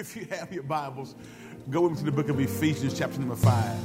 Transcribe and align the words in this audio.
if 0.10 0.16
you 0.16 0.24
have 0.30 0.50
your 0.50 0.62
Bibles, 0.62 1.14
go 1.68 1.86
into 1.86 2.04
the 2.04 2.10
book 2.10 2.30
of 2.30 2.40
Ephesians, 2.40 2.98
chapter 2.98 3.18
number 3.18 3.36
5. 3.36 3.78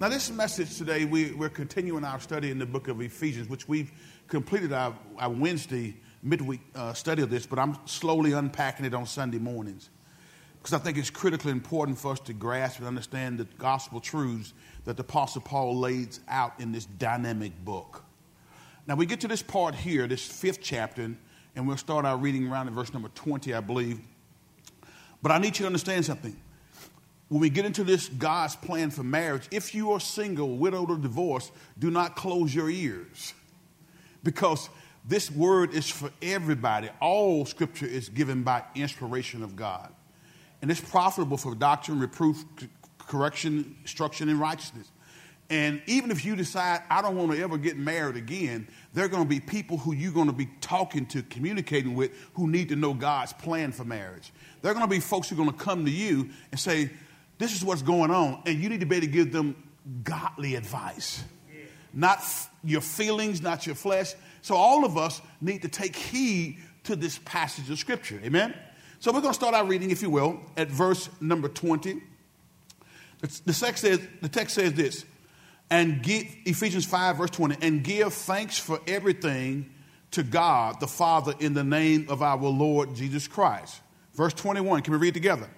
Now, 0.00 0.08
this 0.08 0.32
message 0.32 0.76
today, 0.76 1.04
we, 1.04 1.30
we're 1.30 1.48
continuing 1.48 2.04
our 2.04 2.18
study 2.18 2.50
in 2.50 2.58
the 2.58 2.66
book 2.66 2.88
of 2.88 3.00
Ephesians, 3.00 3.48
which 3.48 3.68
we've 3.68 3.92
completed 4.26 4.72
our, 4.72 4.96
our 5.16 5.30
Wednesday 5.30 5.94
midweek 6.24 6.62
uh, 6.74 6.92
study 6.92 7.22
of 7.22 7.30
this, 7.30 7.46
but 7.46 7.60
I'm 7.60 7.78
slowly 7.84 8.32
unpacking 8.32 8.84
it 8.84 8.94
on 8.94 9.06
Sunday 9.06 9.38
mornings 9.38 9.90
because 10.58 10.72
I 10.74 10.78
think 10.78 10.98
it's 10.98 11.08
critically 11.08 11.52
important 11.52 11.98
for 11.98 12.10
us 12.10 12.20
to 12.20 12.32
grasp 12.32 12.80
and 12.80 12.88
understand 12.88 13.38
the 13.38 13.46
gospel 13.58 14.00
truths 14.00 14.54
that 14.86 14.96
the 14.96 15.02
Apostle 15.02 15.42
Paul 15.42 15.78
lays 15.78 16.18
out 16.26 16.58
in 16.58 16.72
this 16.72 16.86
dynamic 16.86 17.52
book. 17.64 18.04
Now, 18.90 18.96
we 18.96 19.06
get 19.06 19.20
to 19.20 19.28
this 19.28 19.40
part 19.40 19.76
here, 19.76 20.08
this 20.08 20.26
fifth 20.26 20.58
chapter, 20.60 21.14
and 21.54 21.68
we'll 21.68 21.76
start 21.76 22.04
our 22.04 22.16
reading 22.16 22.48
around 22.48 22.66
in 22.66 22.74
verse 22.74 22.92
number 22.92 23.08
20, 23.14 23.54
I 23.54 23.60
believe. 23.60 24.00
But 25.22 25.30
I 25.30 25.38
need 25.38 25.56
you 25.56 25.62
to 25.62 25.66
understand 25.66 26.04
something. 26.04 26.36
When 27.28 27.40
we 27.40 27.50
get 27.50 27.64
into 27.64 27.84
this 27.84 28.08
God's 28.08 28.56
plan 28.56 28.90
for 28.90 29.04
marriage, 29.04 29.46
if 29.52 29.76
you 29.76 29.92
are 29.92 30.00
single, 30.00 30.56
widowed, 30.56 30.90
or 30.90 30.96
divorced, 30.96 31.52
do 31.78 31.88
not 31.88 32.16
close 32.16 32.52
your 32.52 32.68
ears 32.68 33.32
because 34.24 34.68
this 35.06 35.30
word 35.30 35.72
is 35.72 35.88
for 35.88 36.10
everybody. 36.20 36.88
All 36.98 37.46
scripture 37.46 37.86
is 37.86 38.08
given 38.08 38.42
by 38.42 38.64
inspiration 38.74 39.44
of 39.44 39.54
God. 39.54 39.94
And 40.62 40.68
it's 40.68 40.80
profitable 40.80 41.36
for 41.36 41.54
doctrine, 41.54 42.00
reproof, 42.00 42.44
correction, 42.98 43.76
instruction, 43.82 44.28
and 44.28 44.40
righteousness. 44.40 44.90
And 45.50 45.82
even 45.86 46.12
if 46.12 46.24
you 46.24 46.36
decide, 46.36 46.82
I 46.88 47.02
don't 47.02 47.16
want 47.16 47.32
to 47.32 47.42
ever 47.42 47.58
get 47.58 47.76
married 47.76 48.16
again, 48.16 48.68
there 48.94 49.04
are 49.04 49.08
going 49.08 49.24
to 49.24 49.28
be 49.28 49.40
people 49.40 49.78
who 49.78 49.92
you're 49.92 50.12
going 50.12 50.28
to 50.28 50.32
be 50.32 50.48
talking 50.60 51.06
to, 51.06 51.22
communicating 51.24 51.94
with, 51.94 52.12
who 52.34 52.46
need 52.46 52.68
to 52.68 52.76
know 52.76 52.94
God's 52.94 53.32
plan 53.32 53.72
for 53.72 53.84
marriage. 53.84 54.32
There 54.62 54.70
are 54.70 54.74
going 54.74 54.86
to 54.86 54.90
be 54.90 55.00
folks 55.00 55.28
who 55.28 55.34
are 55.34 55.38
going 55.44 55.50
to 55.50 55.56
come 55.56 55.84
to 55.84 55.90
you 55.90 56.30
and 56.52 56.60
say, 56.60 56.90
This 57.38 57.54
is 57.54 57.64
what's 57.64 57.82
going 57.82 58.12
on. 58.12 58.42
And 58.46 58.62
you 58.62 58.68
need 58.68 58.80
to 58.80 58.86
be 58.86 58.96
able 58.96 59.06
to 59.06 59.12
give 59.12 59.32
them 59.32 59.56
godly 60.04 60.54
advice, 60.54 61.24
not 61.92 62.18
f- 62.18 62.48
your 62.62 62.80
feelings, 62.80 63.42
not 63.42 63.66
your 63.66 63.74
flesh. 63.74 64.14
So 64.42 64.54
all 64.54 64.84
of 64.84 64.96
us 64.96 65.20
need 65.40 65.62
to 65.62 65.68
take 65.68 65.96
heed 65.96 66.58
to 66.84 66.94
this 66.94 67.18
passage 67.24 67.68
of 67.70 67.78
Scripture. 67.78 68.20
Amen? 68.24 68.54
So 69.00 69.10
we're 69.10 69.20
going 69.20 69.32
to 69.32 69.38
start 69.38 69.54
our 69.54 69.66
reading, 69.66 69.90
if 69.90 70.00
you 70.00 70.10
will, 70.10 70.40
at 70.56 70.68
verse 70.68 71.08
number 71.20 71.48
20. 71.48 72.00
The 73.20 73.52
text 73.52 73.82
says, 73.82 74.00
the 74.22 74.28
text 74.28 74.54
says 74.54 74.74
this, 74.74 75.04
and 75.70 76.02
give, 76.02 76.26
Ephesians 76.44 76.84
5, 76.84 77.16
verse 77.16 77.30
20, 77.30 77.56
and 77.62 77.82
give 77.82 78.12
thanks 78.12 78.58
for 78.58 78.80
everything 78.86 79.70
to 80.10 80.22
God 80.22 80.80
the 80.80 80.86
Father 80.86 81.34
in 81.38 81.54
the 81.54 81.64
name 81.64 82.06
of 82.08 82.22
our 82.22 82.42
Lord 82.42 82.94
Jesus 82.94 83.28
Christ. 83.28 83.80
Verse 84.14 84.34
21, 84.34 84.82
can 84.82 84.92
we 84.92 84.98
read 84.98 85.14
together? 85.14 85.48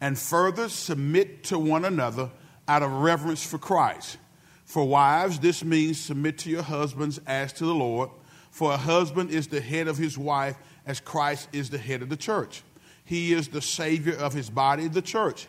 And 0.00 0.18
further 0.18 0.68
submit 0.68 1.44
to 1.44 1.58
one 1.58 1.84
another 1.84 2.30
out 2.68 2.82
of 2.82 2.92
reverence 2.92 3.44
for 3.44 3.58
Christ. 3.58 4.18
For 4.64 4.86
wives, 4.86 5.38
this 5.38 5.64
means 5.64 5.98
submit 5.98 6.38
to 6.38 6.50
your 6.50 6.62
husbands 6.62 7.20
as 7.26 7.52
to 7.54 7.64
the 7.64 7.74
Lord. 7.74 8.10
For 8.50 8.72
a 8.72 8.76
husband 8.76 9.30
is 9.30 9.48
the 9.48 9.60
head 9.60 9.88
of 9.88 9.96
his 9.96 10.18
wife, 10.18 10.56
as 10.86 11.00
Christ 11.00 11.48
is 11.52 11.70
the 11.70 11.78
head 11.78 12.02
of 12.02 12.08
the 12.08 12.16
church 12.16 12.62
he 13.04 13.32
is 13.32 13.48
the 13.48 13.60
Savior 13.60 14.16
of 14.16 14.32
his 14.32 14.50
body, 14.50 14.88
the 14.88 15.02
church. 15.02 15.46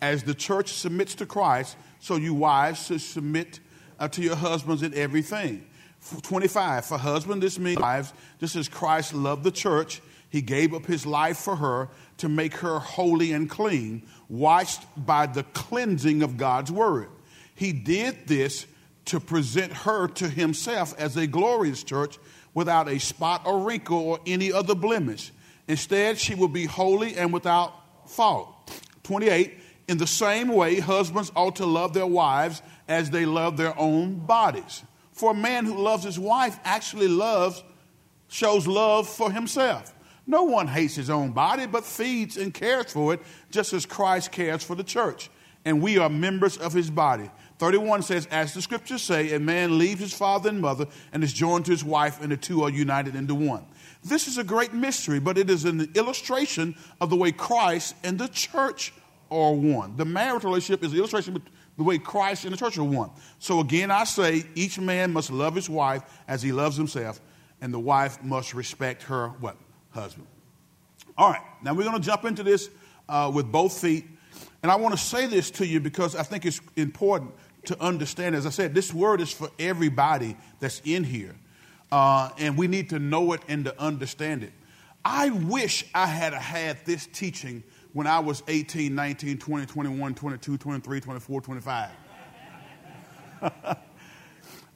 As 0.00 0.22
the 0.22 0.34
church 0.34 0.72
submits 0.72 1.14
to 1.16 1.26
Christ, 1.26 1.76
so 2.00 2.16
you 2.16 2.34
wives 2.34 2.86
should 2.86 3.00
submit 3.00 3.60
uh, 3.98 4.08
to 4.08 4.22
your 4.22 4.36
husbands 4.36 4.82
in 4.82 4.94
everything. 4.94 5.66
25, 6.22 6.86
for 6.86 6.98
husband, 6.98 7.42
this 7.42 7.58
means 7.58 7.78
wives, 7.78 8.12
just 8.40 8.56
as 8.56 8.68
Christ 8.68 9.14
loved 9.14 9.44
the 9.44 9.50
church, 9.50 10.00
he 10.30 10.42
gave 10.42 10.74
up 10.74 10.86
his 10.86 11.06
life 11.06 11.38
for 11.38 11.56
her 11.56 11.88
to 12.18 12.28
make 12.28 12.54
her 12.56 12.78
holy 12.78 13.32
and 13.32 13.48
clean, 13.48 14.06
washed 14.28 14.82
by 14.96 15.26
the 15.26 15.42
cleansing 15.42 16.22
of 16.22 16.36
God's 16.36 16.70
word. 16.70 17.08
He 17.54 17.72
did 17.72 18.26
this 18.26 18.66
to 19.06 19.20
present 19.20 19.72
her 19.72 20.06
to 20.06 20.28
himself 20.28 20.94
as 20.98 21.16
a 21.16 21.26
glorious 21.26 21.82
church 21.82 22.18
without 22.54 22.88
a 22.88 22.98
spot 22.98 23.42
or 23.46 23.60
wrinkle 23.60 23.98
or 23.98 24.20
any 24.26 24.52
other 24.52 24.74
blemish. 24.74 25.32
Instead, 25.66 26.18
she 26.18 26.34
will 26.34 26.48
be 26.48 26.66
holy 26.66 27.16
and 27.16 27.32
without 27.32 27.72
fault. 28.08 28.54
28. 29.04 29.54
In 29.88 29.96
the 29.96 30.06
same 30.06 30.48
way, 30.48 30.80
husbands 30.80 31.32
ought 31.34 31.56
to 31.56 31.66
love 31.66 31.94
their 31.94 32.06
wives 32.06 32.60
as 32.86 33.10
they 33.10 33.24
love 33.24 33.56
their 33.56 33.76
own 33.78 34.18
bodies. 34.18 34.84
For 35.12 35.30
a 35.32 35.34
man 35.34 35.64
who 35.64 35.78
loves 35.78 36.04
his 36.04 36.18
wife 36.18 36.60
actually 36.62 37.08
loves, 37.08 37.64
shows 38.28 38.66
love 38.66 39.08
for 39.08 39.32
himself. 39.32 39.94
No 40.26 40.42
one 40.44 40.68
hates 40.68 40.94
his 40.94 41.08
own 41.08 41.32
body, 41.32 41.66
but 41.66 41.84
feeds 41.84 42.36
and 42.36 42.52
cares 42.52 42.92
for 42.92 43.14
it, 43.14 43.20
just 43.50 43.72
as 43.72 43.86
Christ 43.86 44.30
cares 44.30 44.62
for 44.62 44.74
the 44.76 44.84
church. 44.84 45.30
And 45.64 45.80
we 45.80 45.96
are 45.96 46.10
members 46.10 46.58
of 46.58 46.74
his 46.74 46.90
body. 46.90 47.30
31 47.58 48.02
says, 48.02 48.26
As 48.26 48.52
the 48.52 48.60
scriptures 48.60 49.02
say, 49.02 49.32
a 49.32 49.40
man 49.40 49.78
leaves 49.78 50.00
his 50.00 50.12
father 50.12 50.50
and 50.50 50.60
mother 50.60 50.86
and 51.12 51.24
is 51.24 51.32
joined 51.32 51.64
to 51.64 51.70
his 51.70 51.82
wife, 51.82 52.20
and 52.22 52.30
the 52.30 52.36
two 52.36 52.62
are 52.62 52.70
united 52.70 53.14
into 53.14 53.34
one. 53.34 53.64
This 54.04 54.28
is 54.28 54.36
a 54.36 54.44
great 54.44 54.74
mystery, 54.74 55.18
but 55.18 55.38
it 55.38 55.48
is 55.48 55.64
an 55.64 55.90
illustration 55.94 56.76
of 57.00 57.08
the 57.08 57.16
way 57.16 57.32
Christ 57.32 57.96
and 58.04 58.18
the 58.18 58.28
church 58.28 58.92
are 59.30 59.52
one. 59.52 59.96
The 59.96 60.04
marital 60.04 60.50
relationship 60.50 60.84
is 60.84 60.92
an 60.92 60.98
illustration 60.98 61.36
of 61.36 61.42
the 61.76 61.82
way 61.82 61.98
Christ 61.98 62.44
and 62.44 62.52
the 62.52 62.56
church 62.56 62.78
are 62.78 62.84
one. 62.84 63.10
So 63.38 63.60
again, 63.60 63.90
I 63.90 64.04
say 64.04 64.44
each 64.54 64.78
man 64.78 65.12
must 65.12 65.30
love 65.30 65.54
his 65.54 65.68
wife 65.68 66.02
as 66.26 66.42
he 66.42 66.52
loves 66.52 66.76
himself, 66.76 67.20
and 67.60 67.72
the 67.72 67.78
wife 67.78 68.22
must 68.22 68.54
respect 68.54 69.04
her 69.04 69.28
what 69.40 69.56
husband. 69.90 70.26
All 71.16 71.30
right, 71.30 71.42
now 71.62 71.74
we're 71.74 71.84
going 71.84 72.00
to 72.00 72.06
jump 72.06 72.24
into 72.24 72.42
this 72.42 72.70
uh, 73.08 73.30
with 73.34 73.50
both 73.50 73.80
feet, 73.80 74.06
and 74.62 74.70
I 74.70 74.76
want 74.76 74.96
to 74.96 75.00
say 75.00 75.26
this 75.26 75.50
to 75.52 75.66
you 75.66 75.80
because 75.80 76.14
I 76.14 76.22
think 76.22 76.46
it's 76.46 76.60
important 76.76 77.32
to 77.66 77.80
understand. 77.82 78.34
As 78.34 78.46
I 78.46 78.50
said, 78.50 78.74
this 78.74 78.92
word 78.92 79.20
is 79.20 79.32
for 79.32 79.50
everybody 79.58 80.36
that's 80.60 80.80
in 80.84 81.04
here 81.04 81.34
uh, 81.90 82.30
and 82.38 82.56
we 82.56 82.66
need 82.66 82.90
to 82.90 82.98
know 82.98 83.32
it 83.32 83.42
and 83.48 83.64
to 83.64 83.80
understand 83.80 84.42
it. 84.42 84.52
I 85.04 85.30
wish 85.30 85.84
I 85.94 86.06
had 86.06 86.34
had 86.34 86.84
this 86.84 87.06
teaching 87.06 87.62
when 87.92 88.06
I 88.06 88.18
was 88.18 88.42
18, 88.48 88.94
19, 88.94 89.38
20, 89.38 89.66
21, 89.66 90.14
22, 90.14 90.58
23, 90.58 91.00
24, 91.00 91.40
25. 91.40 91.90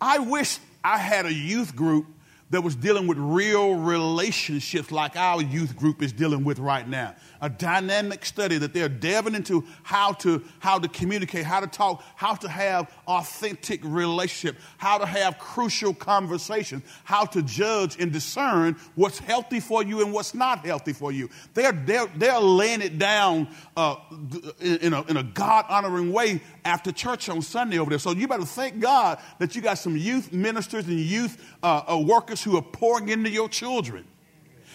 I 0.01 0.19
wish 0.19 0.59
I 0.83 0.99
had 0.99 1.27
a 1.27 1.33
youth 1.33 1.77
group 1.77 2.07
that 2.51 2.63
was 2.63 2.77
dealing 2.77 3.07
with 3.07 3.17
real 3.19 3.77
relationships 3.77 4.91
like 4.91 5.17
our 5.17 5.41
youth 5.41 5.75
group 5.75 6.03
is 6.03 6.13
dealing 6.13 6.45
with 6.45 6.59
right 6.59 6.87
now. 6.87 7.15
A 7.43 7.51
dynamic 7.51 8.25
study 8.25 8.57
that 8.59 8.73
they're 8.73 8.89
delving 8.89 9.35
into 9.35 9.65
how 9.83 10.13
to, 10.13 10.43
how 10.61 10.79
to 10.79 10.89
communicate, 10.89 11.45
how 11.45 11.59
to 11.61 11.67
talk, 11.67 12.03
how 12.15 12.35
to 12.37 12.49
have 12.49 12.89
authentic 13.09 13.81
relationship, 13.83 14.61
how 14.79 14.97
to 14.97 15.05
have 15.05 15.39
crucial 15.39 15.93
conversations, 15.93 16.85
how 17.03 17.25
to 17.27 17.43
judge 17.43 18.01
and 18.01 18.13
discern 18.13 18.77
what's 18.95 19.19
healthy 19.19 19.59
for 19.59 19.83
you 19.83 20.03
and 20.03 20.13
what's 20.13 20.35
not 20.35 20.65
healthy 20.65 20.93
for 20.93 21.11
you. 21.11 21.29
They're, 21.53 21.73
they're, 21.73 22.07
they're 22.17 22.39
laying 22.39 22.81
it 22.81 22.99
down 22.99 23.49
uh, 23.77 23.97
in 24.61 24.95
a, 24.95 25.03
in 25.03 25.17
a 25.17 25.25
God 25.25 25.67
honoring 25.69 26.13
way 26.13 26.41
after 26.65 26.93
church 26.93 27.29
on 27.29 27.43
Sunday 27.43 27.79
over 27.79 27.91
there. 27.91 27.99
So 27.99 28.13
you 28.13 28.29
better 28.29 28.45
thank 28.45 28.79
God 28.79 29.19
that 29.41 29.57
you 29.57 29.63
got 29.63 29.79
some 29.79 29.97
youth 29.97 30.33
ministers 30.33 30.87
and 30.87 30.99
youth 30.99 31.45
uh, 31.61 31.83
uh, 31.89 31.99
workers 31.99 32.41
who 32.41 32.57
are 32.57 32.63
pouring 32.63 33.09
into 33.09 33.31
your 33.31 33.49
children. 33.49 34.05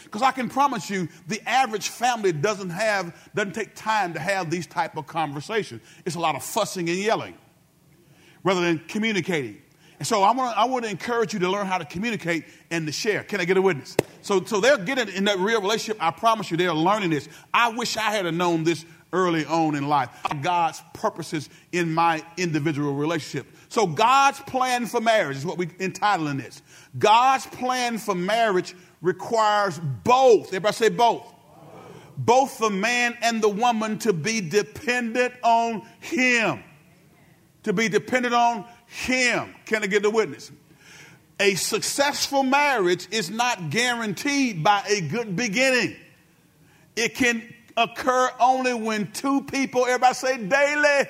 Because 0.08 0.22
I 0.22 0.32
can 0.32 0.48
promise 0.48 0.90
you, 0.90 1.10
the 1.28 1.42
average 1.48 1.90
family 1.90 2.32
doesn't 2.32 2.70
have, 2.70 3.14
doesn't 3.36 3.54
take 3.54 3.76
time 3.76 4.14
to 4.14 4.20
have 4.20 4.50
these 4.50 4.66
type 4.66 4.96
of 4.96 5.06
conversations. 5.06 5.82
It's 6.06 6.16
a 6.16 6.20
lot 6.20 6.36
of 6.36 6.44
fussing 6.44 6.90
and 6.90 6.98
yelling 6.98 7.38
rather 8.44 8.62
than 8.62 8.80
communicating. 8.88 9.62
And 10.00 10.08
so 10.08 10.24
I 10.24 10.32
want 10.32 10.54
to 10.54 10.60
I 10.60 10.66
want 10.66 10.86
to 10.86 10.92
encourage 10.92 11.34
you 11.34 11.40
to 11.40 11.50
learn 11.50 11.66
how 11.66 11.78
to 11.78 11.86
communicate 11.86 12.46
and 12.72 12.86
to 12.86 12.94
share. 12.94 13.24
Can 13.24 13.42
I 13.42 13.46
get 13.46 13.58
a 13.58 13.62
witness? 13.62 13.98
So, 14.22 14.44
so 14.46 14.62
they're 14.62 14.78
getting 14.78 15.14
in 15.14 15.26
that 15.26 15.40
real 15.40 15.60
relationship. 15.60 15.98
I 16.00 16.12
promise 16.12 16.52
you, 16.52 16.58
they're 16.58 16.74
learning 16.74 17.10
this. 17.10 17.28
I 17.54 17.70
wish 17.70 17.98
I 17.98 18.12
had 18.12 18.32
known 18.34 18.64
this 18.64 18.86
early 19.12 19.46
on 19.46 19.76
in 19.76 19.88
life. 19.88 20.10
God's 20.42 20.82
purposes 20.94 21.50
in 21.72 21.94
my 21.94 22.24
individual 22.38 22.94
relationship. 22.94 23.48
So 23.70 23.88
God's 23.88 24.40
plan 24.42 24.86
for 24.86 25.02
marriage 25.02 25.38
is 25.38 25.46
what 25.46 25.58
we 25.58 25.70
entitling 25.80 26.38
this. 26.38 26.62
God's 26.98 27.46
plan 27.48 27.98
for 27.98 28.16
marriage 28.16 28.76
requires 29.02 29.80
both. 30.04 30.48
Everybody 30.48 30.74
say 30.74 30.90
both. 30.90 31.34
Both 32.18 32.58
the 32.58 32.70
man 32.70 33.18
and 33.22 33.42
the 33.42 33.50
woman 33.50 34.00
to 34.00 34.14
be 34.14 34.42
dependent 34.42 35.34
on 35.44 35.84
Him. 36.00 36.64
To 37.64 37.74
be 37.74 37.90
dependent 37.90 38.34
on 38.34 38.66
Him. 38.88 39.54
Can 39.66 39.84
I 39.84 39.88
get 39.88 40.02
the 40.02 40.10
witness? 40.10 40.52
A 41.40 41.54
successful 41.54 42.42
marriage 42.42 43.08
is 43.12 43.30
not 43.30 43.70
guaranteed 43.70 44.64
by 44.64 44.84
a 44.88 45.02
good 45.02 45.36
beginning. 45.36 45.96
It 46.96 47.14
can 47.14 47.54
occur 47.76 48.32
only 48.40 48.74
when 48.74 49.12
two 49.12 49.44
people, 49.44 49.86
everybody 49.86 50.16
say 50.16 50.38
daily, 50.38 51.08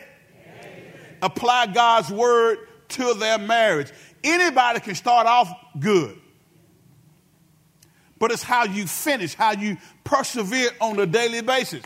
apply 1.21 1.67
God's 1.67 2.11
word 2.11 2.57
to 2.89 3.13
their 3.13 3.37
marriage. 3.37 3.91
Anybody 4.23 4.81
can 4.81 4.95
start 4.95 5.27
off 5.27 5.49
good. 5.79 6.19
But 8.19 8.31
it's 8.31 8.43
how 8.43 8.65
you 8.65 8.87
finish, 8.87 9.33
how 9.33 9.51
you 9.51 9.77
persevere 10.03 10.69
on 10.81 10.99
a 10.99 11.05
daily 11.05 11.41
basis. 11.41 11.81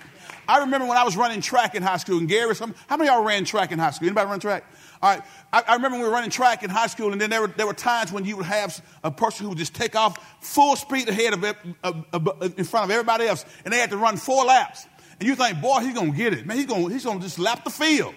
I 0.48 0.60
remember 0.60 0.88
when 0.88 0.98
I 0.98 1.04
was 1.04 1.16
running 1.16 1.42
track 1.42 1.75
in 1.75 1.83
high 1.83 1.98
school, 1.98 2.18
and 2.18 2.28
Gary, 2.28 2.56
some, 2.56 2.75
how 2.88 2.98
many 2.98 3.10
of 3.10 3.16
y'all 3.16 3.24
ran 3.24 3.45
track 3.45 3.72
in 3.72 3.80
high 3.80 3.92
school? 3.92 4.07
Anybody 4.07 4.28
run 4.28 4.39
track? 4.39 4.66
All 5.01 5.10
right. 5.10 5.24
I, 5.54 5.63
I, 5.68 5.75
remember 5.75 5.98
we 5.98 6.04
were 6.04 6.12
running 6.12 6.30
track 6.30 6.63
in 6.63 6.69
high 6.69 6.88
school, 6.88 7.12
and 7.12 7.22
then 7.22 7.30
there 7.30 7.42
were, 7.42 7.48
there 7.48 7.68
were 7.68 7.74
times 7.74 8.12
when 8.12 8.25
you 8.25 8.38
would 8.38 8.45
have 8.45 8.83
a 9.04 9.12
person 9.12 9.45
who 9.45 9.50
would 9.50 9.57
just 9.57 9.74
take 9.74 9.95
off 9.95 10.18
full 10.42 10.75
speed 10.75 11.10
ahead 11.10 11.33
of, 11.33 11.44
of 11.83 12.57
in 12.57 12.66
front 12.66 12.86
of 12.86 12.92
everybody 12.92 13.28
else, 13.28 13.45
and 13.63 13.74
they 13.74 13.78
had 13.78 13.92
to 13.92 13.98
run 13.98 14.18
four 14.18 14.45
laps. 14.45 14.88
And 15.19 15.28
you 15.28 15.36
think, 15.36 15.62
boy, 15.62 15.80
he's 15.81 15.94
to 15.94 16.12
get 16.12 16.33
it. 16.33 16.45
Man, 16.45 16.57
he's 16.57 16.66
going 16.66 16.89
he's 16.89 17.06
gonna 17.06 17.19
just 17.19 17.39
lap 17.39 17.63
the 17.63 17.69
field. 17.69 18.16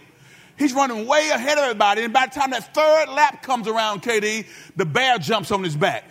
He's 0.59 0.73
running 0.73 1.07
way 1.07 1.31
ahead 1.31 1.59
of 1.59 1.65
everybody. 1.65 2.03
And 2.03 2.13
by 2.13 2.27
the 2.27 2.33
time 2.33 2.51
that 2.53 2.75
third 2.75 3.09
lap 3.13 3.43
comes 3.43 3.67
around, 3.67 4.03
KD, 4.03 4.47
the 4.77 4.87
bear 4.87 5.19
jumps 5.19 5.51
on 5.51 5.65
his 5.65 5.77
back. 5.77 6.05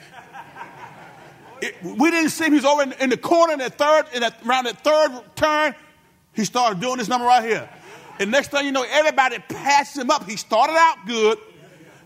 It, 1.64 1.76
we 1.82 2.12
didn't 2.12 2.32
see 2.32 2.46
him. 2.46 2.52
He 2.52 2.58
was 2.58 2.66
over 2.66 2.84
in, 2.84 2.92
in 2.94 3.10
the 3.10 3.18
corner 3.18 3.54
in 3.54 3.60
that 3.60 3.78
third, 3.78 4.06
in 4.14 4.20
that, 4.20 4.36
around 4.46 4.66
that 4.66 4.84
third 4.84 5.22
turn. 5.36 5.74
He 6.34 6.44
started 6.44 6.82
doing 6.82 6.98
this 6.98 7.08
number 7.08 7.26
right 7.26 7.44
here. 7.44 7.70
And 8.20 8.32
next 8.32 8.52
thing 8.52 8.66
you 8.66 8.74
know, 8.74 8.86
everybody 8.90 9.40
passed 9.40 9.98
him 9.98 10.12
up. 10.12 10.28
He 10.28 10.36
started 10.36 10.74
out 10.74 10.98
good, 11.08 11.38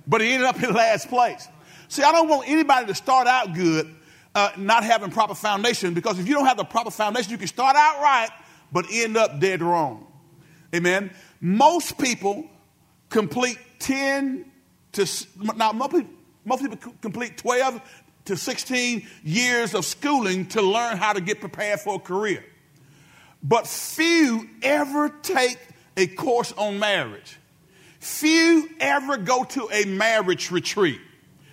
but 0.06 0.22
he 0.22 0.32
ended 0.32 0.48
up 0.48 0.62
in 0.62 0.74
last 0.74 1.10
place. 1.10 1.48
See, 1.88 2.04
I 2.04 2.12
don't 2.12 2.30
want 2.30 2.48
anybody 2.48 2.86
to 2.86 2.96
start 2.96 3.28
out 3.28 3.56
good 3.56 3.96
uh, 4.36 4.52
not 4.58 4.84
having 4.84 5.10
proper 5.10 5.34
foundation 5.34 5.96
because 5.96 6.20
if 6.20 6.28
you 6.28 6.36
don't 6.36 6.46
have 6.46 6.58
the 6.58 6.64
proper 6.64 6.92
foundation, 6.92 7.32
you 7.32 7.40
can 7.40 7.48
start 7.48 7.76
out 7.76 8.00
right, 8.00 8.30
but 8.72 8.86
end 8.92 9.18
up 9.18 9.40
dead 9.40 9.64
wrong. 9.64 10.06
Amen. 10.76 11.10
Most 11.42 11.98
people 11.98 12.48
complete 13.10 13.58
10 13.80 14.52
to, 14.92 15.08
now 15.56 15.72
most 15.72 15.92
people, 15.92 16.10
most 16.46 16.62
people 16.62 16.94
complete 17.02 17.38
12 17.38 17.82
to 18.28 18.38
16 18.38 19.08
years 19.24 19.74
of 19.74 19.86
schooling 19.86 20.46
to 20.48 20.62
learn 20.62 20.98
how 20.98 21.14
to 21.14 21.22
get 21.22 21.40
prepared 21.40 21.80
for 21.80 21.96
a 21.96 22.00
career. 22.00 22.44
But 23.44 23.68
few 23.68 24.48
ever 24.62 25.10
take 25.10 25.60
a 25.96 26.08
course 26.08 26.54
on 26.54 26.80
marriage. 26.80 27.38
Few 28.00 28.70
ever 28.80 29.18
go 29.18 29.44
to 29.44 29.70
a 29.72 29.86
marriage 29.86 30.52
retreat. 30.52 31.00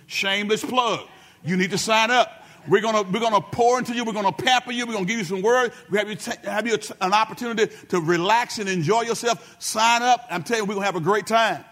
Shameless 0.07 0.63
plug. 0.63 1.07
You 1.43 1.57
need 1.57 1.71
to 1.71 1.77
sign 1.77 2.11
up. 2.11 2.43
We're 2.67 2.81
gonna 2.81 3.03
we're 3.03 3.19
gonna 3.19 3.41
pour 3.41 3.77
into 3.77 3.93
you. 3.93 4.03
We're 4.03 4.13
gonna 4.13 4.31
pamper 4.31 4.71
you. 4.71 4.85
We're 4.87 4.93
gonna 4.93 5.05
give 5.05 5.19
you 5.19 5.23
some 5.23 5.41
word. 5.41 5.71
We 5.91 5.99
have 5.99 6.09
you 6.09 6.15
t- 6.15 6.31
have 6.43 6.67
you 6.67 6.77
an 7.01 7.13
opportunity 7.13 7.73
to 7.89 7.99
relax 7.99 8.57
and 8.57 8.67
enjoy 8.67 9.01
yourself. 9.01 9.55
Sign 9.59 10.01
up. 10.01 10.25
I'm 10.31 10.43
telling 10.43 10.63
you, 10.63 10.67
we're 10.67 10.75
gonna 10.75 10.85
have 10.87 10.95
a 10.95 11.01
great 11.01 11.27
time. 11.27 11.63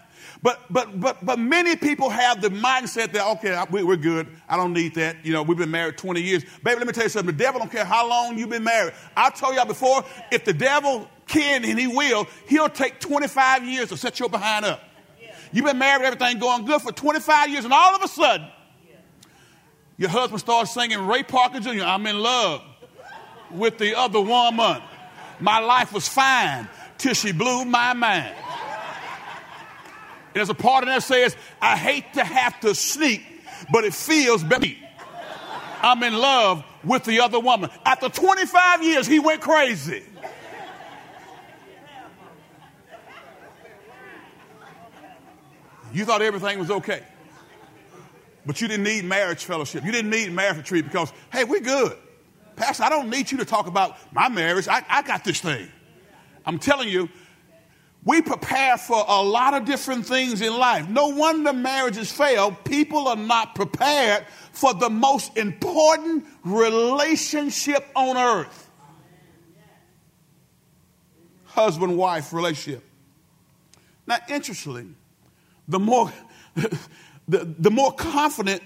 But 0.44 0.60
but 0.68 1.00
but 1.00 1.24
but 1.24 1.38
many 1.38 1.74
people 1.74 2.10
have 2.10 2.42
the 2.42 2.50
mindset 2.50 3.12
that 3.12 3.26
okay, 3.38 3.58
we're 3.70 3.96
good. 3.96 4.28
I 4.46 4.58
don't 4.58 4.74
need 4.74 4.94
that. 4.96 5.24
You 5.24 5.32
know, 5.32 5.42
we've 5.42 5.56
been 5.56 5.70
married 5.70 5.96
20 5.96 6.20
years. 6.20 6.44
Baby, 6.62 6.80
let 6.80 6.86
me 6.86 6.92
tell 6.92 7.04
you 7.04 7.08
something. 7.08 7.34
The 7.34 7.42
devil 7.42 7.60
don't 7.60 7.72
care 7.72 7.86
how 7.86 8.06
long 8.06 8.36
you've 8.36 8.50
been 8.50 8.62
married. 8.62 8.92
I 9.16 9.30
told 9.30 9.54
y'all 9.54 9.64
before, 9.64 10.04
if 10.30 10.44
the 10.44 10.52
devil 10.52 11.08
can 11.26 11.64
and 11.64 11.78
he 11.78 11.86
will, 11.86 12.26
he'll 12.46 12.68
take 12.68 13.00
25 13.00 13.64
years 13.64 13.88
to 13.88 13.96
set 13.96 14.20
your 14.20 14.28
behind 14.28 14.66
up. 14.66 14.82
You've 15.50 15.64
been 15.64 15.78
married, 15.78 16.04
everything 16.04 16.38
going 16.38 16.66
good 16.66 16.82
for 16.82 16.92
25 16.92 17.48
years, 17.48 17.64
and 17.64 17.72
all 17.72 17.96
of 17.96 18.02
a 18.02 18.08
sudden, 18.08 18.46
your 19.96 20.10
husband 20.10 20.40
starts 20.40 20.74
singing 20.74 21.06
Ray 21.06 21.22
Parker 21.22 21.60
Jr., 21.60 21.84
I'm 21.84 22.06
in 22.06 22.18
love 22.18 22.60
with 23.50 23.78
the 23.78 23.96
other 23.96 24.20
woman. 24.20 24.82
My 25.40 25.60
life 25.60 25.90
was 25.90 26.06
fine 26.06 26.68
till 26.98 27.14
she 27.14 27.32
blew 27.32 27.64
my 27.64 27.94
mind. 27.94 28.34
And 30.34 30.40
there's 30.40 30.50
a 30.50 30.54
part 30.54 30.82
in 30.82 30.88
there 30.88 30.98
that 30.98 31.02
says, 31.02 31.36
I 31.62 31.76
hate 31.76 32.14
to 32.14 32.24
have 32.24 32.58
to 32.60 32.74
sneak, 32.74 33.22
but 33.72 33.84
it 33.84 33.94
feels 33.94 34.42
better. 34.42 34.66
I'm 35.80 36.02
in 36.02 36.14
love 36.14 36.64
with 36.82 37.04
the 37.04 37.20
other 37.20 37.38
woman. 37.38 37.70
After 37.86 38.08
25 38.08 38.82
years, 38.82 39.06
he 39.06 39.20
went 39.20 39.42
crazy. 39.42 40.02
You 45.92 46.04
thought 46.04 46.20
everything 46.20 46.58
was 46.58 46.72
okay. 46.72 47.04
But 48.44 48.60
you 48.60 48.66
didn't 48.66 48.82
need 48.82 49.04
marriage 49.04 49.44
fellowship. 49.44 49.84
You 49.84 49.92
didn't 49.92 50.10
need 50.10 50.32
marriage 50.32 50.56
retreat 50.56 50.84
because, 50.84 51.12
hey, 51.32 51.44
we're 51.44 51.60
good. 51.60 51.96
Pastor, 52.56 52.82
I 52.82 52.88
don't 52.88 53.08
need 53.08 53.30
you 53.30 53.38
to 53.38 53.44
talk 53.44 53.68
about 53.68 53.96
my 54.12 54.28
marriage. 54.28 54.66
I, 54.66 54.84
I 54.88 55.02
got 55.02 55.22
this 55.22 55.40
thing. 55.40 55.68
I'm 56.44 56.58
telling 56.58 56.88
you, 56.88 57.08
we 58.04 58.20
prepare 58.22 58.76
for 58.76 59.04
a 59.06 59.22
lot 59.22 59.54
of 59.54 59.64
different 59.64 60.06
things 60.06 60.42
in 60.42 60.56
life. 60.56 60.88
No 60.88 61.08
wonder 61.08 61.52
marriages 61.52 62.12
fail. 62.12 62.52
People 62.64 63.08
are 63.08 63.16
not 63.16 63.54
prepared 63.54 64.26
for 64.52 64.74
the 64.74 64.90
most 64.90 65.36
important 65.36 66.26
relationship 66.44 67.86
on 67.96 68.16
earth 68.16 68.64
husband 71.54 71.96
wife 71.96 72.32
relationship. 72.32 72.82
Now, 74.06 74.18
interestingly, 74.28 74.86
the 75.68 75.78
more, 75.78 76.12
the, 77.28 77.54
the 77.58 77.70
more 77.70 77.92
confident 77.92 78.60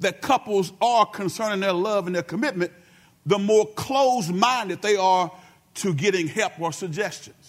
that 0.00 0.20
couples 0.20 0.72
are 0.82 1.06
concerning 1.06 1.60
their 1.60 1.72
love 1.72 2.06
and 2.06 2.14
their 2.14 2.22
commitment, 2.22 2.72
the 3.24 3.38
more 3.38 3.66
closed 3.72 4.32
minded 4.32 4.82
they 4.82 4.96
are 4.96 5.32
to 5.74 5.94
getting 5.94 6.28
help 6.28 6.60
or 6.60 6.72
suggestions. 6.72 7.45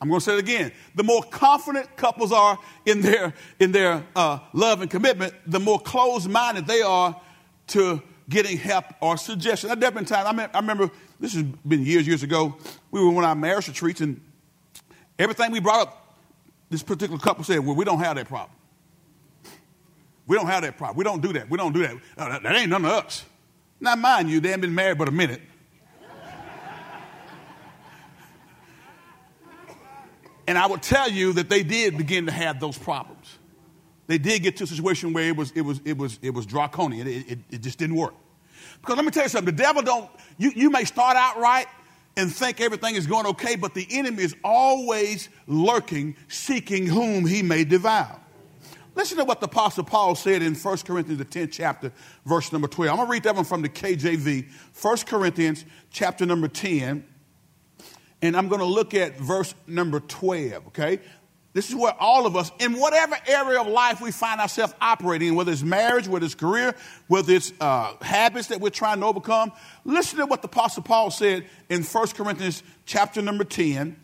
I'm 0.00 0.08
going 0.08 0.20
to 0.20 0.24
say 0.24 0.34
it 0.34 0.38
again. 0.38 0.72
The 0.94 1.02
more 1.02 1.22
confident 1.22 1.96
couples 1.96 2.32
are 2.32 2.58
in 2.86 3.00
their, 3.00 3.34
in 3.58 3.72
their 3.72 4.04
uh, 4.14 4.38
love 4.52 4.80
and 4.80 4.90
commitment, 4.90 5.34
the 5.46 5.58
more 5.58 5.80
closed 5.80 6.30
minded 6.30 6.66
they 6.66 6.82
are 6.82 7.20
to 7.68 8.02
getting 8.28 8.56
help 8.56 8.84
or 9.00 9.16
suggestions. 9.16 9.70
Have 9.70 9.80
been 9.80 10.04
times, 10.04 10.26
I, 10.26 10.32
mean, 10.32 10.48
I 10.54 10.58
remember, 10.58 10.90
this 11.18 11.34
has 11.34 11.42
been 11.42 11.84
years, 11.84 12.06
years 12.06 12.22
ago, 12.22 12.56
we 12.90 13.00
were 13.00 13.08
on 13.08 13.24
our 13.24 13.34
marriage 13.34 13.68
retreats, 13.68 14.00
and 14.00 14.20
everything 15.18 15.50
we 15.50 15.60
brought 15.60 15.88
up, 15.88 16.16
this 16.70 16.82
particular 16.82 17.18
couple 17.18 17.42
said, 17.44 17.60
Well, 17.60 17.74
we 17.74 17.84
don't 17.84 17.98
have 17.98 18.16
that 18.16 18.28
problem. 18.28 18.56
We 20.26 20.36
don't 20.36 20.46
have 20.46 20.62
that 20.62 20.76
problem. 20.76 20.98
We 20.98 21.04
don't 21.04 21.22
do 21.22 21.32
that. 21.32 21.48
We 21.48 21.56
don't 21.56 21.72
do 21.72 21.80
that. 21.80 21.96
That, 22.16 22.42
that 22.42 22.54
ain't 22.54 22.68
none 22.68 22.84
of 22.84 22.92
us. 22.92 23.24
Now, 23.80 23.96
mind 23.96 24.30
you, 24.30 24.40
they 24.40 24.50
haven't 24.50 24.60
been 24.60 24.74
married 24.74 24.98
but 24.98 25.08
a 25.08 25.12
minute. 25.12 25.40
And 30.48 30.56
I 30.56 30.64
will 30.64 30.78
tell 30.78 31.10
you 31.10 31.34
that 31.34 31.50
they 31.50 31.62
did 31.62 31.98
begin 31.98 32.24
to 32.24 32.32
have 32.32 32.58
those 32.58 32.78
problems. 32.78 33.36
They 34.06 34.16
did 34.16 34.42
get 34.42 34.56
to 34.56 34.64
a 34.64 34.66
situation 34.66 35.12
where 35.12 35.28
it 35.28 35.36
was, 35.36 35.52
it 35.54 35.60
was, 35.60 35.78
it 35.84 35.98
was, 35.98 36.18
it 36.22 36.30
was 36.30 36.46
draconian. 36.46 37.06
It, 37.06 37.30
it, 37.30 37.38
it 37.50 37.60
just 37.60 37.78
didn't 37.78 37.96
work. 37.96 38.14
Because 38.80 38.96
let 38.96 39.04
me 39.04 39.10
tell 39.10 39.24
you 39.24 39.28
something, 39.28 39.54
the 39.54 39.62
devil 39.62 39.82
don't, 39.82 40.08
you, 40.38 40.50
you 40.56 40.70
may 40.70 40.84
start 40.84 41.18
out 41.18 41.38
right 41.38 41.66
and 42.16 42.34
think 42.34 42.62
everything 42.62 42.94
is 42.94 43.06
going 43.06 43.26
okay, 43.26 43.56
but 43.56 43.74
the 43.74 43.86
enemy 43.90 44.22
is 44.22 44.34
always 44.42 45.28
lurking, 45.46 46.16
seeking 46.28 46.86
whom 46.86 47.26
he 47.26 47.42
may 47.42 47.64
devour. 47.64 48.18
Listen 48.94 49.18
to 49.18 49.24
what 49.24 49.40
the 49.40 49.46
Apostle 49.48 49.84
Paul 49.84 50.14
said 50.14 50.40
in 50.40 50.54
1 50.54 50.78
Corinthians, 50.78 51.18
the 51.18 51.26
10th 51.26 51.52
chapter, 51.52 51.92
verse 52.24 52.52
number 52.52 52.68
12. 52.68 52.90
I'm 52.90 52.96
going 52.96 53.06
to 53.06 53.12
read 53.12 53.22
that 53.24 53.36
one 53.36 53.44
from 53.44 53.60
the 53.60 53.68
KJV. 53.68 54.46
1 54.80 54.96
Corinthians, 55.04 55.66
chapter 55.90 56.24
number 56.24 56.48
10, 56.48 57.04
and 58.22 58.36
I'm 58.36 58.48
going 58.48 58.60
to 58.60 58.66
look 58.66 58.94
at 58.94 59.18
verse 59.18 59.54
number 59.66 60.00
12, 60.00 60.68
okay? 60.68 61.00
This 61.52 61.70
is 61.70 61.74
where 61.74 61.94
all 61.98 62.26
of 62.26 62.36
us, 62.36 62.52
in 62.60 62.74
whatever 62.78 63.16
area 63.26 63.60
of 63.60 63.66
life 63.66 64.00
we 64.00 64.12
find 64.12 64.40
ourselves 64.40 64.74
operating, 64.80 65.34
whether 65.34 65.50
it's 65.50 65.62
marriage, 65.62 66.06
whether 66.06 66.24
it's 66.24 66.34
career, 66.34 66.74
whether 67.06 67.32
it's 67.32 67.52
uh, 67.60 67.94
habits 68.02 68.48
that 68.48 68.60
we're 68.60 68.70
trying 68.70 69.00
to 69.00 69.06
overcome, 69.06 69.52
listen 69.84 70.18
to 70.18 70.26
what 70.26 70.42
the 70.42 70.48
Apostle 70.48 70.82
Paul 70.82 71.10
said 71.10 71.46
in 71.68 71.82
1 71.82 72.08
Corinthians 72.08 72.62
chapter 72.86 73.22
number 73.22 73.44
10, 73.44 73.96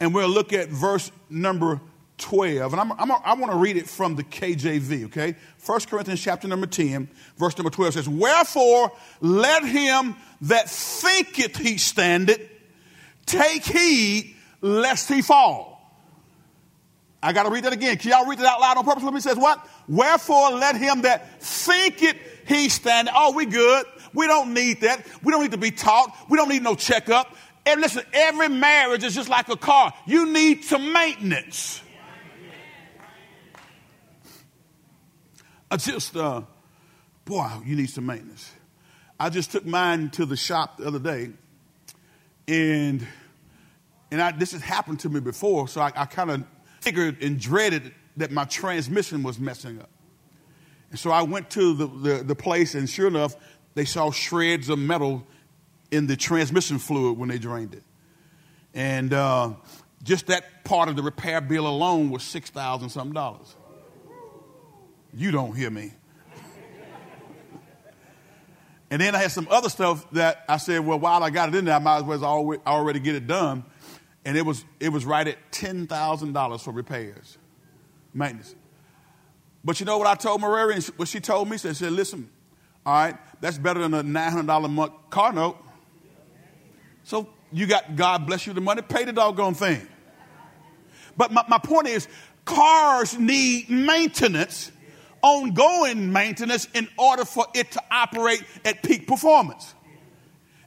and 0.00 0.14
we'll 0.14 0.28
look 0.28 0.52
at 0.52 0.68
verse 0.68 1.10
number 1.28 1.80
12. 2.18 2.72
And 2.72 2.80
I'm, 2.80 2.92
I'm, 2.92 3.10
i 3.10 3.34
want 3.34 3.52
to 3.52 3.58
read 3.58 3.76
it 3.76 3.88
from 3.88 4.16
the 4.16 4.22
KJV, 4.22 5.06
okay? 5.06 5.34
1 5.66 5.80
Corinthians 5.80 6.22
chapter 6.22 6.46
number 6.46 6.66
10, 6.66 7.08
verse 7.36 7.58
number 7.58 7.70
12 7.70 7.94
says, 7.94 8.08
Wherefore 8.08 8.92
let 9.20 9.64
him 9.64 10.16
that 10.42 10.70
thinketh 10.70 11.56
he 11.56 11.78
standeth 11.78 12.40
Take 13.26 13.64
heed 13.64 14.36
lest 14.60 15.08
he 15.08 15.22
fall. 15.22 15.72
I 17.22 17.32
got 17.32 17.44
to 17.44 17.50
read 17.50 17.64
that 17.64 17.72
again. 17.72 17.96
Can 17.98 18.10
y'all 18.10 18.26
read 18.26 18.40
that 18.40 18.46
out 18.46 18.60
loud 18.60 18.76
on 18.78 18.84
purpose? 18.84 19.04
Let 19.04 19.14
me 19.14 19.20
says 19.20 19.36
what? 19.36 19.64
Wherefore 19.86 20.50
let 20.50 20.76
him 20.76 21.02
that 21.02 21.40
thinketh 21.40 22.16
he 22.46 22.68
stand. 22.68 23.08
Oh, 23.14 23.32
we 23.32 23.46
good. 23.46 23.86
We 24.12 24.26
don't 24.26 24.52
need 24.52 24.80
that. 24.80 25.06
We 25.22 25.30
don't 25.30 25.42
need 25.42 25.52
to 25.52 25.58
be 25.58 25.70
taught. 25.70 26.14
We 26.28 26.36
don't 26.36 26.48
need 26.48 26.62
no 26.62 26.74
checkup. 26.74 27.34
And 27.64 27.80
listen, 27.80 28.02
every 28.12 28.48
marriage 28.48 29.04
is 29.04 29.14
just 29.14 29.28
like 29.28 29.48
a 29.48 29.56
car. 29.56 29.94
You 30.04 30.32
need 30.32 30.64
some 30.64 30.92
maintenance. 30.92 31.80
I 35.70 35.76
just, 35.76 36.16
uh, 36.16 36.42
boy, 37.24 37.48
you 37.64 37.76
need 37.76 37.88
some 37.88 38.04
maintenance. 38.04 38.50
I 39.18 39.30
just 39.30 39.52
took 39.52 39.64
mine 39.64 40.10
to 40.10 40.26
the 40.26 40.36
shop 40.36 40.78
the 40.78 40.86
other 40.86 40.98
day 40.98 41.30
and 42.48 43.06
and 44.10 44.20
I, 44.20 44.30
this 44.32 44.52
has 44.52 44.60
happened 44.60 45.00
to 45.00 45.08
me 45.08 45.20
before, 45.20 45.68
so 45.68 45.80
I, 45.80 45.90
I 45.96 46.04
kind 46.04 46.30
of 46.30 46.44
figured 46.80 47.22
and 47.22 47.40
dreaded 47.40 47.94
that 48.18 48.30
my 48.30 48.44
transmission 48.44 49.22
was 49.22 49.38
messing 49.38 49.80
up. 49.80 49.88
And 50.90 50.98
so 50.98 51.10
I 51.10 51.22
went 51.22 51.48
to 51.50 51.72
the, 51.72 51.86
the, 51.86 52.22
the, 52.22 52.34
place, 52.34 52.74
and 52.74 52.88
sure 52.88 53.06
enough, 53.06 53.34
they 53.74 53.86
saw 53.86 54.10
shreds 54.10 54.68
of 54.68 54.78
metal 54.78 55.26
in 55.90 56.06
the 56.06 56.16
transmission 56.16 56.78
fluid 56.78 57.16
when 57.16 57.30
they 57.30 57.38
drained 57.38 57.72
it. 57.72 57.82
And 58.74 59.14
uh, 59.14 59.54
just 60.02 60.26
that 60.26 60.62
part 60.64 60.90
of 60.90 60.96
the 60.96 61.02
repair 61.02 61.40
bill 61.40 61.66
alone 61.66 62.10
was 62.10 62.22
6000 62.22 62.90
something 62.90 63.14
dollars. 63.14 63.56
You 65.14 65.30
don't 65.30 65.56
hear 65.56 65.70
me. 65.70 65.92
And 68.92 69.00
then 69.00 69.14
I 69.14 69.18
had 69.20 69.30
some 69.30 69.48
other 69.50 69.70
stuff 69.70 70.08
that 70.10 70.44
I 70.46 70.58
said, 70.58 70.80
well, 70.80 70.98
while 70.98 71.24
I 71.24 71.30
got 71.30 71.48
it 71.48 71.54
in 71.54 71.64
there, 71.64 71.76
I 71.76 71.78
might 71.78 72.00
as 72.00 72.02
well 72.02 72.22
already 72.66 73.00
get 73.00 73.14
it 73.14 73.26
done. 73.26 73.64
And 74.22 74.36
it 74.36 74.44
was, 74.44 74.66
it 74.80 74.90
was 74.90 75.06
right 75.06 75.26
at 75.26 75.50
$10,000 75.50 76.60
for 76.60 76.72
repairs, 76.72 77.38
maintenance. 78.12 78.54
But 79.64 79.80
you 79.80 79.86
know 79.86 79.96
what 79.96 80.06
I 80.06 80.14
told 80.14 80.42
Maria? 80.42 80.78
What 80.96 81.08
she 81.08 81.20
told 81.20 81.48
me? 81.48 81.56
She 81.56 81.72
said, 81.72 81.90
listen, 81.90 82.28
all 82.84 82.92
right, 82.92 83.16
that's 83.40 83.56
better 83.56 83.80
than 83.80 83.94
a 83.94 84.04
$900 84.04 84.62
a 84.62 84.68
month 84.68 84.92
car 85.08 85.32
note. 85.32 85.56
So 87.04 87.30
you 87.50 87.66
got 87.66 87.96
God 87.96 88.26
bless 88.26 88.46
you 88.46 88.52
the 88.52 88.60
money, 88.60 88.82
pay 88.82 89.06
the 89.06 89.14
doggone 89.14 89.54
thing. 89.54 89.88
But 91.16 91.32
my, 91.32 91.46
my 91.48 91.56
point 91.56 91.86
is, 91.86 92.08
cars 92.44 93.18
need 93.18 93.70
maintenance, 93.70 94.70
ongoing 95.22 96.12
maintenance, 96.12 96.68
in 96.74 96.88
order 96.98 97.24
for 97.24 97.46
it 97.54 97.72
to 97.72 97.82
operate 97.90 98.42
at 98.64 98.82
peak 98.82 99.06
performance. 99.06 99.74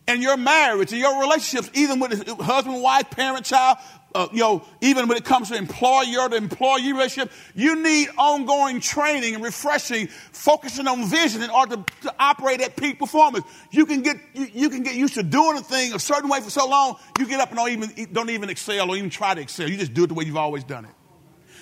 And 0.07 0.21
your 0.21 0.37
marriage 0.37 0.91
and 0.91 1.01
your 1.01 1.19
relationships, 1.19 1.69
even 1.73 1.99
with 1.99 2.27
husband, 2.39 2.81
wife, 2.81 3.09
parent, 3.09 3.45
child, 3.45 3.77
uh, 4.15 4.29
you 4.31 4.39
know, 4.39 4.63
even 4.79 5.07
when 5.09 5.17
it 5.17 5.25
comes 5.25 5.49
to 5.49 5.55
employer 5.55 6.29
to 6.29 6.35
employee 6.35 6.93
relationship, 6.93 7.31
you 7.53 7.75
need 7.83 8.07
ongoing 8.17 8.79
training 8.79 9.35
and 9.35 9.43
refreshing, 9.43 10.07
focusing 10.31 10.87
on 10.87 11.05
vision 11.05 11.43
in 11.43 11.49
order 11.49 11.75
to, 11.75 11.85
to 12.03 12.15
operate 12.17 12.61
at 12.61 12.77
peak 12.77 12.97
performance. 12.97 13.45
You 13.71 13.85
can 13.85 14.03
get 14.03 14.15
you, 14.33 14.47
you, 14.53 14.69
can 14.69 14.83
get 14.83 14.95
used 14.95 15.15
to 15.15 15.23
doing 15.23 15.57
a 15.57 15.61
thing 15.61 15.93
a 15.93 15.99
certain 15.99 16.29
way 16.29 16.39
for 16.39 16.49
so 16.49 16.67
long, 16.67 16.95
you 17.19 17.27
get 17.27 17.41
up 17.41 17.49
and 17.49 17.57
don't 17.57 17.69
even 17.69 18.13
don't 18.13 18.29
even 18.29 18.49
excel 18.49 18.89
or 18.89 18.95
even 18.95 19.09
try 19.09 19.35
to 19.35 19.41
excel. 19.41 19.69
You 19.69 19.75
just 19.75 19.93
do 19.93 20.05
it 20.05 20.07
the 20.07 20.13
way 20.13 20.23
you've 20.23 20.37
always 20.37 20.63
done 20.63 20.85
it. 20.85 20.91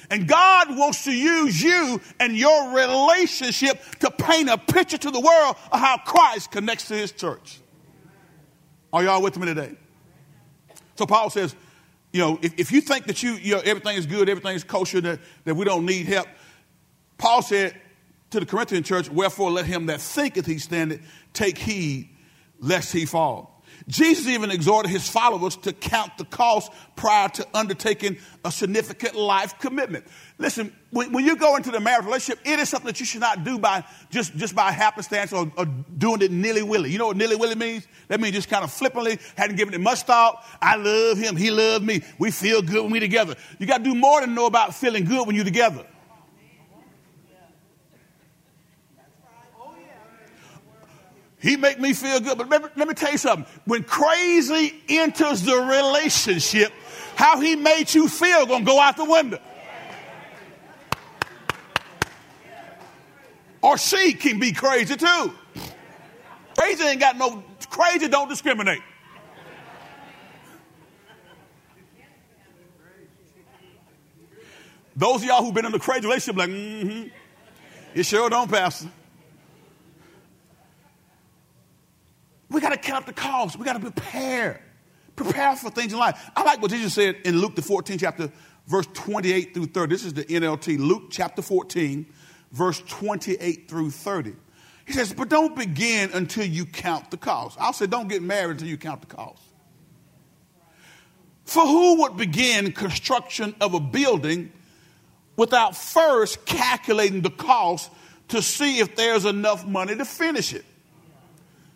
And 0.09 0.27
God 0.27 0.77
wants 0.77 1.05
to 1.05 1.11
use 1.11 1.61
you 1.61 2.01
and 2.19 2.37
your 2.37 2.71
relationship 2.71 3.81
to 3.99 4.11
paint 4.11 4.49
a 4.49 4.57
picture 4.57 4.97
to 4.97 5.11
the 5.11 5.19
world 5.19 5.55
of 5.71 5.79
how 5.79 5.97
Christ 5.97 6.51
connects 6.51 6.87
to 6.89 6.95
his 6.95 7.11
church. 7.11 7.59
Are 8.91 9.03
y'all 9.03 9.21
with 9.21 9.37
me 9.37 9.45
today? 9.45 9.75
So 10.95 11.05
Paul 11.05 11.29
says, 11.29 11.55
you 12.11 12.19
know, 12.19 12.37
if, 12.41 12.59
if 12.59 12.71
you 12.71 12.81
think 12.81 13.05
that 13.05 13.23
you, 13.23 13.33
you 13.33 13.55
know, 13.55 13.61
everything 13.65 13.97
is 13.97 14.05
good, 14.05 14.29
everything 14.29 14.55
is 14.55 14.63
kosher, 14.63 15.01
that, 15.01 15.19
that 15.45 15.55
we 15.55 15.65
don't 15.65 15.85
need 15.85 16.05
help, 16.05 16.27
Paul 17.17 17.41
said 17.41 17.75
to 18.29 18.39
the 18.39 18.45
Corinthian 18.45 18.83
church, 18.83 19.09
wherefore 19.09 19.51
let 19.51 19.65
him 19.65 19.87
that 19.87 20.01
thinketh 20.01 20.45
he 20.45 20.59
standeth 20.59 21.01
take 21.33 21.57
heed 21.57 22.09
lest 22.59 22.93
he 22.93 23.05
fall. 23.05 23.52
Jesus 23.87 24.27
even 24.27 24.51
exhorted 24.51 24.91
his 24.91 25.09
followers 25.09 25.57
to 25.57 25.73
count 25.73 26.17
the 26.17 26.25
cost 26.25 26.71
prior 26.95 27.27
to 27.29 27.47
undertaking 27.53 28.17
a 28.45 28.51
significant 28.51 29.15
life 29.15 29.59
commitment. 29.59 30.05
Listen, 30.37 30.73
when, 30.91 31.11
when 31.11 31.25
you 31.25 31.35
go 31.35 31.55
into 31.55 31.71
the 31.71 31.79
marriage 31.79 32.05
relationship, 32.05 32.39
it 32.45 32.59
is 32.59 32.69
something 32.69 32.87
that 32.87 32.99
you 32.99 33.05
should 33.05 33.21
not 33.21 33.43
do 33.43 33.59
by 33.59 33.83
just, 34.09 34.35
just 34.35 34.55
by 34.55 34.71
happenstance 34.71 35.33
or, 35.33 35.51
or 35.57 35.65
doing 35.65 36.21
it 36.21 36.31
nilly 36.31 36.63
willy. 36.63 36.91
You 36.91 36.97
know 36.97 37.07
what 37.07 37.17
nilly 37.17 37.35
willy 37.35 37.55
means? 37.55 37.87
That 38.07 38.19
means 38.19 38.35
just 38.35 38.49
kind 38.49 38.63
of 38.63 38.71
flippantly, 38.71 39.19
hadn't 39.35 39.57
given 39.57 39.73
it 39.73 39.81
much 39.81 40.03
thought. 40.03 40.43
I 40.61 40.75
love 40.75 41.17
him, 41.17 41.35
he 41.35 41.51
loved 41.51 41.85
me. 41.85 42.01
We 42.19 42.31
feel 42.31 42.61
good 42.61 42.83
when 42.83 42.91
we're 42.91 43.01
together. 43.01 43.35
You 43.59 43.67
got 43.67 43.79
to 43.79 43.83
do 43.83 43.95
more 43.95 44.21
than 44.21 44.35
know 44.35 44.45
about 44.45 44.75
feeling 44.75 45.05
good 45.05 45.27
when 45.27 45.35
you're 45.35 45.45
together. 45.45 45.85
He 51.43 51.57
make 51.57 51.77
me 51.77 51.91
feel 51.91 52.21
good. 52.21 52.37
But 52.37 52.49
let 52.49 52.87
me, 52.87 52.93
tell 52.93 53.11
you 53.11 53.17
something. 53.17 53.45
When 53.65 53.83
crazy 53.83 54.81
enters 54.87 55.41
the 55.41 55.57
relationship, 55.57 56.71
how 57.17 57.41
he 57.41 57.57
made 57.57 57.93
you 57.93 58.07
feel 58.07 58.45
gonna 58.45 58.63
go 58.63 58.79
out 58.79 58.95
the 58.95 59.03
window. 59.03 59.39
Or 63.61 63.77
she 63.77 64.13
can 64.13 64.39
be 64.39 64.53
crazy 64.53 64.95
too. 64.95 65.33
Crazy 66.57 66.83
ain't 66.85 67.01
got 67.01 67.17
no, 67.17 67.43
crazy 67.69 68.07
don't 68.07 68.29
discriminate. 68.29 68.81
Those 74.95 75.17
of 75.17 75.23
y'all 75.25 75.43
who've 75.43 75.53
been 75.53 75.65
in 75.65 75.73
a 75.73 75.79
crazy 75.79 76.05
relationship, 76.05 76.37
like, 76.37 76.49
mm-hmm. 76.49 77.07
You 77.95 78.03
sure 78.03 78.29
don't, 78.29 78.49
Pastor. 78.49 78.87
We 82.53 82.61
got 82.61 82.69
to 82.69 82.77
count 82.77 83.07
the 83.07 83.13
cost. 83.13 83.57
We 83.57 83.65
got 83.65 83.73
to 83.73 83.79
prepare. 83.79 84.61
Prepare 85.15 85.55
for 85.55 85.71
things 85.71 85.91
in 85.91 85.99
life. 85.99 86.31
I 86.35 86.43
like 86.43 86.61
what 86.61 86.69
Jesus 86.71 86.93
said 86.93 87.15
in 87.25 87.39
Luke, 87.39 87.55
the 87.55 87.61
14th 87.63 87.99
chapter, 87.99 88.31
verse 88.67 88.87
28 88.93 89.53
through 89.55 89.65
30. 89.65 89.93
This 89.93 90.05
is 90.05 90.13
the 90.13 90.23
NLT, 90.23 90.77
Luke 90.77 91.05
chapter 91.09 91.41
14, 91.41 92.05
verse 92.51 92.81
28 92.87 93.67
through 93.67 93.89
30. 93.89 94.35
He 94.85 94.93
says, 94.93 95.13
but 95.13 95.29
don't 95.29 95.55
begin 95.55 96.11
until 96.13 96.45
you 96.45 96.65
count 96.65 97.09
the 97.09 97.17
cost. 97.17 97.57
I'll 97.59 97.73
say, 97.73 97.87
don't 97.87 98.07
get 98.07 98.21
married 98.21 98.51
until 98.51 98.67
you 98.67 98.77
count 98.77 99.01
the 99.01 99.07
cost. 99.07 99.41
For 101.45 101.65
who 101.65 102.01
would 102.01 102.17
begin 102.17 102.71
construction 102.71 103.55
of 103.61 103.73
a 103.73 103.79
building 103.79 104.51
without 105.35 105.75
first 105.75 106.45
calculating 106.45 107.21
the 107.21 107.31
cost 107.31 107.89
to 108.27 108.41
see 108.41 108.79
if 108.79 108.95
there's 108.95 109.25
enough 109.25 109.65
money 109.65 109.95
to 109.95 110.05
finish 110.05 110.53
it? 110.53 110.65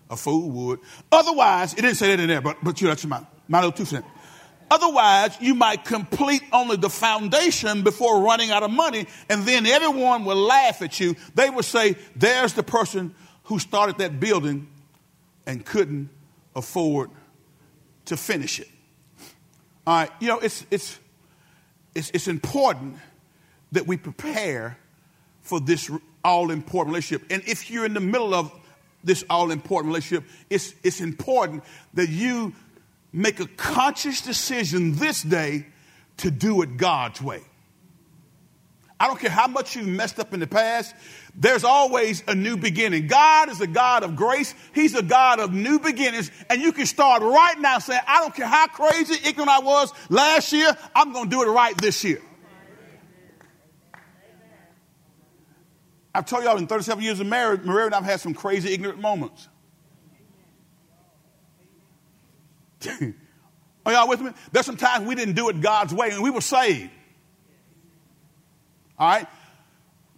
A 0.10 0.16
fool 0.16 0.50
would. 0.50 0.80
Otherwise, 1.12 1.74
it 1.74 1.82
didn't 1.82 1.96
say 1.96 2.08
that 2.08 2.20
in 2.20 2.30
there, 2.30 2.42
but, 2.42 2.58
but 2.64 2.80
you 2.80 2.88
know, 2.88 2.92
that's 2.92 3.06
my, 3.06 3.26
my 3.48 3.60
little 3.60 3.74
two 3.74 3.86
cents. 3.86 4.08
Otherwise, 4.70 5.38
you 5.40 5.56
might 5.56 5.86
complete 5.86 6.42
only 6.52 6.76
the 6.76 6.90
foundation 6.90 7.84
before 7.84 8.22
running 8.22 8.52
out 8.52 8.64
of 8.64 8.72
money, 8.72 9.08
and 9.30 9.44
then 9.44 9.66
everyone 9.66 10.26
will 10.26 10.36
laugh 10.36 10.82
at 10.82 11.00
you. 11.00 11.16
They 11.36 11.50
will 11.50 11.64
say, 11.64 11.96
There's 12.16 12.54
the 12.54 12.64
person 12.64 13.16
who 13.44 13.60
started 13.60 13.98
that 14.00 14.20
building 14.20 14.68
and 15.46 15.66
couldn't 15.66 16.10
afford 16.56 17.10
to 18.06 18.18
finish 18.18 18.60
it. 18.60 18.68
All 19.86 20.00
right, 20.00 20.12
you 20.20 20.28
know, 20.28 20.40
it's, 20.40 20.66
it's, 20.70 21.00
it's, 21.96 22.12
it's 22.12 22.28
important 22.28 22.98
that 23.72 23.88
we 23.88 23.96
prepare 23.96 24.78
for 25.42 25.62
this 25.62 25.90
all 26.26 26.52
important 26.52 26.94
relationship. 26.94 27.26
And 27.32 27.42
if 27.48 27.72
you're 27.72 27.86
in 27.86 27.94
the 27.94 28.02
middle 28.02 28.34
of 28.34 28.52
this 29.04 29.24
all 29.30 29.52
important 29.52 29.94
relationship, 29.94 30.28
it's, 30.50 30.74
it's 30.84 31.02
important 31.02 31.64
that 31.94 32.10
you 32.10 32.54
make 33.14 33.40
a 33.40 33.48
conscious 33.48 34.22
decision 34.22 34.96
this 34.96 35.22
day 35.22 35.66
to 36.18 36.32
do 36.32 36.62
it 36.62 36.78
God's 36.78 37.22
way. 37.22 37.42
I 39.00 39.08
don't 39.08 39.20
care 39.20 39.30
how 39.30 39.48
much 39.48 39.76
you've 39.76 39.88
messed 39.88 40.20
up 40.20 40.34
in 40.34 40.40
the 40.40 40.48
past, 40.48 40.96
there's 41.36 41.64
always 41.64 42.24
a 42.28 42.34
new 42.34 42.58
beginning. 42.58 43.06
God 43.06 43.50
is 43.50 43.62
a 43.62 43.68
God 43.68 44.04
of 44.04 44.16
grace, 44.16 44.56
He's 44.74 44.96
a 44.96 45.04
God 45.04 45.40
of 45.40 45.54
new 45.54 45.80
beginnings, 45.80 46.32
and 46.50 46.60
you 46.62 46.72
can 46.72 46.88
start 46.88 47.22
right 47.22 47.60
now 47.60 47.78
saying, 47.78 48.02
I 48.08 48.22
don't 48.22 48.34
care 48.34 48.48
how 48.48 48.66
crazy, 48.68 49.16
ignorant 49.28 49.50
I 49.50 49.60
was 49.60 49.94
last 50.10 50.52
year, 50.52 50.76
I'm 50.96 51.14
going 51.14 51.30
to 51.30 51.30
do 51.30 51.44
it 51.44 51.52
right 51.54 51.78
this 51.78 52.04
year. 52.04 52.22
I've 56.18 56.26
told 56.26 56.44
y'all 56.44 56.58
in 56.58 56.66
37 56.66 57.04
years 57.04 57.20
of 57.20 57.28
marriage, 57.28 57.62
Maria 57.62 57.86
and 57.86 57.94
I've 57.94 58.04
had 58.04 58.20
some 58.20 58.34
crazy, 58.34 58.74
ignorant 58.74 59.00
moments. 59.00 59.48
Are 63.86 63.94
y'all 63.94 64.10
with 64.10 64.22
me? 64.22 64.32
There's 64.52 64.66
some 64.66 64.78
times 64.78 65.06
we 65.08 65.14
didn't 65.14 65.36
do 65.36 65.48
it 65.50 65.62
God's 65.62 65.94
way 65.94 66.10
and 66.10 66.24
we 66.24 66.32
were 66.32 66.42
saved. 66.42 66.90
All 68.98 69.08
right? 69.08 69.28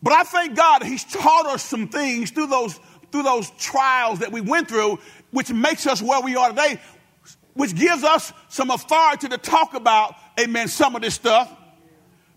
But 0.01 0.13
I 0.13 0.23
thank 0.23 0.55
God 0.55 0.83
He's 0.83 1.03
taught 1.03 1.47
us 1.47 1.63
some 1.63 1.89
things 1.89 2.31
through 2.31 2.47
those, 2.47 2.79
through 3.11 3.23
those 3.23 3.51
trials 3.57 4.19
that 4.19 4.31
we 4.31 4.39
went 4.39 4.69
through, 4.69 4.99
which 5.31 5.51
makes 5.51 5.85
us 5.85 6.01
where 6.01 6.21
we 6.21 6.37
are 6.37 6.47
today, 6.47 6.79
which 7.55 7.75
gives 7.75 8.05
us 8.05 8.31
some 8.47 8.71
authority 8.71 9.27
to 9.27 9.37
talk 9.37 9.73
about, 9.73 10.15
amen, 10.39 10.69
some 10.69 10.95
of 10.95 11.01
this 11.01 11.15
stuff 11.15 11.53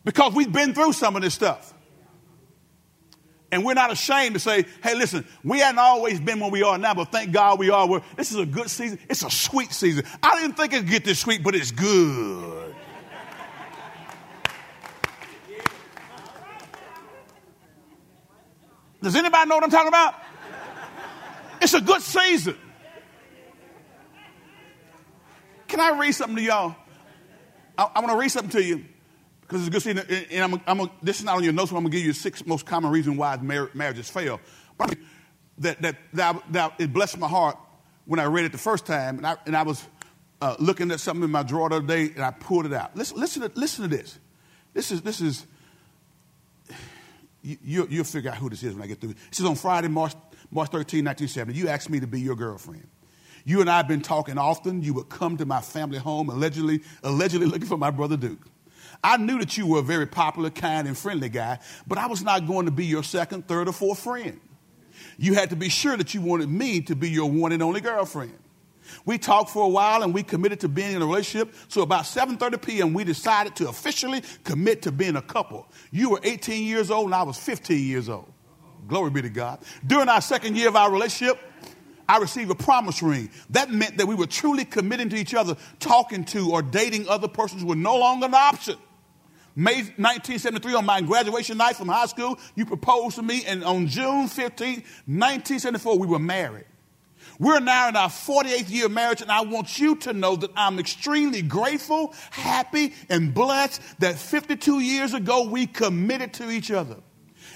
because 0.02 0.34
we've 0.34 0.52
been 0.52 0.74
through 0.74 0.94
some 0.94 1.14
of 1.14 1.22
this 1.22 1.34
stuff. 1.34 1.71
And 3.52 3.66
we're 3.66 3.74
not 3.74 3.92
ashamed 3.92 4.32
to 4.32 4.40
say, 4.40 4.64
hey, 4.82 4.94
listen, 4.94 5.26
we 5.44 5.58
hadn't 5.58 5.78
always 5.78 6.18
been 6.18 6.40
where 6.40 6.50
we 6.50 6.62
are 6.62 6.78
now, 6.78 6.94
but 6.94 7.12
thank 7.12 7.32
God 7.32 7.58
we 7.58 7.68
are 7.68 7.86
where 7.86 8.00
this 8.16 8.32
is 8.32 8.38
a 8.38 8.46
good 8.46 8.70
season. 8.70 8.98
It's 9.10 9.22
a 9.22 9.30
sweet 9.30 9.72
season. 9.72 10.04
I 10.22 10.40
didn't 10.40 10.56
think 10.56 10.72
it'd 10.72 10.88
get 10.88 11.04
this 11.04 11.18
sweet, 11.18 11.42
but 11.42 11.54
it's 11.54 11.70
good. 11.70 12.74
Does 19.02 19.16
anybody 19.16 19.48
know 19.48 19.56
what 19.56 19.64
I'm 19.64 19.70
talking 19.70 19.88
about? 19.88 20.14
It's 21.60 21.74
a 21.74 21.80
good 21.80 22.00
season. 22.00 22.56
Can 25.68 25.78
I 25.78 25.98
read 25.98 26.12
something 26.12 26.36
to 26.36 26.42
y'all? 26.42 26.74
I, 27.76 27.90
I 27.96 28.00
want 28.00 28.12
to 28.12 28.16
read 28.16 28.30
something 28.30 28.50
to 28.52 28.62
you 28.62 28.86
because 29.42 29.60
it's 29.60 29.68
a 29.68 29.70
good 29.70 29.82
season. 29.82 30.26
And 30.30 30.44
I'm, 30.44 30.60
I'm 30.66 30.80
a, 30.80 30.90
this 31.02 31.18
is 31.18 31.24
not 31.24 31.36
on 31.36 31.44
your 31.44 31.52
notes, 31.52 31.70
but 31.70 31.76
I'm 31.76 31.82
going 31.82 31.92
to 31.92 31.98
give 31.98 32.06
you 32.06 32.12
six 32.12 32.46
most 32.46 32.64
common 32.64 32.90
reasons 32.90 33.18
why 33.18 33.36
marriages 33.36 34.08
fail. 34.08 34.40
But 34.78 34.96
that, 35.58 35.82
that, 35.82 35.96
that, 36.14 36.52
that 36.52 36.74
it 36.78 36.92
blessed 36.92 37.18
my 37.18 37.28
heart 37.28 37.58
when 38.06 38.18
I 38.18 38.24
read 38.24 38.44
it 38.44 38.52
the 38.52 38.58
first 38.58 38.86
time, 38.86 39.18
and 39.18 39.26
I, 39.26 39.36
and 39.46 39.56
I 39.56 39.62
was 39.62 39.86
uh, 40.40 40.56
looking 40.58 40.90
at 40.90 41.00
something 41.00 41.24
in 41.24 41.30
my 41.30 41.42
drawer 41.42 41.68
the 41.68 41.76
other 41.76 41.86
day, 41.86 42.10
and 42.14 42.22
I 42.22 42.30
pulled 42.30 42.66
it 42.66 42.72
out. 42.72 42.96
Listen, 42.96 43.20
listen, 43.20 43.42
to, 43.42 43.50
listen 43.54 43.88
to 43.88 43.96
this. 43.96 44.18
This 44.74 44.90
is, 44.90 45.02
this 45.02 45.20
is 45.20 45.46
you, 47.42 47.86
you'll 47.90 48.04
figure 48.04 48.30
out 48.30 48.36
who 48.36 48.48
this 48.48 48.62
is 48.62 48.74
when 48.74 48.82
I 48.82 48.86
get 48.86 49.00
through. 49.00 49.14
This 49.30 49.40
is 49.40 49.46
on 49.46 49.56
Friday, 49.56 49.88
March, 49.88 50.14
March 50.50 50.70
13, 50.70 51.04
1970. 51.04 51.58
You 51.58 51.68
asked 51.68 51.90
me 51.90 52.00
to 52.00 52.06
be 52.06 52.20
your 52.20 52.36
girlfriend. 52.36 52.86
You 53.44 53.60
and 53.60 53.68
I 53.68 53.78
have 53.78 53.88
been 53.88 54.02
talking 54.02 54.38
often. 54.38 54.82
You 54.82 54.94
would 54.94 55.08
come 55.08 55.36
to 55.38 55.46
my 55.46 55.60
family 55.60 55.98
home, 55.98 56.28
allegedly, 56.28 56.82
allegedly 57.02 57.46
looking 57.46 57.66
for 57.66 57.76
my 57.76 57.90
brother 57.90 58.16
Duke. 58.16 58.46
I 59.04 59.16
knew 59.16 59.38
that 59.40 59.56
you 59.56 59.66
were 59.66 59.80
a 59.80 59.82
very 59.82 60.06
popular, 60.06 60.50
kind, 60.50 60.86
and 60.86 60.96
friendly 60.96 61.28
guy, 61.28 61.58
but 61.86 61.98
I 61.98 62.06
was 62.06 62.22
not 62.22 62.46
going 62.46 62.66
to 62.66 62.72
be 62.72 62.86
your 62.86 63.02
second, 63.02 63.48
third, 63.48 63.68
or 63.68 63.72
fourth 63.72 63.98
friend. 63.98 64.40
You 65.18 65.34
had 65.34 65.50
to 65.50 65.56
be 65.56 65.68
sure 65.68 65.96
that 65.96 66.14
you 66.14 66.20
wanted 66.20 66.48
me 66.48 66.80
to 66.82 66.94
be 66.94 67.10
your 67.10 67.30
one 67.30 67.52
and 67.52 67.62
only 67.62 67.80
girlfriend. 67.80 68.38
We 69.04 69.18
talked 69.18 69.50
for 69.50 69.64
a 69.64 69.68
while 69.68 70.02
and 70.02 70.12
we 70.12 70.22
committed 70.22 70.60
to 70.60 70.68
being 70.68 70.92
in 70.92 71.02
a 71.02 71.06
relationship. 71.06 71.54
So 71.68 71.82
about 71.82 72.04
7:30 72.04 72.62
p.m. 72.62 72.92
we 72.92 73.04
decided 73.04 73.56
to 73.56 73.68
officially 73.68 74.22
commit 74.44 74.82
to 74.82 74.92
being 74.92 75.16
a 75.16 75.22
couple. 75.22 75.66
You 75.90 76.10
were 76.10 76.20
18 76.22 76.64
years 76.64 76.90
old 76.90 77.06
and 77.06 77.14
I 77.14 77.22
was 77.22 77.38
15 77.38 77.78
years 77.78 78.08
old. 78.08 78.30
Glory 78.88 79.10
be 79.10 79.22
to 79.22 79.30
God. 79.30 79.60
During 79.86 80.08
our 80.08 80.20
second 80.20 80.56
year 80.56 80.68
of 80.68 80.76
our 80.76 80.90
relationship, 80.90 81.38
I 82.08 82.18
received 82.18 82.50
a 82.50 82.54
promise 82.54 83.02
ring. 83.02 83.30
That 83.50 83.70
meant 83.70 83.96
that 83.98 84.06
we 84.06 84.14
were 84.14 84.26
truly 84.26 84.64
committing 84.64 85.08
to 85.10 85.16
each 85.16 85.34
other, 85.34 85.56
talking 85.78 86.24
to 86.26 86.50
or 86.50 86.60
dating 86.60 87.08
other 87.08 87.28
persons 87.28 87.64
were 87.64 87.76
no 87.76 87.96
longer 87.96 88.26
an 88.26 88.34
option. 88.34 88.76
May 89.54 89.76
1973, 89.76 90.74
on 90.74 90.86
my 90.86 91.00
graduation 91.02 91.58
night 91.58 91.76
from 91.76 91.88
high 91.88 92.06
school, 92.06 92.38
you 92.54 92.64
proposed 92.64 93.16
to 93.16 93.22
me, 93.22 93.44
and 93.46 93.62
on 93.64 93.86
June 93.86 94.28
15, 94.28 94.68
1974, 94.68 95.98
we 95.98 96.06
were 96.06 96.18
married. 96.18 96.64
We're 97.38 97.60
now 97.60 97.88
in 97.88 97.96
our 97.96 98.08
48th 98.08 98.70
year 98.70 98.86
of 98.86 98.92
marriage, 98.92 99.20
and 99.20 99.30
I 99.30 99.42
want 99.42 99.78
you 99.78 99.96
to 99.96 100.12
know 100.12 100.36
that 100.36 100.50
I'm 100.56 100.78
extremely 100.78 101.42
grateful, 101.42 102.14
happy, 102.30 102.94
and 103.08 103.34
blessed 103.34 103.82
that 104.00 104.16
52 104.16 104.80
years 104.80 105.12
ago 105.12 105.48
we 105.48 105.66
committed 105.66 106.34
to 106.34 106.50
each 106.50 106.70
other. 106.70 106.96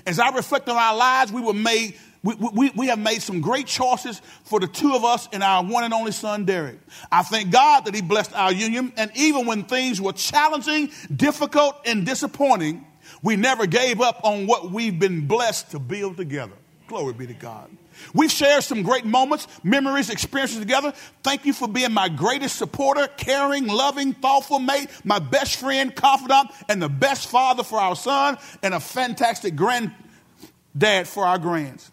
As 0.07 0.19
I 0.19 0.31
reflect 0.31 0.69
on 0.69 0.77
our 0.77 0.97
lives, 0.97 1.33
we 1.33 1.41
were 1.41 1.53
made. 1.53 1.97
We, 2.27 2.35
we, 2.35 2.71
we 2.75 2.87
have 2.89 2.99
made 2.99 3.23
some 3.23 3.41
great 3.41 3.69
choices 3.69 4.21
for 4.43 4.59
the 4.59 4.67
two 4.67 4.95
of 4.95 5.05
us 5.05 5.29
and 5.33 5.45
our 5.45 5.63
one 5.63 5.85
and 5.85 5.95
only 5.95 6.11
son, 6.11 6.45
Derek. 6.45 6.81
I 7.13 7.23
thank 7.23 7.53
God 7.53 7.85
that 7.85 7.95
He 7.95 8.03
blessed 8.03 8.35
our 8.35 8.53
union. 8.53 8.93
And 8.97 9.13
even 9.15 9.47
when 9.47 9.63
things 9.63 10.01
were 10.01 10.13
challenging, 10.13 10.91
difficult, 11.15 11.81
and 11.87 12.05
disappointing, 12.05 12.85
we 13.23 13.37
never 13.37 13.67
gave 13.67 14.01
up 14.01 14.21
on 14.25 14.49
what 14.49 14.73
we've 14.73 14.99
been 14.99 15.29
blessed 15.29 15.71
to 15.71 15.79
build 15.79 16.17
together. 16.17 16.55
Glory 16.89 17.13
be 17.13 17.29
to 17.29 17.35
God. 17.35 17.71
We've 18.13 18.31
shared 18.31 18.65
some 18.65 18.83
great 18.83 19.05
moments, 19.05 19.47
memories, 19.63 20.11
experiences 20.11 20.59
together. 20.59 20.93
Thank 21.23 21.47
you 21.47 21.53
for 21.53 21.69
being 21.69 21.93
my 21.93 22.09
greatest 22.09 22.57
supporter, 22.57 23.07
caring, 23.07 23.69
loving, 23.69 24.15
thoughtful 24.15 24.59
mate, 24.59 24.89
my 25.05 25.21
best 25.21 25.61
friend, 25.61 25.95
confidant, 25.95 26.51
and 26.69 26.83
the 26.83 26.89
best 26.89 27.29
father 27.29 27.63
for 27.63 27.79
our 27.79 27.95
son, 27.95 28.37
and 28.65 28.75
a 28.75 28.81
fantastic 28.81 29.55
granddad 29.55 31.07
for 31.07 31.25
our 31.25 31.39
grands. 31.39 31.93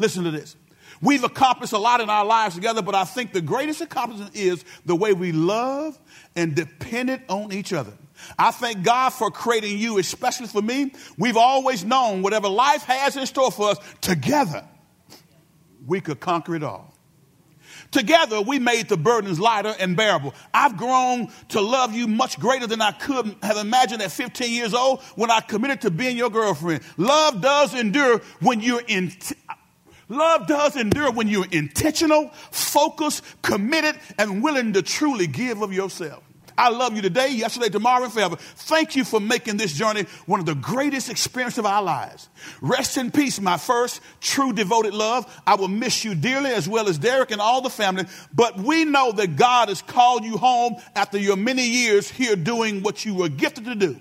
Listen 0.00 0.24
to 0.24 0.30
this. 0.32 0.56
We've 1.02 1.24
accomplished 1.24 1.72
a 1.72 1.78
lot 1.78 2.00
in 2.00 2.10
our 2.10 2.24
lives 2.24 2.56
together, 2.56 2.82
but 2.82 2.94
I 2.94 3.04
think 3.04 3.32
the 3.32 3.40
greatest 3.40 3.80
accomplishment 3.80 4.34
is 4.34 4.64
the 4.84 4.96
way 4.96 5.12
we 5.12 5.32
love 5.32 5.98
and 6.34 6.54
depended 6.54 7.22
on 7.28 7.52
each 7.52 7.72
other. 7.72 7.92
I 8.38 8.50
thank 8.50 8.82
God 8.82 9.10
for 9.10 9.30
creating 9.30 9.78
you, 9.78 9.98
especially 9.98 10.48
for 10.48 10.60
me. 10.60 10.92
We've 11.16 11.36
always 11.36 11.84
known 11.84 12.22
whatever 12.22 12.48
life 12.48 12.82
has 12.84 13.16
in 13.16 13.24
store 13.26 13.52
for 13.52 13.70
us, 13.70 13.78
together 14.00 14.66
we 15.86 16.00
could 16.00 16.20
conquer 16.20 16.54
it 16.54 16.62
all. 16.62 16.94
Together, 17.90 18.40
we 18.40 18.60
made 18.60 18.88
the 18.88 18.96
burdens 18.96 19.40
lighter 19.40 19.74
and 19.80 19.96
bearable. 19.96 20.32
I've 20.54 20.76
grown 20.76 21.28
to 21.48 21.60
love 21.60 21.92
you 21.92 22.06
much 22.06 22.38
greater 22.38 22.68
than 22.68 22.80
I 22.80 22.92
could 22.92 23.34
have 23.42 23.56
imagined 23.56 24.00
at 24.02 24.12
15 24.12 24.52
years 24.52 24.74
old 24.74 25.02
when 25.16 25.30
I 25.30 25.40
committed 25.40 25.80
to 25.82 25.90
being 25.90 26.16
your 26.16 26.30
girlfriend. 26.30 26.82
Love 26.96 27.40
does 27.40 27.74
endure 27.74 28.18
when 28.40 28.60
you're 28.60 28.82
in. 28.86 29.12
Love 30.10 30.48
does 30.48 30.76
endure 30.76 31.12
when 31.12 31.28
you're 31.28 31.46
intentional, 31.52 32.28
focused, 32.50 33.22
committed, 33.42 33.94
and 34.18 34.42
willing 34.42 34.72
to 34.72 34.82
truly 34.82 35.28
give 35.28 35.62
of 35.62 35.72
yourself. 35.72 36.22
I 36.58 36.68
love 36.68 36.94
you 36.94 37.00
today, 37.00 37.32
yesterday, 37.32 37.70
tomorrow, 37.70 38.04
and 38.04 38.12
forever. 38.12 38.36
Thank 38.36 38.96
you 38.96 39.04
for 39.04 39.18
making 39.18 39.56
this 39.56 39.72
journey 39.72 40.04
one 40.26 40.40
of 40.40 40.46
the 40.46 40.56
greatest 40.56 41.08
experiences 41.08 41.58
of 41.58 41.64
our 41.64 41.82
lives. 41.82 42.28
Rest 42.60 42.98
in 42.98 43.10
peace, 43.10 43.40
my 43.40 43.56
first 43.56 44.02
true 44.20 44.52
devoted 44.52 44.92
love. 44.92 45.42
I 45.46 45.54
will 45.54 45.68
miss 45.68 46.04
you 46.04 46.14
dearly, 46.14 46.50
as 46.50 46.68
well 46.68 46.88
as 46.88 46.98
Derek 46.98 47.30
and 47.30 47.40
all 47.40 47.62
the 47.62 47.70
family. 47.70 48.04
But 48.34 48.58
we 48.58 48.84
know 48.84 49.12
that 49.12 49.36
God 49.36 49.70
has 49.70 49.80
called 49.80 50.24
you 50.24 50.36
home 50.36 50.76
after 50.94 51.18
your 51.18 51.36
many 51.36 51.66
years 51.66 52.10
here 52.10 52.36
doing 52.36 52.82
what 52.82 53.06
you 53.06 53.14
were 53.14 53.28
gifted 53.28 53.64
to 53.64 53.74
do. 53.76 54.00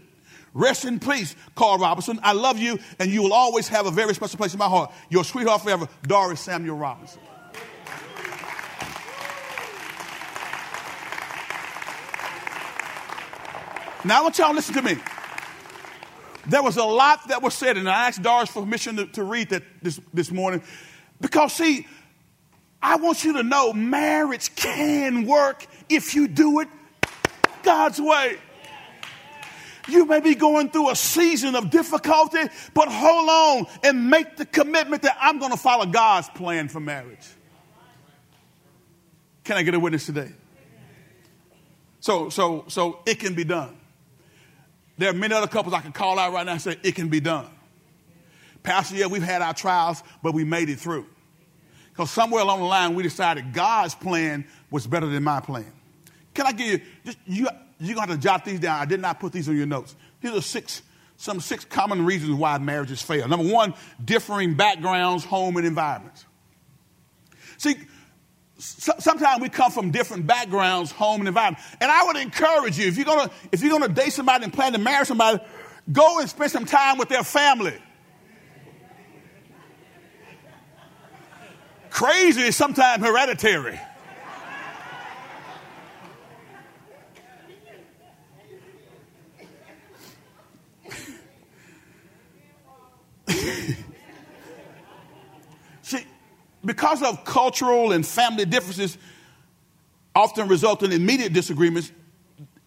Rest 0.59 0.83
in 0.83 0.99
peace, 0.99 1.37
Carl 1.55 1.77
Robinson. 1.77 2.19
I 2.21 2.33
love 2.33 2.59
you, 2.59 2.79
and 2.99 3.09
you 3.09 3.23
will 3.23 3.31
always 3.31 3.69
have 3.69 3.85
a 3.85 3.91
very 3.91 4.13
special 4.13 4.37
place 4.37 4.51
in 4.51 4.59
my 4.59 4.67
heart. 4.67 4.91
Your 5.09 5.23
sweetheart 5.23 5.61
forever, 5.61 5.87
Doris 6.03 6.41
Samuel 6.41 6.75
Robinson. 6.75 7.21
Now 14.03 14.19
I 14.19 14.21
want 14.21 14.37
y'all 14.37 14.49
to 14.49 14.55
listen 14.55 14.75
to 14.75 14.81
me. 14.81 14.97
There 16.47 16.61
was 16.61 16.75
a 16.75 16.83
lot 16.83 17.29
that 17.29 17.41
was 17.41 17.53
said, 17.53 17.77
and 17.77 17.89
I 17.89 18.07
asked 18.07 18.21
Doris 18.21 18.49
for 18.49 18.61
permission 18.61 18.97
to, 18.97 19.05
to 19.05 19.23
read 19.23 19.51
that 19.51 19.63
this, 19.81 20.01
this 20.13 20.29
morning. 20.29 20.61
Because, 21.21 21.53
see, 21.53 21.87
I 22.81 22.97
want 22.97 23.23
you 23.23 23.31
to 23.33 23.43
know 23.43 23.71
marriage 23.71 24.53
can 24.55 25.25
work 25.25 25.65
if 25.87 26.15
you 26.15 26.27
do 26.27 26.59
it 26.59 26.67
God's 27.63 28.01
way. 28.01 28.39
You 29.89 30.05
may 30.05 30.19
be 30.19 30.35
going 30.35 30.69
through 30.69 30.91
a 30.91 30.95
season 30.95 31.55
of 31.55 31.69
difficulty, 31.69 32.39
but 32.73 32.87
hold 32.89 33.29
on 33.29 33.67
and 33.83 34.09
make 34.09 34.37
the 34.37 34.45
commitment 34.45 35.01
that 35.01 35.17
I'm 35.19 35.39
going 35.39 35.51
to 35.51 35.57
follow 35.57 35.85
God's 35.85 36.29
plan 36.29 36.69
for 36.69 36.79
marriage. 36.79 37.27
Can 39.43 39.57
I 39.57 39.63
get 39.63 39.73
a 39.73 39.79
witness 39.79 40.05
today? 40.05 40.31
So, 42.01 42.29
so, 42.29 42.65
so 42.67 42.99
it 43.05 43.19
can 43.19 43.33
be 43.33 43.43
done. 43.43 43.75
There 44.97 45.09
are 45.09 45.13
many 45.13 45.33
other 45.33 45.47
couples 45.47 45.73
I 45.73 45.81
can 45.81 45.91
call 45.91 46.19
out 46.19 46.33
right 46.33 46.45
now 46.45 46.53
and 46.53 46.61
say, 46.61 46.77
it 46.83 46.95
can 46.95 47.09
be 47.09 47.19
done. 47.19 47.47
Pastor, 48.63 48.95
yeah, 48.95 49.07
we've 49.07 49.23
had 49.23 49.41
our 49.41 49.53
trials, 49.53 50.03
but 50.21 50.33
we 50.33 50.43
made 50.43 50.69
it 50.69 50.79
through. 50.79 51.07
Because 51.89 52.11
somewhere 52.11 52.41
along 52.41 52.59
the 52.59 52.65
line, 52.65 52.95
we 52.95 53.03
decided 53.03 53.53
God's 53.53 53.95
plan 53.95 54.45
was 54.69 54.85
better 54.87 55.07
than 55.07 55.23
my 55.23 55.39
plan. 55.39 55.71
Can 56.33 56.45
I 56.45 56.51
give 56.51 56.67
you, 56.67 56.81
just, 57.05 57.17
you, 57.25 57.47
you're 57.79 57.95
going 57.95 58.07
to 58.07 58.13
have 58.13 58.21
to 58.21 58.23
jot 58.23 58.45
these 58.45 58.59
down. 58.59 58.79
I 58.79 58.85
did 58.85 58.99
not 58.99 59.19
put 59.19 59.31
these 59.31 59.47
on 59.47 59.55
your 59.55 59.65
notes. 59.65 59.95
These 60.21 60.31
are 60.33 60.41
six, 60.41 60.81
some 61.17 61.39
six 61.39 61.63
common 61.65 62.05
reasons 62.05 62.33
why 62.35 62.57
marriages 62.57 63.01
fail. 63.01 63.27
Number 63.27 63.51
one, 63.51 63.73
differing 64.03 64.55
backgrounds, 64.55 65.23
home, 65.23 65.57
and 65.57 65.65
environments. 65.65 66.25
See, 67.57 67.75
so, 68.57 68.93
sometimes 68.99 69.41
we 69.41 69.47
come 69.47 69.71
from 69.71 69.91
different 69.91 70.27
backgrounds, 70.27 70.91
home 70.91 71.21
and 71.21 71.29
environment. 71.29 71.63
And 71.79 71.89
I 71.89 72.03
would 72.03 72.17
encourage 72.17 72.77
you, 72.77 72.87
if 72.87 72.97
you're 72.97 73.05
gonna, 73.05 73.31
if 73.53 73.61
you're 73.61 73.71
gonna 73.71 73.93
date 73.93 74.11
somebody 74.11 74.43
and 74.43 74.53
plan 74.53 74.73
to 74.73 74.79
marry 74.79 75.05
somebody, 75.05 75.39
go 75.89 76.19
and 76.19 76.29
spend 76.29 76.51
some 76.51 76.65
time 76.65 76.97
with 76.97 77.07
their 77.07 77.23
family. 77.23 77.77
Crazy 81.89 82.41
is 82.41 82.55
sometimes 82.55 83.03
hereditary. 83.03 83.79
because 96.65 97.01
of 97.01 97.23
cultural 97.25 97.91
and 97.91 98.05
family 98.05 98.45
differences, 98.45 98.97
often 100.15 100.47
result 100.47 100.83
in 100.83 100.91
immediate 100.91 101.33
disagreements, 101.33 101.91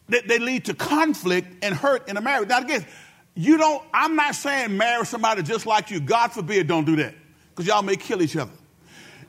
they, 0.08 0.20
they 0.22 0.38
lead 0.38 0.64
to 0.66 0.74
conflict 0.74 1.64
and 1.64 1.74
hurt 1.74 2.08
in 2.08 2.16
a 2.16 2.20
marriage. 2.20 2.48
Now, 2.48 2.60
again, 2.60 2.86
you 3.34 3.56
don't, 3.56 3.82
I'm 3.92 4.16
not 4.16 4.34
saying 4.34 4.76
marry 4.76 5.06
somebody 5.06 5.42
just 5.42 5.66
like 5.66 5.90
you. 5.90 6.00
God 6.00 6.32
forbid, 6.32 6.66
don't 6.66 6.84
do 6.84 6.96
that, 6.96 7.14
because 7.50 7.66
y'all 7.66 7.82
may 7.82 7.96
kill 7.96 8.22
each 8.22 8.36
other. 8.36 8.52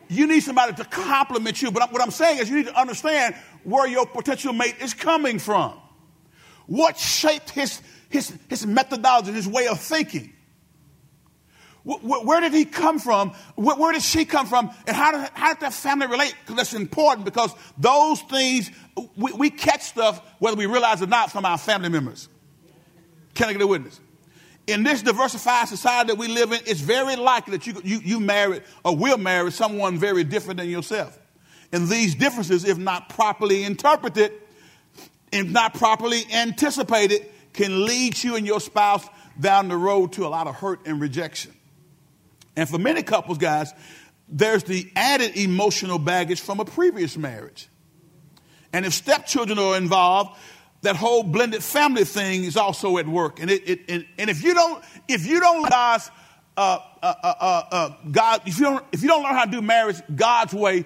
You 0.10 0.28
need 0.28 0.42
somebody 0.42 0.74
to 0.74 0.86
compliment 0.86 1.62
you, 1.62 1.72
but 1.72 1.92
what 1.92 2.02
I'm 2.02 2.12
saying 2.12 2.40
is 2.40 2.50
you 2.50 2.58
need 2.58 2.68
to 2.68 2.80
understand 2.80 3.36
where 3.64 3.88
your 3.88 4.06
potential 4.06 4.54
mate 4.54 4.76
is 4.82 4.94
coming 4.94 5.40
from. 5.40 5.74
What 6.68 6.98
shaped 6.98 7.50
his, 7.50 7.82
his, 8.10 8.38
his 8.50 8.66
methodology, 8.66 9.32
his 9.32 9.48
way 9.48 9.68
of 9.68 9.80
thinking? 9.80 10.34
Where 11.84 12.40
did 12.40 12.54
he 12.54 12.64
come 12.64 12.98
from? 12.98 13.32
Where 13.56 13.92
did 13.92 14.04
she 14.04 14.24
come 14.24 14.48
from? 14.48 14.72
And 14.88 14.96
how 14.96 15.12
did, 15.12 15.30
how 15.34 15.54
did 15.54 15.62
that 15.62 15.74
family 15.74 16.08
relate? 16.08 16.34
Because 16.42 16.56
that's 16.56 16.74
important 16.74 17.26
because 17.26 17.54
those 17.78 18.22
things, 18.22 18.72
we, 19.18 19.34
we 19.34 19.50
catch 19.50 19.82
stuff 19.82 20.22
whether 20.40 20.56
we 20.56 20.66
realize 20.66 21.02
it 21.02 21.06
or 21.06 21.08
not 21.08 21.32
from 21.32 21.46
our 21.46 21.58
family 21.58 21.90
members. 21.90 22.30
Can 23.34 23.50
I 23.50 23.54
get 23.54 23.62
a 23.62 23.68
witness? 23.68 24.00
in 24.68 24.84
this 24.84 25.02
diversified 25.02 25.68
society 25.68 26.08
that 26.08 26.18
we 26.18 26.28
live 26.28 26.52
in, 26.52 26.60
it's 26.66 26.80
very 26.80 27.16
likely 27.16 27.58
that 27.58 27.68
you, 27.68 27.82
you, 27.84 28.00
you 28.00 28.20
married 28.20 28.64
or 28.86 28.96
will 28.96 29.18
marry 29.18 29.52
someone 29.52 29.98
very 29.98 30.24
different 30.24 30.60
than 30.60 30.70
yourself. 30.70 31.20
And 31.72 31.88
these 31.88 32.16
differences, 32.16 32.64
if 32.64 32.78
not 32.78 33.10
properly 33.10 33.64
interpreted, 33.64 34.32
if 35.32 35.50
not 35.50 35.74
properly 35.74 36.22
anticipated, 36.32 37.26
can 37.52 37.86
lead 37.86 38.24
you 38.24 38.36
and 38.36 38.46
your 38.46 38.62
spouse 38.62 39.06
down 39.40 39.68
the 39.68 39.76
road 39.76 40.14
to 40.14 40.26
a 40.26 40.30
lot 40.30 40.48
of 40.48 40.56
hurt 40.56 40.86
and 40.86 41.02
rejection. 41.02 41.54
And 42.56 42.70
for 42.70 42.78
many 42.78 43.04
couples, 43.04 43.38
guys, 43.38 43.74
there's 44.30 44.64
the 44.64 44.92
added 44.96 45.36
emotional 45.38 46.00
baggage 46.00 46.42
from 46.42 46.60
a 46.60 46.66
previous 46.66 47.18
marriage. 47.18 47.68
And 48.72 48.86
if 48.86 48.94
stepchildren 48.94 49.60
are 49.60 49.78
involved, 49.78 50.38
that 50.82 50.96
whole 50.96 51.24
blended 51.24 51.64
family 51.64 52.04
thing 52.04 52.44
is 52.44 52.58
also 52.58 52.98
at 52.98 53.08
work. 53.08 53.40
And, 53.40 53.50
it, 53.50 53.70
it 53.70 53.80
and, 53.88 54.06
and, 54.18 54.30
if 54.30 54.44
you 54.44 54.54
don't, 54.54 54.84
if 55.08 55.26
you 55.26 55.40
don't 55.40 55.70
God's, 55.70 56.12
uh, 56.58 56.80
uh, 57.02 57.14
uh, 57.24 57.64
uh, 57.72 57.90
God, 58.12 58.42
if 58.46 58.60
you 58.60 58.66
don't, 58.66 58.86
if 58.92 59.02
you 59.02 59.08
don't 59.08 59.24
learn 59.24 59.34
how 59.34 59.46
to 59.46 59.52
do 59.52 59.62
marriage 59.62 60.02
God's 60.14 60.54
way 60.54 60.86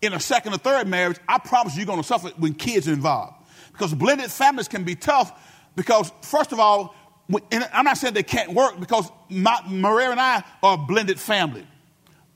in 0.00 0.12
a 0.12 0.20
second 0.20 0.54
or 0.54 0.58
third 0.58 0.86
marriage, 0.86 1.18
I 1.28 1.38
promise 1.38 1.74
you, 1.74 1.80
you're 1.80 1.86
going 1.86 2.00
to 2.00 2.06
suffer 2.06 2.28
when 2.38 2.54
kids 2.54 2.88
are 2.88 2.92
involved. 2.92 3.34
Because 3.72 3.94
blended 3.94 4.30
families 4.30 4.68
can 4.68 4.84
be 4.84 4.94
tough. 4.94 5.32
Because 5.74 6.12
first 6.22 6.52
of 6.52 6.60
all, 6.60 6.94
and 7.50 7.68
I'm 7.72 7.84
not 7.84 7.98
saying 7.98 8.14
they 8.14 8.22
can't 8.22 8.52
work 8.52 8.78
because 8.78 9.10
my, 9.28 9.60
Maria 9.68 10.10
and 10.10 10.20
I 10.20 10.44
are 10.62 10.74
a 10.74 10.76
blended 10.76 11.20
family. 11.20 11.66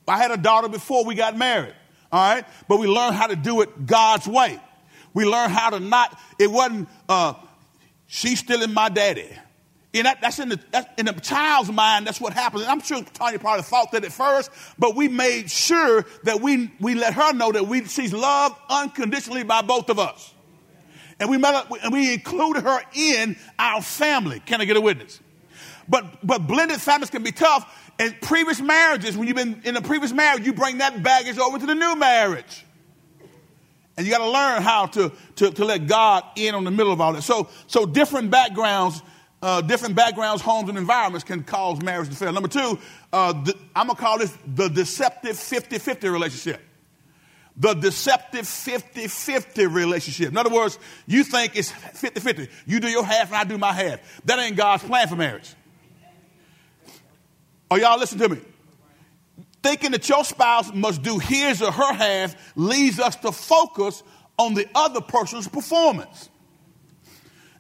I 0.09 0.19
had 0.19 0.31
a 0.31 0.37
daughter 0.37 0.69
before 0.69 1.05
we 1.05 1.15
got 1.15 1.37
married, 1.37 1.75
all 2.13 2.35
right? 2.35 2.45
But 2.69 2.79
we 2.79 2.87
learned 2.87 3.17
how 3.17 3.27
to 3.27 3.37
do 3.37 3.61
it 3.63 3.87
God's 3.87 4.27
way. 4.27 4.61
We 5.15 5.25
learned 5.25 5.53
how 5.53 5.71
to 5.71 5.81
not, 5.81 6.19
it 6.39 6.51
wasn't, 6.51 6.89
uh, 7.09 7.35
she's 8.07 8.39
still 8.39 8.63
in 8.63 8.73
my 8.73 8.89
daddy. 8.89 9.29
And 9.95 10.05
that, 10.05 10.21
that's 10.21 10.39
in 10.39 10.51
the, 10.51 10.61
that's 10.71 10.89
in 10.99 11.07
the 11.07 11.13
child's 11.15 11.73
mind, 11.73 12.07
that's 12.07 12.21
what 12.21 12.35
happens. 12.35 12.63
And 12.63 12.71
I'm 12.71 12.81
sure 12.81 13.03
Tanya 13.03 13.39
probably 13.39 13.63
thought 13.63 13.93
that 13.93 14.05
at 14.05 14.13
first, 14.13 14.51
but 14.79 14.95
we 14.95 15.09
made 15.09 15.51
sure 15.51 16.05
that 16.25 16.41
we, 16.41 16.71
we 16.81 16.95
let 16.95 17.15
her 17.15 17.33
know 17.33 17.51
that 17.51 17.67
we, 17.67 17.87
she's 17.87 18.13
loved 18.13 18.57
unconditionally 18.69 19.43
by 19.43 19.63
both 19.63 19.89
of 19.89 19.99
us. 19.99 20.35
And 21.19 21.31
we, 21.31 21.39
met, 21.39 21.67
and 21.83 21.93
we 21.93 22.13
included 22.13 22.65
her 22.65 22.81
in 22.95 23.37
our 23.59 23.81
family. 23.81 24.41
Can 24.41 24.61
I 24.61 24.67
get 24.67 24.77
a 24.77 24.81
witness? 24.81 25.21
But, 25.89 26.27
but 26.27 26.47
blended 26.47 26.81
families 26.81 27.11
can 27.11 27.23
be 27.23 27.33
tough. 27.33 27.95
And 27.99 28.21
previous 28.21 28.61
marriages, 28.61 29.17
when 29.17 29.27
you've 29.27 29.37
been 29.37 29.63
in 29.65 29.77
a 29.77 29.83
previous 29.83 30.13
marriage, 30.13 30.45
you 30.45 30.53
bring 30.53 30.79
that 30.79 31.03
baggage 31.03 31.39
over 31.39 31.59
to 31.59 31.65
the 31.67 31.75
new 31.75 31.97
marriage. 31.97 32.67
And 33.97 34.07
you 34.07 34.13
got 34.13 34.19
to 34.19 34.31
learn 34.31 34.61
how 34.61 34.87
to, 34.87 35.11
to, 35.37 35.51
to, 35.53 35.65
let 35.65 35.87
God 35.87 36.23
in 36.37 36.55
on 36.55 36.65
the 36.65 36.71
middle 36.71 36.93
of 36.93 37.01
all 37.01 37.15
that. 37.15 37.23
So, 37.23 37.49
so 37.67 37.87
different 37.87 38.31
backgrounds, 38.31 39.03
uh, 39.41 39.63
different 39.63 39.95
backgrounds, 39.95 40.43
homes, 40.43 40.69
and 40.69 40.77
environments 40.77 41.25
can 41.25 41.43
cause 41.43 41.81
marriage 41.81 42.11
to 42.11 42.15
fail. 42.15 42.33
Number 42.33 42.49
two, 42.49 42.79
uh, 43.15 43.33
the, 43.33 43.57
I'm 43.75 43.87
going 43.87 43.97
to 43.97 44.03
call 44.03 44.19
this 44.19 44.37
the 44.47 44.69
deceptive 44.69 45.39
50 45.39 45.79
50 45.79 46.09
relationship. 46.11 46.61
The 47.59 47.75
deceptive 47.75 48.47
50 48.47 49.09
50 49.09 49.66
relationship. 49.66 50.29
In 50.29 50.37
other 50.37 50.51
words, 50.51 50.79
you 51.07 51.25
think 51.25 51.57
it's 51.57 51.71
50 51.71 52.21
50. 52.21 52.49
You 52.66 52.81
do 52.81 52.88
your 52.88 53.05
half 53.05 53.29
and 53.29 53.37
I 53.37 53.45
do 53.45 53.57
my 53.57 53.73
half. 53.73 54.01
That 54.27 54.38
ain't 54.38 54.57
God's 54.57 54.85
plan 54.85 55.09
for 55.09 55.16
marriage. 55.16 55.55
Are 57.71 57.79
y'all 57.79 57.99
listening 57.99 58.29
to 58.29 58.35
me? 58.37 58.42
thinking 59.66 59.90
that 59.90 60.09
your 60.09 60.25
spouse 60.25 60.73
must 60.73 61.03
do 61.03 61.19
his 61.19 61.61
or 61.61 61.73
her 61.73 61.92
half 61.92 62.37
leads 62.57 63.01
us 63.01 63.16
to 63.16 63.33
focus 63.33 64.05
on 64.38 64.55
the 64.55 64.69
other 64.77 65.01
person's 65.01 65.49
performance. 65.49 66.29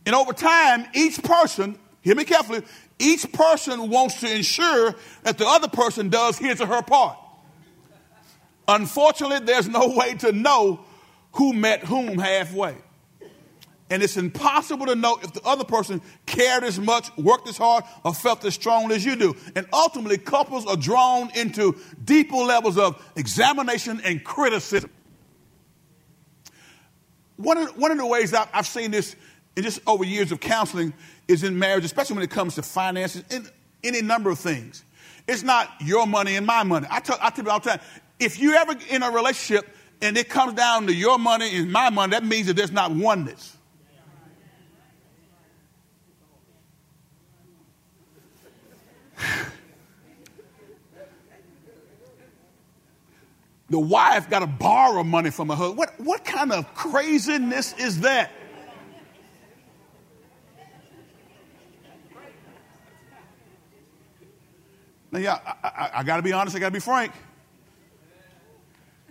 And 0.04 0.14
over 0.14 0.32
time, 0.32 0.86
each 0.94 1.20
person, 1.20 1.76
hear 2.02 2.14
me 2.14 2.22
carefully, 2.22 2.62
each 3.00 3.32
person 3.32 3.90
wants 3.90 4.20
to 4.20 4.32
ensure 4.32 4.94
that 5.24 5.36
the 5.36 5.46
other 5.46 5.66
person 5.66 6.08
does 6.08 6.38
his 6.38 6.60
or 6.60 6.66
her 6.66 6.82
part. 6.82 7.18
Unfortunately, 8.68 9.40
there's 9.44 9.68
no 9.68 9.94
way 9.96 10.14
to 10.14 10.32
know 10.32 10.80
who 11.32 11.52
met 11.52 11.84
whom 11.84 12.18
halfway. 12.18 12.76
And 13.88 14.02
it's 14.02 14.16
impossible 14.16 14.86
to 14.86 14.96
know 14.96 15.18
if 15.22 15.32
the 15.32 15.42
other 15.42 15.62
person 15.62 16.02
cared 16.26 16.64
as 16.64 16.78
much, 16.78 17.16
worked 17.16 17.48
as 17.48 17.56
hard, 17.56 17.84
or 18.04 18.12
felt 18.12 18.44
as 18.44 18.54
strongly 18.54 18.96
as 18.96 19.04
you 19.04 19.14
do. 19.14 19.36
And 19.54 19.66
ultimately, 19.72 20.18
couples 20.18 20.66
are 20.66 20.76
drawn 20.76 21.30
into 21.36 21.76
deeper 22.04 22.36
levels 22.36 22.78
of 22.78 23.00
examination 23.14 24.00
and 24.04 24.24
criticism. 24.24 24.90
One 27.36 27.58
of, 27.58 27.76
one 27.76 27.92
of 27.92 27.98
the 27.98 28.06
ways 28.06 28.34
I've, 28.34 28.66
seen 28.66 28.90
this 28.90 29.14
in 29.54 29.62
just 29.62 29.80
over 29.86 30.04
years 30.04 30.32
of 30.32 30.40
counseling 30.40 30.92
is 31.28 31.44
in 31.44 31.56
marriage, 31.56 31.84
especially 31.84 32.14
when 32.14 32.24
it 32.24 32.30
comes 32.30 32.56
to 32.56 32.62
finances 32.62 33.22
and 33.30 33.48
any 33.84 34.02
number 34.02 34.30
of 34.30 34.38
things. 34.38 34.82
It's 35.28 35.42
not 35.42 35.70
your 35.80 36.06
money 36.06 36.36
and 36.36 36.46
my 36.46 36.62
money. 36.64 36.86
I 36.90 37.00
tell, 37.00 37.18
I 37.20 37.30
tell 37.30 37.44
you 37.44 37.50
all 37.50 37.60
the 37.60 37.70
time, 37.70 37.80
if 38.18 38.40
you 38.40 38.54
ever 38.54 38.74
in 38.88 39.02
a 39.02 39.10
relationship 39.10 39.68
and 40.00 40.16
it 40.16 40.28
comes 40.28 40.54
down 40.54 40.86
to 40.86 40.94
your 40.94 41.18
money 41.18 41.56
and 41.56 41.70
my 41.72 41.90
money, 41.90 42.12
that 42.12 42.24
means 42.24 42.46
that 42.46 42.54
there's 42.54 42.72
not 42.72 42.90
oneness. 42.90 43.56
the 53.68 53.78
wife 53.78 54.30
got 54.30 54.40
to 54.40 54.46
borrow 54.46 55.02
money 55.04 55.30
from 55.30 55.48
her 55.48 55.54
husband. 55.54 55.78
What, 55.78 55.98
what 55.98 56.24
kind 56.24 56.52
of 56.52 56.74
craziness 56.74 57.74
is 57.78 58.00
that? 58.00 58.30
Now, 65.12 65.18
yeah, 65.20 65.38
I, 65.46 65.68
I, 65.68 65.90
I 65.94 66.02
got 66.02 66.16
to 66.16 66.22
be 66.22 66.32
honest, 66.32 66.56
I 66.56 66.58
got 66.58 66.66
to 66.68 66.72
be 66.72 66.80
frank. 66.80 67.12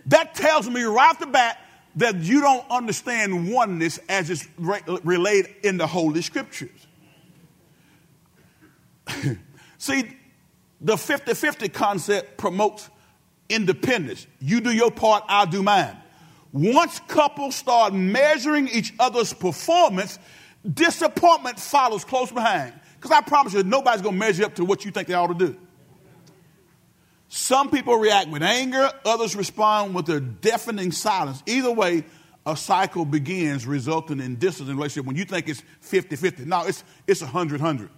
That 0.06 0.34
tells 0.34 0.68
me 0.68 0.82
right 0.82 1.10
off 1.10 1.18
the 1.18 1.26
bat 1.26 1.58
that 1.96 2.16
you 2.16 2.40
don't 2.40 2.64
understand 2.70 3.50
oneness 3.52 3.98
as 4.08 4.30
it's 4.30 4.46
re- 4.58 4.80
relayed 5.02 5.54
in 5.62 5.78
the 5.78 5.86
Holy 5.86 6.22
Scriptures. 6.22 6.86
See, 9.78 10.16
the 10.80 10.96
50 10.96 11.34
50 11.34 11.68
concept 11.70 12.36
promotes 12.36 12.88
independence. 13.48 14.26
You 14.40 14.60
do 14.60 14.72
your 14.72 14.90
part, 14.90 15.24
I'll 15.28 15.46
do 15.46 15.62
mine. 15.62 15.96
Once 16.52 17.00
couples 17.08 17.54
start 17.54 17.92
measuring 17.92 18.68
each 18.68 18.92
other's 18.98 19.32
performance, 19.32 20.18
disappointment 20.74 21.58
follows 21.58 22.04
close 22.04 22.30
behind. 22.30 22.72
Because 22.94 23.10
I 23.10 23.20
promise 23.20 23.52
you, 23.52 23.62
nobody's 23.62 24.02
going 24.02 24.14
to 24.14 24.18
measure 24.18 24.44
up 24.44 24.54
to 24.56 24.64
what 24.64 24.84
you 24.84 24.90
think 24.90 25.08
they 25.08 25.14
ought 25.14 25.26
to 25.26 25.34
do. 25.34 25.56
Some 27.28 27.70
people 27.70 27.96
react 27.96 28.28
with 28.28 28.42
anger, 28.42 28.90
others 29.04 29.34
respond 29.34 29.94
with 29.94 30.08
a 30.10 30.20
deafening 30.20 30.92
silence. 30.92 31.42
Either 31.46 31.72
way, 31.72 32.04
a 32.46 32.56
cycle 32.56 33.04
begins, 33.04 33.66
resulting 33.66 34.20
in 34.20 34.36
distance 34.36 34.68
in 34.68 34.76
relationship 34.76 35.06
when 35.06 35.16
you 35.16 35.24
think 35.24 35.48
it's 35.48 35.62
50 35.80 36.14
50. 36.14 36.44
No, 36.44 36.64
it's, 36.64 36.84
it's 37.06 37.20
100 37.20 37.60
100. 37.60 37.90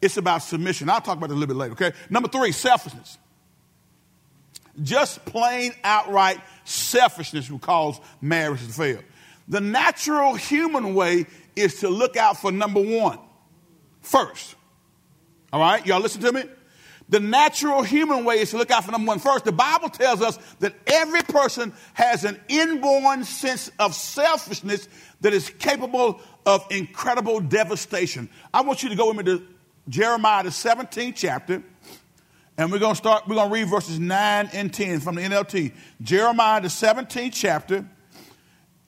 It's 0.00 0.16
about 0.16 0.42
submission. 0.42 0.90
I'll 0.90 1.00
talk 1.00 1.16
about 1.16 1.30
that 1.30 1.34
a 1.34 1.38
little 1.38 1.54
bit 1.54 1.56
later, 1.56 1.72
okay? 1.72 1.92
Number 2.10 2.28
three, 2.28 2.52
selfishness. 2.52 3.18
Just 4.82 5.24
plain 5.24 5.72
outright 5.82 6.38
selfishness 6.64 7.50
will 7.50 7.58
cause 7.58 7.98
marriage 8.20 8.64
to 8.64 8.72
fail. 8.72 9.00
The 9.48 9.60
natural 9.60 10.34
human 10.34 10.94
way 10.94 11.26
is 11.56 11.80
to 11.80 11.88
look 11.88 12.16
out 12.16 12.36
for 12.36 12.52
number 12.52 12.80
one 12.80 13.18
first. 14.02 14.54
All 15.52 15.60
right? 15.60 15.84
Y'all 15.84 16.00
listen 16.00 16.20
to 16.20 16.32
me? 16.32 16.44
The 17.08 17.20
natural 17.20 17.82
human 17.82 18.24
way 18.24 18.40
is 18.40 18.50
to 18.50 18.58
look 18.58 18.70
out 18.70 18.84
for 18.84 18.92
number 18.92 19.08
one 19.08 19.18
first. 19.18 19.44
The 19.44 19.52
Bible 19.52 19.88
tells 19.88 20.20
us 20.20 20.38
that 20.60 20.74
every 20.86 21.22
person 21.22 21.72
has 21.94 22.24
an 22.24 22.38
inborn 22.48 23.24
sense 23.24 23.70
of 23.78 23.94
selfishness 23.94 24.88
that 25.22 25.32
is 25.32 25.48
capable 25.58 26.20
of 26.44 26.66
incredible 26.70 27.40
devastation. 27.40 28.28
I 28.52 28.60
want 28.60 28.82
you 28.82 28.90
to 28.90 28.94
go 28.94 29.08
with 29.08 29.16
me 29.16 29.24
to 29.24 29.46
Jeremiah, 29.88 30.42
the 30.42 30.50
17th 30.50 31.14
chapter. 31.16 31.62
And 32.58 32.72
we're 32.72 32.80
going 32.80 32.94
to 32.94 32.98
start, 32.98 33.28
we're 33.28 33.36
going 33.36 33.48
to 33.48 33.54
read 33.54 33.68
verses 33.68 33.98
9 33.98 34.50
and 34.52 34.74
10 34.74 35.00
from 35.00 35.14
the 35.14 35.22
NLT. 35.22 35.72
Jeremiah, 36.02 36.60
the 36.60 36.68
17th 36.68 37.32
chapter. 37.32 37.86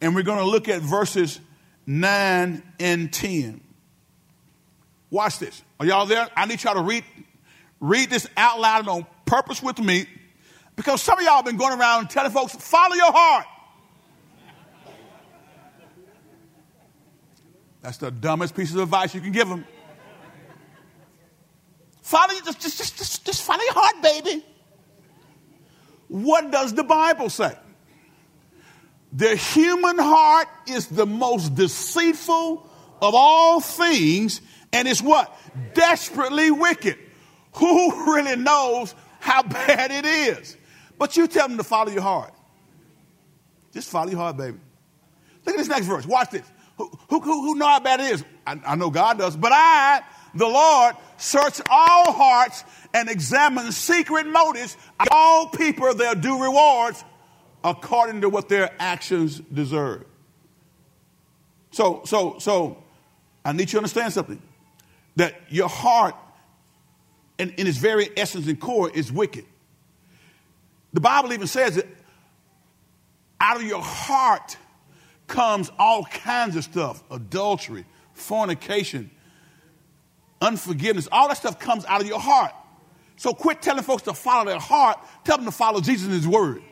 And 0.01 0.15
we're 0.15 0.25
going 0.25 0.39
to 0.39 0.45
look 0.45 0.69
at 0.69 0.83
verses 0.83 1.41
9 1.87 2.63
and 2.81 3.13
10. 3.13 3.61
Watch 5.11 5.39
this. 5.39 5.63
Are 5.79 5.87
y'all 5.87 6.07
there? 6.07 6.29
I 6.37 6.47
need 6.47 6.63
y'all 6.63 6.75
to 6.75 6.83
read, 6.83 7.05
read 7.81 8.11
this 8.11 8.27
out 8.37 8.61
loud 8.61 8.81
and 8.81 8.89
on 8.89 9.07
purpose 9.27 9.63
with 9.63 9.79
me. 9.79 10.07
Because 10.77 11.03
some 11.03 11.19
of 11.19 11.25
y'all 11.25 11.37
have 11.37 11.45
been 11.45 11.57
going 11.57 11.79
around 11.79 12.09
telling 12.09 12.31
folks, 12.31 12.55
follow 12.55 12.95
your 12.95 13.13
heart. 13.13 13.47
That's 17.83 17.97
the 17.97 18.11
dumbest 18.11 18.55
piece 18.55 18.73
of 18.73 18.81
advice 18.81 19.15
you 19.15 19.21
can 19.21 19.33
give 19.33 19.49
them. 19.49 19.65
Follow, 22.03 22.35
just, 22.45 22.61
just, 22.61 22.99
just, 22.99 23.25
just 23.25 23.43
follow 23.43 23.63
your 23.63 23.75
heart, 23.75 24.03
baby. 24.03 24.45
What 26.09 26.51
does 26.51 26.75
the 26.75 26.85
Bible 26.85 27.31
say? 27.31 27.55
The 29.13 29.37
human 29.37 29.99
heart 29.99 30.49
is 30.67 30.87
the 30.87 31.07
most 31.07 31.55
deceitful 31.55 32.69
of 33.01 33.15
all 33.15 33.61
things 33.61 34.41
And 34.73 34.87
it's 34.87 35.03
what? 35.03 35.37
Desperately 35.75 36.51
wicked. 36.51 36.97
Who 37.55 38.13
really 38.13 38.37
knows 38.37 38.95
how 39.19 39.43
bad 39.43 39.91
it 39.91 40.05
is? 40.05 40.57
But 40.99 41.17
you 41.17 41.27
tell 41.27 41.49
them 41.49 41.57
to 41.57 41.65
follow 41.65 41.91
your 41.91 42.03
heart. 42.03 42.33
Just 43.73 43.91
follow 43.91 44.11
your 44.11 44.19
heart, 44.19 44.37
baby. 44.37 44.59
Look 45.45 45.55
at 45.55 45.59
this 45.59 45.69
next 45.69 45.87
verse. 45.87 46.07
Watch 46.07 46.31
this. 46.31 46.51
Who, 46.77 46.91
who, 47.09 47.21
who 47.21 47.55
know 47.57 47.67
how 47.67 47.81
bad 47.81 48.01
it 48.01 48.13
is? 48.13 48.25
I, 48.47 48.61
I 48.67 48.77
know 48.77 48.91
God 48.91 49.19
does. 49.19 49.37
But 49.37 49.53
I, 49.55 50.03
the 50.35 50.47
Lord, 50.47 50.97
search 51.17 51.61
all 51.69 52.13
hearts 52.13 52.65
and 52.95 53.09
examine 53.09 53.71
secret 53.73 54.27
motives. 54.27 54.77
All 55.11 55.49
people 55.49 55.95
their 55.95 56.15
due 56.15 56.43
rewards 56.43 57.05
according 57.63 58.23
to 58.23 58.29
what 58.29 58.49
their 58.49 58.71
actions 58.79 59.41
deserve. 59.41 60.05
So, 61.71 62.03
so, 62.05 62.39
so, 62.39 62.83
I 63.45 63.53
need 63.53 63.63
you 63.63 63.67
to 63.67 63.77
understand 63.79 64.13
something. 64.13 64.41
That 65.17 65.35
your 65.49 65.69
heart, 65.69 66.15
in, 67.41 67.51
in 67.53 67.67
its 67.67 67.79
very 67.79 68.11
essence 68.17 68.47
and 68.47 68.61
core, 68.61 68.91
is 68.91 69.11
wicked. 69.11 69.47
The 70.93 71.01
Bible 71.01 71.33
even 71.33 71.47
says 71.47 71.77
that 71.77 71.87
out 73.41 73.57
of 73.57 73.63
your 73.63 73.81
heart 73.83 74.59
comes 75.27 75.71
all 75.79 76.05
kinds 76.05 76.57
of 76.57 76.65
stuff 76.65 77.03
adultery, 77.11 77.87
fornication, 78.13 79.11
unforgiveness. 80.43 81.09
All 81.11 81.29
that 81.29 81.39
stuff 81.39 81.59
comes 81.59 81.87
out 81.87 82.03
of 82.03 82.07
your 82.07 82.21
heart. 82.21 82.53
So 83.17 83.33
quit 83.33 83.63
telling 83.63 83.85
folks 83.85 84.03
to 84.03 84.13
follow 84.13 84.45
their 84.45 84.59
heart. 84.59 84.99
Tell 85.25 85.37
them 85.37 85.47
to 85.47 85.53
follow 85.53 85.81
Jesus 85.81 86.07
and 86.07 86.15
His 86.15 86.29
Word. 86.29 86.63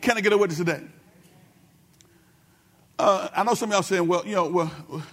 Can 0.00 0.16
I 0.16 0.20
get 0.20 0.32
a 0.32 0.38
witness 0.38 0.58
today? 0.58 0.82
Uh, 2.96 3.28
I 3.34 3.42
know 3.42 3.54
some 3.54 3.70
of 3.70 3.74
y'all 3.74 3.82
saying, 3.82 4.06
well, 4.06 4.24
you 4.24 4.36
know, 4.36 4.46
well, 4.46 4.72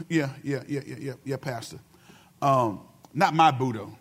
yeah, 0.10 0.30
yeah, 0.44 0.64
yeah, 0.68 0.82
yeah, 0.86 0.96
yeah, 1.00 1.14
yeah, 1.24 1.38
Pastor. 1.38 1.80
Um, 2.42 2.82
not 3.14 3.34
my 3.34 3.52
though. 3.52 3.96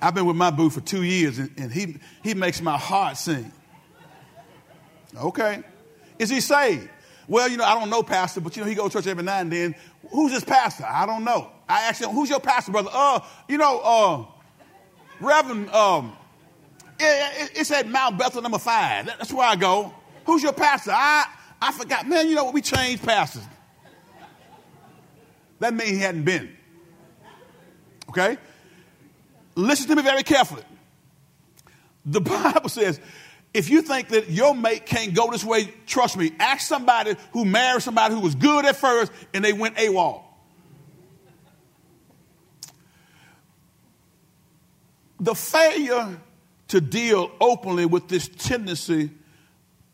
I've 0.00 0.14
been 0.14 0.26
with 0.26 0.36
my 0.36 0.50
boo 0.50 0.70
for 0.70 0.80
two 0.80 1.02
years, 1.02 1.38
and, 1.38 1.50
and 1.58 1.72
he, 1.72 1.96
he 2.22 2.34
makes 2.34 2.60
my 2.62 2.78
heart 2.78 3.16
sing. 3.16 3.50
Okay. 5.16 5.62
Is 6.18 6.30
he 6.30 6.40
saved? 6.40 6.88
Well, 7.26 7.48
you 7.48 7.56
know, 7.56 7.64
I 7.64 7.78
don't 7.78 7.90
know, 7.90 8.02
Pastor, 8.02 8.40
but 8.40 8.56
you 8.56 8.62
know, 8.62 8.68
he 8.68 8.74
goes 8.74 8.92
to 8.92 8.98
church 8.98 9.06
every 9.06 9.22
now 9.22 9.38
and 9.38 9.52
then. 9.52 9.74
Who's 10.10 10.32
his 10.32 10.44
pastor? 10.44 10.86
I 10.88 11.04
don't 11.04 11.24
know. 11.24 11.50
I 11.68 11.82
asked 11.82 12.00
him, 12.00 12.10
who's 12.10 12.30
your 12.30 12.40
pastor, 12.40 12.72
brother? 12.72 12.90
Uh, 12.92 13.20
you 13.48 13.58
know, 13.58 13.80
uh, 13.80 14.24
Reverend, 15.20 15.68
um, 15.70 16.16
it, 16.98 17.50
it's 17.54 17.70
at 17.70 17.86
Mount 17.86 18.18
Bethel 18.18 18.40
number 18.40 18.58
five. 18.58 19.06
That's 19.06 19.32
where 19.32 19.46
I 19.46 19.56
go. 19.56 19.92
Who's 20.24 20.42
your 20.42 20.52
pastor? 20.52 20.92
I, 20.94 21.26
I 21.60 21.72
forgot. 21.72 22.08
Man, 22.08 22.28
you 22.28 22.34
know 22.34 22.44
what? 22.44 22.54
We 22.54 22.62
changed 22.62 23.04
pastors. 23.04 23.42
That 25.58 25.74
means 25.74 25.90
he 25.90 25.98
hadn't 25.98 26.24
been. 26.24 26.56
Okay? 28.08 28.38
Listen 29.58 29.88
to 29.88 29.96
me 29.96 30.02
very 30.02 30.22
carefully. 30.22 30.62
The 32.06 32.20
Bible 32.52 32.68
says, 32.68 33.00
if 33.52 33.68
you 33.68 33.82
think 33.82 34.10
that 34.10 34.30
your 34.30 34.54
mate 34.54 34.86
can't 34.86 35.14
go 35.14 35.32
this 35.32 35.44
way, 35.44 35.74
trust 35.84 36.16
me, 36.16 36.30
ask 36.38 36.68
somebody 36.68 37.16
who 37.32 37.44
married 37.44 37.82
somebody 37.82 38.14
who 38.14 38.20
was 38.20 38.36
good 38.36 38.64
at 38.64 38.76
first 38.76 39.10
and 39.34 39.44
they 39.44 39.52
went 39.52 39.74
AWOL. 39.74 40.22
The 45.18 45.34
failure 45.34 46.20
to 46.68 46.80
deal 46.80 47.28
openly 47.40 47.84
with 47.84 48.06
this 48.06 48.28
tendency 48.28 49.10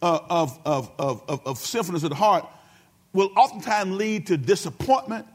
uh, 0.02 0.18
of, 0.28 0.58
of, 0.66 0.90
of, 0.98 1.22
of, 1.26 1.46
of 1.46 1.58
sinfulness 1.58 2.02
of 2.02 2.10
the 2.10 2.16
heart 2.16 2.46
will 3.14 3.30
oftentimes 3.34 3.96
lead 3.96 4.26
to 4.26 4.36
disappointment 4.36 5.26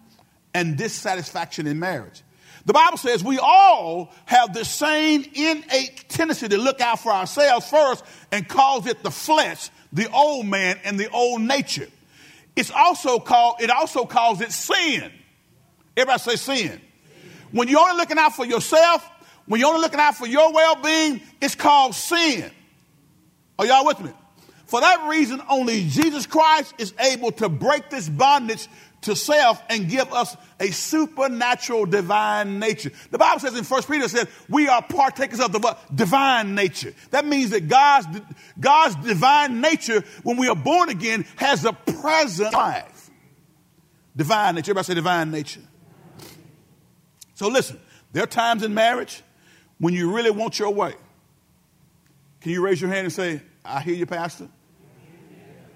and 0.54 0.78
dissatisfaction 0.78 1.65
in 1.65 1.80
marriage. 1.80 2.22
The 2.66 2.74
Bible 2.74 2.98
says 2.98 3.24
we 3.24 3.40
all 3.40 4.12
have 4.26 4.54
the 4.54 4.66
same 4.66 5.26
innate 5.34 6.10
tendency 6.10 6.48
to 6.48 6.58
look 6.58 6.82
out 6.82 7.00
for 7.00 7.12
ourselves 7.12 7.70
first 7.70 8.04
and 8.32 8.48
calls 8.48 8.86
it 8.86 9.02
the 9.04 9.12
flesh, 9.12 9.70
the 9.94 10.10
old 10.12 10.46
man, 10.46 10.80
and 10.84 11.00
the 11.00 11.10
old 11.10 11.42
nature. 11.42 11.88
It's 12.56 12.72
also 12.72 13.20
called, 13.20 13.62
it 13.62 13.70
also 13.70 14.06
calls 14.06 14.42
it 14.42 14.52
sin. 14.52 15.12
Everybody 15.96 16.20
say 16.20 16.36
sin. 16.36 16.82
When 17.52 17.68
you're 17.68 17.80
only 17.80 17.98
looking 17.98 18.18
out 18.18 18.36
for 18.36 18.46
yourself, 18.46 19.10
when 19.46 19.60
you're 19.60 19.70
only 19.70 19.82
looking 19.82 20.00
out 20.00 20.16
for 20.16 20.28
your 20.28 20.54
well 20.54 20.76
being, 20.76 21.22
it's 21.42 21.56
called 21.56 21.96
sin. 21.96 22.52
Are 23.58 23.66
y'all 23.66 23.86
with 23.86 24.00
me? 24.00 24.12
For 24.66 24.80
that 24.82 25.08
reason, 25.10 25.42
only 25.50 25.88
Jesus 25.88 26.28
Christ 26.28 26.76
is 26.78 26.94
able 27.00 27.32
to 27.34 27.50
break 27.50 27.90
this 27.90 28.08
bondage 28.08 28.68
to 29.02 29.16
self 29.16 29.62
and 29.70 29.90
give 29.90 30.12
us 30.14 30.36
a 30.60 30.72
supernatural 30.72 31.86
divine 31.86 32.60
nature. 32.60 32.92
The 33.12 33.18
Bible 33.18 33.40
says 33.40 33.58
in 33.58 33.64
1 33.64 33.84
Peter 33.84 34.08
says 34.08 34.28
we 34.50 34.68
are 34.68 34.82
partakers 34.82 35.40
of 35.40 35.52
the 35.52 35.78
divine 35.94 36.56
nature. 36.56 36.94
That 37.12 37.26
means 37.26 37.52
that 37.52 37.68
God's 37.68 38.08
God's 38.60 38.96
divine 38.96 39.62
nature 39.62 40.04
when 40.24 40.38
we 40.38 40.48
are 40.50 40.56
born 40.56 40.90
again 40.90 41.26
has 41.38 41.64
a 41.66 41.74
present 41.74 42.54
life. 42.54 43.10
Divine 44.16 44.56
nature. 44.56 44.72
Everybody 44.72 44.86
say 44.86 44.94
divine 44.96 45.32
nature. 45.32 45.62
So 47.36 47.48
listen, 47.48 47.80
there 48.12 48.24
are 48.24 48.28
times 48.28 48.64
in 48.64 48.74
marriage 48.74 49.24
when 49.80 49.94
you 49.94 50.14
really 50.14 50.32
want 50.32 50.60
your 50.60 50.74
way. 50.74 50.94
Can 52.42 52.52
you 52.52 52.62
raise 52.62 52.82
your 52.82 52.90
hand 52.90 53.06
and 53.06 53.14
say, 53.14 53.42
I 53.64 53.82
hear 53.82 53.96
you, 53.96 54.06
Pastor? 54.06 54.50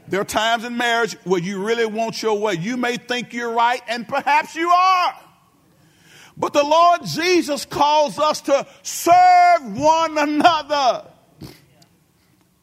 There 0.08 0.22
are 0.22 0.26
times 0.26 0.64
in 0.64 0.78
marriage 0.78 1.14
where 1.24 1.42
you 1.42 1.66
really 1.66 1.86
want 1.86 2.22
your 2.22 2.38
way. 2.38 2.54
You 2.56 2.78
may 2.78 2.98
think 2.98 3.34
you're 3.34 3.54
right, 3.54 3.82
and 3.88 4.08
perhaps 4.08 4.56
you 4.56 4.70
are. 4.70 5.16
But 6.36 6.54
the 6.54 6.64
Lord 6.64 7.02
Jesus 7.06 7.66
calls 7.66 8.20
us 8.20 8.42
to 8.42 8.66
serve 8.82 9.78
one 9.78 10.18
another. 10.18 11.08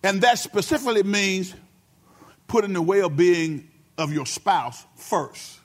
And 0.03 0.23
that 0.23 0.39
specifically 0.39 1.03
means 1.03 1.55
putting 2.47 2.73
the 2.73 2.83
well 2.83 3.09
being 3.09 3.69
of 3.97 4.13
your 4.13 4.27
spouse 4.27 4.85
first. 4.97 5.59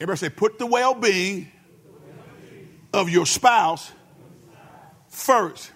Everybody 0.00 0.18
say, 0.18 0.30
put 0.30 0.58
the 0.58 0.66
well 0.66 0.94
being 0.94 1.48
of 2.92 3.10
your 3.10 3.26
spouse 3.26 3.90
first. 5.08 5.70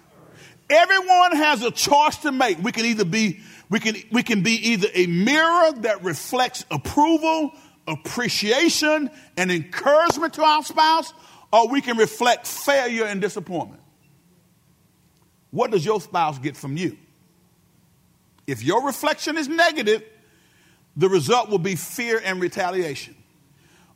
Everyone 0.69 1.35
has 1.35 1.61
a 1.61 1.71
choice 1.71 2.17
to 2.17 2.31
make. 2.31 2.61
We 2.63 2.71
can 2.71 2.85
either 2.85 3.05
be 3.05 3.39
we 3.69 3.79
can 3.79 3.95
we 4.11 4.23
can 4.23 4.41
be 4.41 4.71
either 4.71 4.87
a 4.93 5.07
mirror 5.07 5.71
that 5.81 6.03
reflects 6.03 6.65
approval, 6.71 7.51
appreciation, 7.87 9.09
and 9.37 9.51
encouragement 9.51 10.33
to 10.35 10.43
our 10.43 10.63
spouse, 10.63 11.13
or 11.53 11.67
we 11.67 11.81
can 11.81 11.97
reflect 11.97 12.47
failure 12.47 13.05
and 13.05 13.21
disappointment. 13.21 13.81
What 15.51 15.71
does 15.71 15.85
your 15.85 16.01
spouse 16.01 16.39
get 16.39 16.57
from 16.57 16.77
you? 16.77 16.97
If 18.47 18.63
your 18.63 18.85
reflection 18.85 19.37
is 19.37 19.47
negative, 19.47 20.03
the 20.95 21.09
result 21.09 21.49
will 21.49 21.59
be 21.59 21.75
fear 21.75 22.21
and 22.23 22.41
retaliation. 22.41 23.15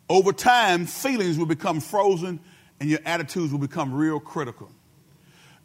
Over 0.08 0.34
time, 0.34 0.86
feelings 0.86 1.38
will 1.38 1.46
become 1.46 1.80
frozen 1.80 2.40
and 2.80 2.90
your 2.90 3.00
attitudes 3.06 3.52
will 3.52 3.60
become 3.60 3.94
real 3.94 4.20
critical. 4.20 4.72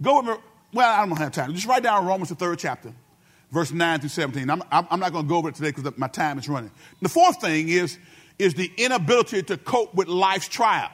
Go 0.02 0.16
with 0.16 0.26
me 0.26 0.34
well, 0.74 1.00
I 1.02 1.06
don't 1.06 1.16
have 1.16 1.32
time. 1.32 1.54
Just 1.54 1.66
write 1.66 1.82
down 1.82 2.04
Romans, 2.06 2.28
the 2.28 2.34
third 2.34 2.58
chapter, 2.58 2.92
verse 3.50 3.72
9 3.72 4.00
through 4.00 4.08
17. 4.08 4.50
I'm, 4.50 4.62
I'm 4.70 5.00
not 5.00 5.12
going 5.12 5.24
to 5.24 5.28
go 5.28 5.37
over 5.37 5.48
it 5.48 5.54
today 5.54 5.70
because 5.70 5.96
my 5.96 6.08
time 6.08 6.38
is 6.38 6.48
running. 6.48 6.70
The 7.00 7.08
fourth 7.08 7.40
thing 7.40 7.68
is, 7.68 7.98
is 8.38 8.54
the 8.54 8.70
inability 8.76 9.42
to 9.44 9.56
cope 9.56 9.94
with 9.94 10.08
life's 10.08 10.48
trial. 10.48 10.90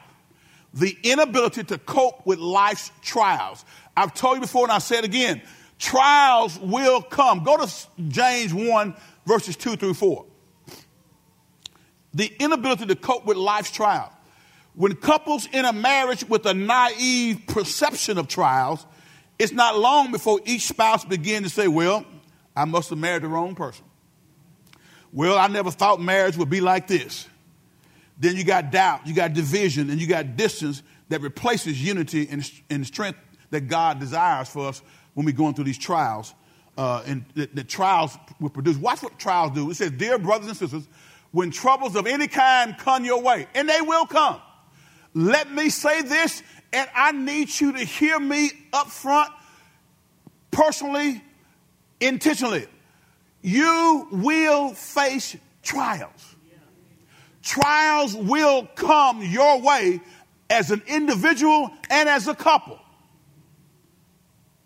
The 0.74 0.96
inability 1.02 1.64
to 1.64 1.78
cope 1.78 2.26
with 2.26 2.38
life's 2.38 2.92
trials. 3.02 3.64
I've 3.96 4.14
told 4.14 4.36
you 4.36 4.42
before 4.42 4.64
and 4.64 4.72
I'll 4.72 4.80
say 4.80 4.98
it 4.98 5.04
again. 5.04 5.42
Trials 5.78 6.58
will 6.60 7.00
come. 7.00 7.42
Go 7.42 7.56
to 7.56 7.72
James 8.08 8.52
1, 8.52 8.94
verses 9.26 9.56
2 9.56 9.76
through 9.76 9.94
4. 9.94 10.26
The 12.12 12.30
inability 12.38 12.86
to 12.86 12.96
cope 12.96 13.24
with 13.24 13.38
life's 13.38 13.70
trial. 13.70 14.12
When 14.74 14.94
couples 14.94 15.48
in 15.52 15.64
a 15.64 15.72
marriage 15.72 16.28
with 16.28 16.46
a 16.46 16.54
naive 16.54 17.42
perception 17.46 18.18
of 18.18 18.28
trials 18.28 18.84
it's 19.40 19.52
not 19.52 19.78
long 19.78 20.12
before 20.12 20.38
each 20.44 20.66
spouse 20.66 21.02
begins 21.02 21.46
to 21.46 21.50
say, 21.50 21.66
Well, 21.66 22.04
I 22.54 22.66
must 22.66 22.90
have 22.90 22.98
married 22.98 23.22
the 23.22 23.28
wrong 23.28 23.54
person. 23.54 23.86
Well, 25.14 25.38
I 25.38 25.46
never 25.46 25.70
thought 25.70 25.98
marriage 25.98 26.36
would 26.36 26.50
be 26.50 26.60
like 26.60 26.86
this. 26.86 27.26
Then 28.18 28.36
you 28.36 28.44
got 28.44 28.70
doubt, 28.70 29.06
you 29.06 29.14
got 29.14 29.32
division, 29.32 29.88
and 29.88 29.98
you 29.98 30.06
got 30.06 30.36
distance 30.36 30.82
that 31.08 31.22
replaces 31.22 31.82
unity 31.82 32.28
and, 32.30 32.48
and 32.68 32.86
strength 32.86 33.18
that 33.48 33.62
God 33.62 33.98
desires 33.98 34.50
for 34.50 34.68
us 34.68 34.82
when 35.14 35.24
we're 35.24 35.32
going 35.32 35.54
through 35.54 35.64
these 35.64 35.78
trials. 35.78 36.34
Uh, 36.76 37.02
and 37.06 37.24
the, 37.34 37.48
the 37.54 37.64
trials 37.64 38.18
will 38.40 38.50
produce. 38.50 38.76
Watch 38.76 39.02
what 39.02 39.18
trials 39.18 39.52
do. 39.52 39.70
It 39.70 39.76
says, 39.76 39.90
Dear 39.92 40.18
brothers 40.18 40.48
and 40.48 40.56
sisters, 40.56 40.86
when 41.30 41.50
troubles 41.50 41.96
of 41.96 42.06
any 42.06 42.28
kind 42.28 42.76
come 42.76 43.06
your 43.06 43.22
way, 43.22 43.46
and 43.54 43.66
they 43.66 43.80
will 43.80 44.04
come, 44.04 44.38
let 45.14 45.50
me 45.50 45.70
say 45.70 46.02
this 46.02 46.42
and 46.72 46.88
I 46.94 47.12
need 47.12 47.48
you 47.60 47.72
to 47.72 47.78
hear 47.78 48.18
me 48.18 48.50
up 48.72 48.88
front, 48.88 49.30
personally, 50.50 51.22
intentionally. 52.00 52.66
You 53.42 54.08
will 54.10 54.74
face 54.74 55.36
trials. 55.62 56.36
trials 57.42 58.14
will 58.14 58.66
come 58.74 59.22
your 59.22 59.60
way 59.60 60.00
as 60.48 60.70
an 60.70 60.82
individual 60.86 61.70
and 61.88 62.08
as 62.08 62.28
a 62.28 62.34
couple. 62.34 62.78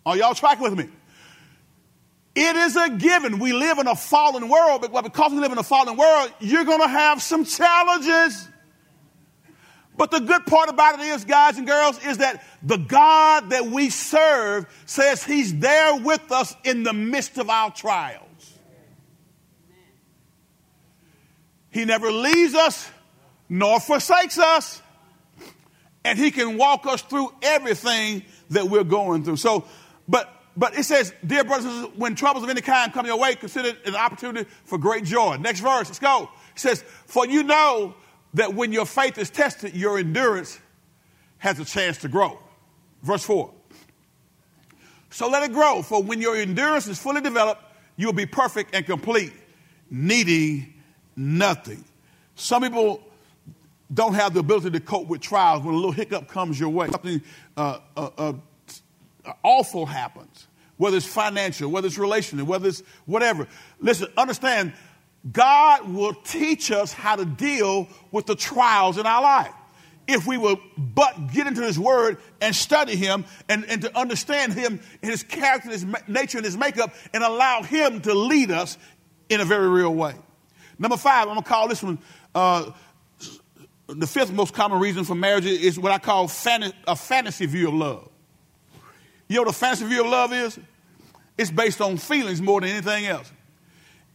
Are 0.05 0.17
y'all 0.17 0.35
tracking 0.35 0.63
with 0.63 0.77
me? 0.77 0.89
It 2.35 2.55
is 2.57 2.75
a 2.75 2.89
given. 2.89 3.39
We 3.39 3.53
live 3.53 3.77
in 3.79 3.87
a 3.87 3.95
fallen 3.95 4.49
world, 4.49 4.85
but 4.91 5.03
because 5.03 5.31
we 5.31 5.39
live 5.39 5.53
in 5.53 5.57
a 5.57 5.63
fallen 5.63 5.95
world, 5.95 6.33
you're 6.41 6.65
going 6.65 6.81
to 6.81 6.87
have 6.87 7.21
some 7.21 7.45
challenges. 7.45 8.49
But 9.97 10.11
the 10.11 10.19
good 10.19 10.45
part 10.45 10.69
about 10.69 10.99
it 10.99 11.05
is, 11.05 11.23
guys 11.23 11.57
and 11.57 11.65
girls, 11.65 12.03
is 12.05 12.17
that 12.17 12.43
the 12.61 12.77
God 12.77 13.51
that 13.51 13.65
we 13.67 13.89
serve 13.89 14.65
says 14.85 15.23
He's 15.23 15.57
there 15.59 15.95
with 15.95 16.31
us 16.31 16.55
in 16.63 16.83
the 16.83 16.93
midst 16.93 17.37
of 17.37 17.49
our 17.49 17.71
trials. 17.71 18.21
He 21.71 21.85
never 21.85 22.11
leaves 22.11 22.55
us 22.55 22.89
nor 23.47 23.79
forsakes 23.79 24.37
us, 24.37 24.81
and 26.03 26.17
He 26.17 26.31
can 26.31 26.57
walk 26.57 26.85
us 26.85 27.01
through 27.01 27.33
everything 27.41 28.23
that 28.49 28.65
we're 28.65 28.83
going 28.83 29.23
through. 29.23 29.37
So, 29.37 29.65
but 30.07 30.31
but 30.57 30.77
it 30.77 30.83
says, 30.83 31.13
dear 31.25 31.43
brothers, 31.43 31.89
when 31.95 32.15
troubles 32.15 32.43
of 32.43 32.49
any 32.49 32.61
kind 32.61 32.91
come 32.93 33.05
your 33.05 33.19
way, 33.19 33.35
consider 33.35 33.69
it 33.69 33.85
an 33.85 33.95
opportunity 33.95 34.49
for 34.63 34.77
great 34.77 35.03
joy. 35.03 35.35
Next 35.37 35.59
verse, 35.59 35.87
let's 35.87 35.99
go. 35.99 36.29
It 36.53 36.59
says, 36.59 36.81
for 37.05 37.27
you 37.27 37.43
know 37.43 37.95
that 38.35 38.53
when 38.53 38.71
your 38.71 38.85
faith 38.85 39.17
is 39.17 39.29
tested, 39.29 39.75
your 39.75 39.97
endurance 39.97 40.59
has 41.37 41.59
a 41.59 41.65
chance 41.65 41.97
to 41.99 42.07
grow. 42.07 42.37
Verse 43.01 43.23
4. 43.23 43.51
So 45.09 45.29
let 45.29 45.43
it 45.43 45.53
grow, 45.53 45.81
for 45.81 46.03
when 46.03 46.21
your 46.21 46.35
endurance 46.35 46.87
is 46.87 46.99
fully 46.99 47.21
developed, 47.21 47.63
you 47.95 48.07
will 48.07 48.13
be 48.13 48.25
perfect 48.25 48.75
and 48.75 48.85
complete, 48.85 49.31
needing 49.89 50.73
nothing. 51.15 51.83
Some 52.35 52.61
people 52.61 53.01
don't 53.93 54.15
have 54.15 54.33
the 54.33 54.41
ability 54.41 54.71
to 54.71 54.79
cope 54.81 55.07
with 55.07 55.21
trials 55.21 55.63
when 55.63 55.73
a 55.73 55.77
little 55.77 55.93
hiccup 55.93 56.27
comes 56.27 56.59
your 56.59 56.69
way. 56.69 56.89
Something 56.89 57.21
uh, 57.55 57.79
uh, 57.95 58.09
uh, 58.17 58.33
awful 59.43 59.85
happens, 59.85 60.47
whether 60.75 60.97
it's 60.97 61.05
financial, 61.05 61.71
whether 61.71 61.87
it's 61.87 61.97
relational, 61.97 62.45
whether 62.45 62.67
it's 62.67 62.83
whatever. 63.05 63.47
Listen, 63.79 64.09
understand, 64.17 64.73
God 65.31 65.89
will 65.91 66.13
teach 66.13 66.71
us 66.71 66.93
how 66.93 67.15
to 67.15 67.25
deal 67.25 67.87
with 68.11 68.25
the 68.25 68.35
trials 68.35 68.97
in 68.97 69.05
our 69.05 69.21
life. 69.21 69.53
If 70.07 70.27
we 70.27 70.37
will 70.37 70.59
but 70.77 71.31
get 71.33 71.47
into 71.47 71.61
His 71.61 71.79
Word 71.79 72.17
and 72.39 72.55
study 72.55 72.95
Him 72.95 73.25
and, 73.49 73.65
and 73.65 73.81
to 73.81 73.97
understand 73.97 74.53
Him, 74.53 74.79
His 75.01 75.23
character, 75.23 75.71
His 75.71 75.85
nature, 76.07 76.37
and 76.37 76.45
His 76.45 76.55
makeup, 76.55 76.93
and 77.13 77.23
allow 77.23 77.63
Him 77.63 78.01
to 78.01 78.13
lead 78.13 78.51
us 78.51 78.77
in 79.29 79.41
a 79.41 79.45
very 79.45 79.67
real 79.67 79.93
way. 79.93 80.13
Number 80.77 80.97
five, 80.97 81.27
I'm 81.27 81.33
going 81.33 81.41
to 81.41 81.49
call 81.49 81.67
this 81.67 81.81
one 81.81 81.97
uh, 82.35 82.71
the 83.87 84.07
fifth 84.07 84.31
most 84.31 84.53
common 84.53 84.79
reason 84.79 85.03
for 85.03 85.15
marriage 85.15 85.45
is 85.45 85.79
what 85.79 85.91
I 85.91 85.99
call 85.99 86.27
fan- 86.27 86.73
a 86.87 86.95
fantasy 86.95 87.45
view 87.45 87.67
of 87.67 87.73
love. 87.73 88.09
You 89.27 89.37
know 89.37 89.43
what 89.43 89.49
a 89.49 89.57
fantasy 89.57 89.85
view 89.85 90.03
of 90.03 90.11
love 90.11 90.33
is? 90.33 90.59
It's 91.37 91.51
based 91.51 91.81
on 91.81 91.97
feelings 91.97 92.41
more 92.41 92.61
than 92.61 92.69
anything 92.69 93.05
else. 93.05 93.31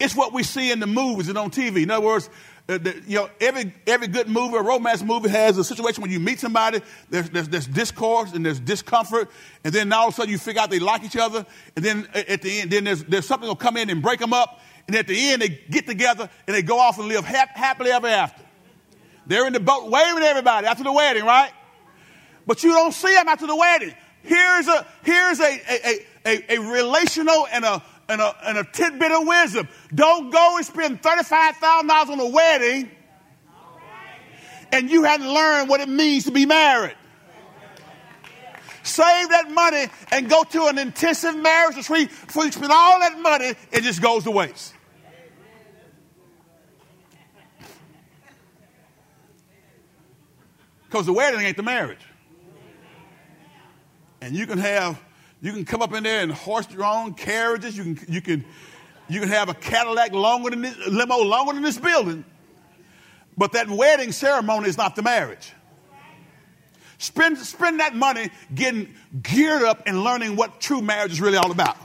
It's 0.00 0.16
what 0.16 0.32
we 0.32 0.42
see 0.42 0.72
in 0.72 0.80
the 0.80 0.86
movies 0.86 1.28
and 1.28 1.36
on 1.36 1.50
TV. 1.50 1.82
In 1.82 1.90
other 1.90 2.04
words, 2.04 2.30
uh, 2.70 2.78
the, 2.78 3.02
you 3.06 3.16
know, 3.16 3.28
every, 3.38 3.74
every 3.86 4.06
good 4.06 4.28
movie, 4.28 4.56
a 4.56 4.62
romance 4.62 5.02
movie 5.02 5.28
has 5.28 5.58
a 5.58 5.64
situation 5.64 6.00
when 6.00 6.10
you 6.10 6.18
meet 6.18 6.40
somebody, 6.40 6.80
there's, 7.10 7.28
there's, 7.30 7.48
there's 7.48 7.66
discourse 7.66 8.32
and 8.32 8.46
there's 8.46 8.60
discomfort, 8.60 9.28
and 9.62 9.74
then 9.74 9.92
all 9.92 10.08
of 10.08 10.14
a 10.14 10.16
sudden 10.16 10.30
you 10.30 10.38
figure 10.38 10.62
out 10.62 10.70
they 10.70 10.78
like 10.78 11.04
each 11.04 11.16
other, 11.16 11.44
and 11.76 11.84
then 11.84 12.08
at 12.14 12.40
the 12.40 12.60
end, 12.60 12.70
then 12.70 12.84
there's, 12.84 13.04
there's 13.04 13.26
something 13.26 13.46
will 13.46 13.56
come 13.56 13.76
in 13.76 13.90
and 13.90 14.00
break 14.00 14.20
them 14.20 14.32
up, 14.32 14.60
and 14.86 14.96
at 14.96 15.06
the 15.06 15.30
end 15.30 15.42
they 15.42 15.48
get 15.48 15.86
together 15.86 16.30
and 16.46 16.56
they 16.56 16.62
go 16.62 16.78
off 16.78 16.98
and 16.98 17.08
live 17.08 17.24
ha- 17.24 17.48
happily 17.54 17.90
ever 17.90 18.06
after. 18.06 18.42
They're 19.26 19.46
in 19.46 19.52
the 19.52 19.60
boat 19.60 19.90
waving 19.90 20.22
everybody 20.22 20.66
after 20.66 20.82
the 20.82 20.92
wedding, 20.92 21.24
right? 21.24 21.52
But 22.46 22.62
you 22.62 22.72
don't 22.72 22.92
see 22.92 23.12
them 23.14 23.28
after 23.28 23.46
the 23.46 23.56
wedding. 23.56 23.94
Here's 24.22 24.66
a, 24.66 24.86
here's 25.02 25.40
a, 25.40 25.60
a, 25.68 26.06
a, 26.24 26.54
a 26.54 26.58
relational 26.58 27.46
and 27.52 27.64
a, 27.64 27.82
and, 28.10 28.20
a, 28.20 28.34
and 28.44 28.58
a 28.58 28.64
tidbit 28.64 29.12
of 29.12 29.26
wisdom. 29.26 29.68
Don't 29.94 30.30
go 30.30 30.56
and 30.56 30.66
spend 30.66 31.02
$35,000 31.02 32.08
on 32.10 32.20
a 32.20 32.26
wedding 32.26 32.90
and 34.72 34.90
you 34.90 35.04
hadn't 35.04 35.32
learned 35.32 35.68
what 35.68 35.80
it 35.80 35.88
means 35.88 36.24
to 36.24 36.30
be 36.30 36.46
married. 36.46 36.96
Save 38.82 39.28
that 39.28 39.50
money 39.50 39.86
and 40.10 40.28
go 40.28 40.42
to 40.42 40.66
an 40.66 40.78
intensive 40.78 41.36
marriage 41.36 41.76
retreat 41.76 42.08
before 42.08 42.44
you 42.44 42.52
spend 42.52 42.72
all 42.72 42.98
that 43.00 43.18
money, 43.20 43.54
it 43.72 43.82
just 43.82 44.00
goes 44.00 44.24
to 44.24 44.30
waste. 44.30 44.74
Because 50.84 51.06
the 51.06 51.12
wedding 51.12 51.40
ain't 51.40 51.56
the 51.56 51.62
marriage. 51.62 52.00
And 54.20 54.34
you 54.34 54.46
can 54.46 54.58
have, 54.58 55.00
you 55.40 55.52
can 55.52 55.64
come 55.64 55.82
up 55.82 55.92
in 55.94 56.02
there 56.02 56.22
and 56.22 56.32
horse 56.32 56.70
your 56.70 56.84
own 56.84 57.14
carriages. 57.14 57.76
You 57.76 57.94
can, 57.94 58.12
you 58.12 58.20
can, 58.20 58.44
you 59.08 59.20
can 59.20 59.28
have 59.28 59.48
a 59.48 59.54
Cadillac 59.54 60.12
longer 60.12 60.50
than 60.50 60.62
this, 60.62 60.76
limo 60.86 61.18
longer 61.18 61.54
than 61.54 61.62
this 61.62 61.78
building. 61.78 62.24
But 63.36 63.52
that 63.52 63.68
wedding 63.68 64.12
ceremony 64.12 64.68
is 64.68 64.76
not 64.76 64.96
the 64.96 65.02
marriage. 65.02 65.52
Spend, 66.98 67.38
spend 67.38 67.80
that 67.80 67.94
money 67.94 68.28
getting 68.54 68.94
geared 69.22 69.62
up 69.62 69.84
and 69.86 70.04
learning 70.04 70.36
what 70.36 70.60
true 70.60 70.82
marriage 70.82 71.12
is 71.12 71.20
really 71.20 71.38
all 71.38 71.50
about. 71.50 71.76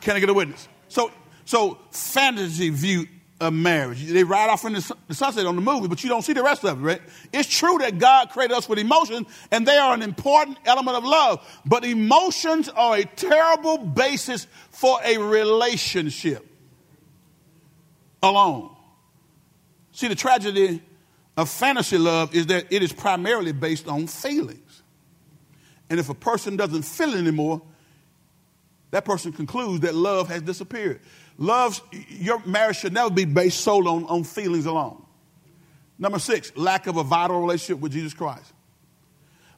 Can 0.00 0.16
I 0.16 0.20
get 0.20 0.28
a 0.28 0.34
witness? 0.34 0.66
So, 0.88 1.12
so 1.44 1.78
fantasy 1.92 2.70
view 2.70 3.06
of 3.40 3.52
marriage. 3.52 4.04
They 4.04 4.24
ride 4.24 4.50
off 4.50 4.64
in 4.64 4.72
the 4.72 5.14
sunset 5.14 5.46
on 5.46 5.54
the 5.54 5.62
movie, 5.62 5.86
but 5.88 6.02
you 6.02 6.08
don't 6.08 6.22
see 6.22 6.32
the 6.32 6.42
rest 6.42 6.64
of 6.64 6.80
it, 6.80 6.82
right? 6.82 7.02
It's 7.32 7.48
true 7.48 7.78
that 7.78 7.98
God 7.98 8.30
created 8.30 8.54
us 8.54 8.68
with 8.68 8.78
emotions, 8.78 9.28
and 9.50 9.66
they 9.66 9.76
are 9.76 9.94
an 9.94 10.02
important 10.02 10.58
element 10.64 10.96
of 10.96 11.04
love. 11.04 11.60
But 11.64 11.84
emotions 11.84 12.68
are 12.68 12.96
a 12.96 13.04
terrible 13.04 13.78
basis 13.78 14.46
for 14.70 14.98
a 15.04 15.18
relationship 15.18 16.44
alone. 18.22 18.74
See, 19.92 20.08
the 20.08 20.16
tragedy 20.16 20.82
of 21.36 21.48
fantasy 21.48 21.98
love 21.98 22.34
is 22.34 22.46
that 22.46 22.72
it 22.72 22.82
is 22.82 22.92
primarily 22.92 23.52
based 23.52 23.86
on 23.86 24.08
feelings. 24.08 24.82
And 25.88 26.00
if 26.00 26.08
a 26.08 26.14
person 26.14 26.56
doesn't 26.56 26.82
feel 26.82 27.14
anymore, 27.14 27.62
that 28.90 29.04
person 29.04 29.32
concludes 29.32 29.80
that 29.80 29.94
love 29.94 30.28
has 30.28 30.42
disappeared. 30.42 31.00
Love, 31.38 31.80
your 32.08 32.44
marriage 32.44 32.78
should 32.78 32.92
never 32.92 33.10
be 33.10 33.24
based 33.24 33.60
solely 33.60 33.88
on, 33.88 34.04
on 34.06 34.24
feelings 34.24 34.66
alone. 34.66 35.04
Number 35.98 36.18
six, 36.18 36.54
lack 36.56 36.86
of 36.88 36.96
a 36.96 37.04
vital 37.04 37.40
relationship 37.40 37.80
with 37.80 37.92
Jesus 37.92 38.12
Christ. 38.12 38.52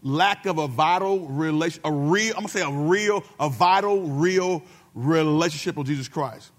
Lack 0.03 0.47
of 0.47 0.59
a 0.59 0.69
vital 0.69 1.27
relation, 1.27 1.81
a 1.85 1.93
real, 1.93 2.31
I'm 2.31 2.43
gonna 2.43 2.49
say 2.49 2.63
a 2.63 2.71
real, 2.71 3.25
a 3.39 3.49
vital, 3.49 4.03
real 4.03 4.63
relationship 4.95 5.77
with 5.77 5.87
Jesus 5.87 6.09
Christ. 6.09 6.51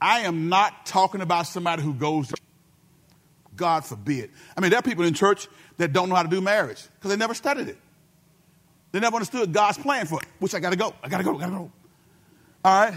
I 0.00 0.20
am 0.20 0.48
not 0.48 0.86
talking 0.86 1.20
about 1.20 1.46
somebody 1.46 1.82
who 1.82 1.92
goes 1.92 2.28
to 2.28 2.36
God 3.56 3.84
forbid. 3.84 4.30
I 4.56 4.60
mean, 4.60 4.70
there 4.70 4.78
are 4.78 4.82
people 4.82 5.04
in 5.04 5.12
church 5.12 5.48
that 5.76 5.92
don't 5.92 6.08
know 6.08 6.14
how 6.14 6.22
to 6.22 6.28
do 6.28 6.40
marriage 6.40 6.82
because 6.94 7.10
they 7.10 7.16
never 7.16 7.34
studied 7.34 7.68
it. 7.68 7.78
They 8.92 9.00
never 9.00 9.16
understood 9.16 9.52
God's 9.52 9.76
plan 9.78 10.06
for 10.06 10.20
it, 10.20 10.28
which 10.38 10.54
I 10.54 10.60
gotta 10.60 10.76
go. 10.76 10.94
I 11.02 11.08
gotta 11.08 11.24
go, 11.24 11.36
I 11.36 11.40
gotta 11.40 11.52
go. 11.52 11.72
All 12.64 12.80
right? 12.80 12.94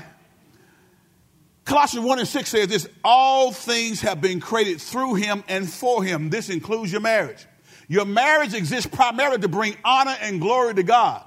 Colossians 1.66 2.06
1 2.06 2.20
and 2.20 2.28
6 2.28 2.50
says 2.50 2.68
this 2.68 2.88
all 3.04 3.52
things 3.52 4.02
have 4.02 4.20
been 4.20 4.40
created 4.40 4.82
through 4.82 5.16
him 5.16 5.44
and 5.48 5.72
for 5.72 6.04
him. 6.04 6.30
This 6.30 6.50
includes 6.50 6.92
your 6.92 7.02
marriage. 7.02 7.46
Your 7.88 8.06
marriage 8.06 8.54
exists 8.54 8.90
primarily 8.94 9.40
to 9.40 9.48
bring 9.48 9.76
honor 9.84 10.16
and 10.22 10.42
glory 10.42 10.74
to 10.76 10.84
God. 10.84 11.24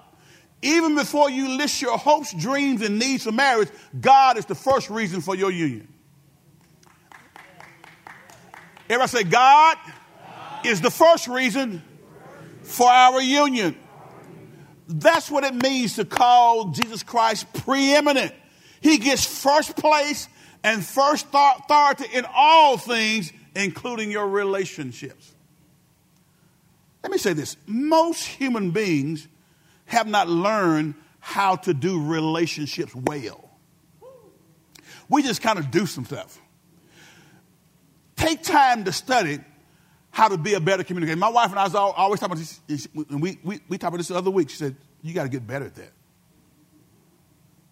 Even 0.62 0.94
before 0.94 1.31
you 1.31 1.57
list 1.57 1.81
your 1.81 1.99
hopes, 1.99 2.33
dreams, 2.33 2.83
and 2.83 2.99
needs 2.99 3.25
for 3.25 3.33
marriage, 3.33 3.68
God 3.99 4.37
is 4.37 4.46
the 4.46 4.55
first 4.55 4.90
reason 4.90 5.20
for 5.20 5.35
your 5.35 5.51
union. 5.51 5.87
Everybody 8.89 9.09
say, 9.09 9.22
God, 9.24 9.76
God 9.84 10.66
is 10.66 10.80
the 10.80 10.91
first 10.91 11.28
reason 11.28 11.82
for 12.62 12.89
our 12.89 13.20
union. 13.20 13.76
That's 14.89 15.30
what 15.30 15.45
it 15.45 15.55
means 15.55 15.97
to 15.97 16.05
call 16.05 16.66
Jesus 16.66 17.03
Christ 17.03 17.53
preeminent. 17.53 18.32
He 18.81 18.99
gets 18.99 19.24
first 19.24 19.77
place 19.77 20.29
and 20.62 20.85
first 20.85 21.27
authority 21.33 22.07
in 22.12 22.27
all 22.35 22.77
things, 22.77 23.33
including 23.55 24.11
your 24.11 24.29
relationships. 24.29 25.35
Let 27.03 27.12
me 27.12 27.18
say 27.18 27.33
this 27.33 27.57
most 27.66 28.24
human 28.24 28.72
beings 28.72 29.29
have 29.87 30.09
not 30.09 30.29
learned 30.29 30.95
how 31.20 31.57
to 31.57 31.74
do 31.74 32.05
relationships 32.05 32.95
well. 32.95 33.49
We 35.09 35.22
just 35.22 35.41
kind 35.41 35.59
of 35.59 35.70
do 35.70 35.87
some 35.87 36.05
stuff. 36.05 36.41
Take 38.16 38.43
time 38.43 38.85
to 38.85 38.93
study 38.93 39.39
how 40.11 40.29
to 40.29 40.39
be 40.39 40.55
a 40.55 40.61
better 40.61 40.83
communicator. 40.83 41.16
My 41.16 41.29
wife 41.29 41.51
and 41.51 41.59
I 41.59 41.64
was 41.64 41.74
always 41.74 42.20
talking 42.20 42.39
about 42.39 42.59
this, 42.66 42.89
and 42.95 43.22
we, 43.22 43.39
we, 43.45 43.61
we 43.68 43.79
talked 43.79 43.91
about 43.91 43.99
this 43.99 44.09
the 44.09 44.16
other 44.16 44.31
week. 44.31 44.51
She 44.51 44.57
said, 44.57 44.74
You 45.03 45.14
got 45.14 45.24
to 45.24 45.29
get 45.29 45.47
better 45.47 45.66
at 45.66 45.74
that. 45.77 45.93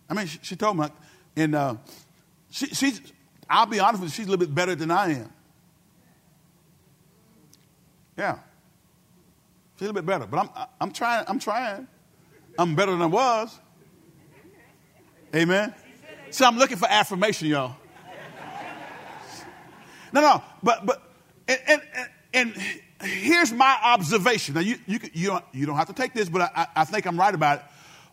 I 0.08 0.14
mean, 0.14 0.26
she, 0.26 0.38
she 0.42 0.56
told 0.56 0.78
me, 0.78 0.86
and 1.36 1.54
uh, 1.54 1.76
she, 2.50 2.66
she's, 2.66 3.00
I'll 3.48 3.66
be 3.66 3.80
honest 3.80 4.02
with 4.02 4.10
you, 4.10 4.14
she's 4.14 4.26
a 4.26 4.30
little 4.30 4.46
bit 4.46 4.54
better 4.54 4.74
than 4.74 4.90
I 4.90 5.12
am. 5.12 5.32
Yeah. 8.16 8.38
Feel 9.76 9.88
a 9.88 9.92
little 9.92 10.02
bit 10.02 10.06
better, 10.06 10.26
but 10.26 10.38
I'm, 10.38 10.50
I'm 10.80 10.92
trying, 10.92 11.24
I'm 11.26 11.38
trying. 11.38 11.88
I'm 12.58 12.76
better 12.76 12.92
than 12.92 13.02
I 13.02 13.06
was. 13.06 13.58
Amen. 15.34 15.74
So 16.30 16.46
I'm 16.46 16.56
looking 16.58 16.76
for 16.76 16.88
affirmation, 16.88 17.48
y'all. 17.48 17.76
No, 20.12 20.20
no, 20.20 20.42
but, 20.62 20.86
but, 20.86 21.02
and, 21.48 21.58
and, 21.66 21.82
and 22.32 22.62
here's 23.02 23.52
my 23.52 23.76
observation. 23.82 24.54
Now, 24.54 24.60
you, 24.60 24.76
you, 24.86 25.00
you, 25.12 25.26
don't, 25.26 25.44
you 25.52 25.66
don't 25.66 25.76
have 25.76 25.88
to 25.88 25.92
take 25.92 26.14
this, 26.14 26.28
but 26.28 26.42
I, 26.42 26.68
I 26.76 26.84
think 26.84 27.06
I'm 27.06 27.18
right 27.18 27.34
about 27.34 27.58
it. 27.58 27.64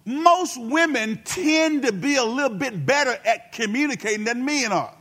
Most 0.03 0.59
women 0.59 1.21
tend 1.23 1.83
to 1.83 1.93
be 1.93 2.15
a 2.15 2.23
little 2.23 2.57
bit 2.57 2.85
better 2.85 3.17
at 3.25 3.51
communicating 3.51 4.23
than 4.23 4.43
men 4.45 4.71
are. 4.71 4.95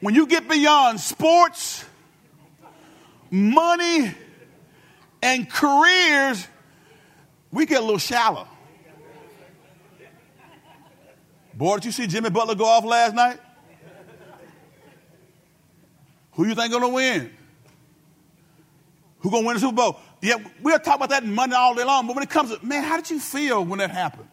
When 0.00 0.14
you 0.14 0.26
get 0.26 0.48
beyond 0.48 1.00
sports, 1.00 1.84
money, 3.30 4.12
and 5.22 5.48
careers, 5.50 6.46
we 7.50 7.64
get 7.64 7.78
a 7.78 7.84
little 7.84 7.98
shallow. 7.98 8.46
Boy, 11.54 11.76
did 11.76 11.86
you 11.86 11.92
see 11.92 12.06
Jimmy 12.06 12.30
Butler 12.30 12.56
go 12.56 12.66
off 12.66 12.84
last 12.84 13.14
night? 13.14 13.38
Who 16.32 16.46
you 16.46 16.54
think 16.54 16.72
gonna 16.72 16.88
win? 16.88 17.30
Who 19.24 19.30
gonna 19.30 19.46
win 19.46 19.54
the 19.54 19.60
Super 19.60 19.72
Bowl? 19.72 20.00
Yeah, 20.20 20.34
we'll 20.60 20.78
talk 20.78 20.96
about 20.96 21.08
that 21.08 21.24
money 21.24 21.54
all 21.54 21.74
day 21.74 21.82
long, 21.82 22.06
but 22.06 22.14
when 22.14 22.22
it 22.22 22.28
comes 22.28 22.54
to, 22.54 22.64
man, 22.64 22.84
how 22.84 22.96
did 22.96 23.08
you 23.08 23.18
feel 23.18 23.64
when 23.64 23.78
that 23.78 23.90
happened? 23.90 24.28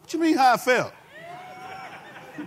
What 0.00 0.12
you 0.12 0.18
mean 0.18 0.36
how 0.36 0.52
I 0.52 0.56
felt? 0.58 0.92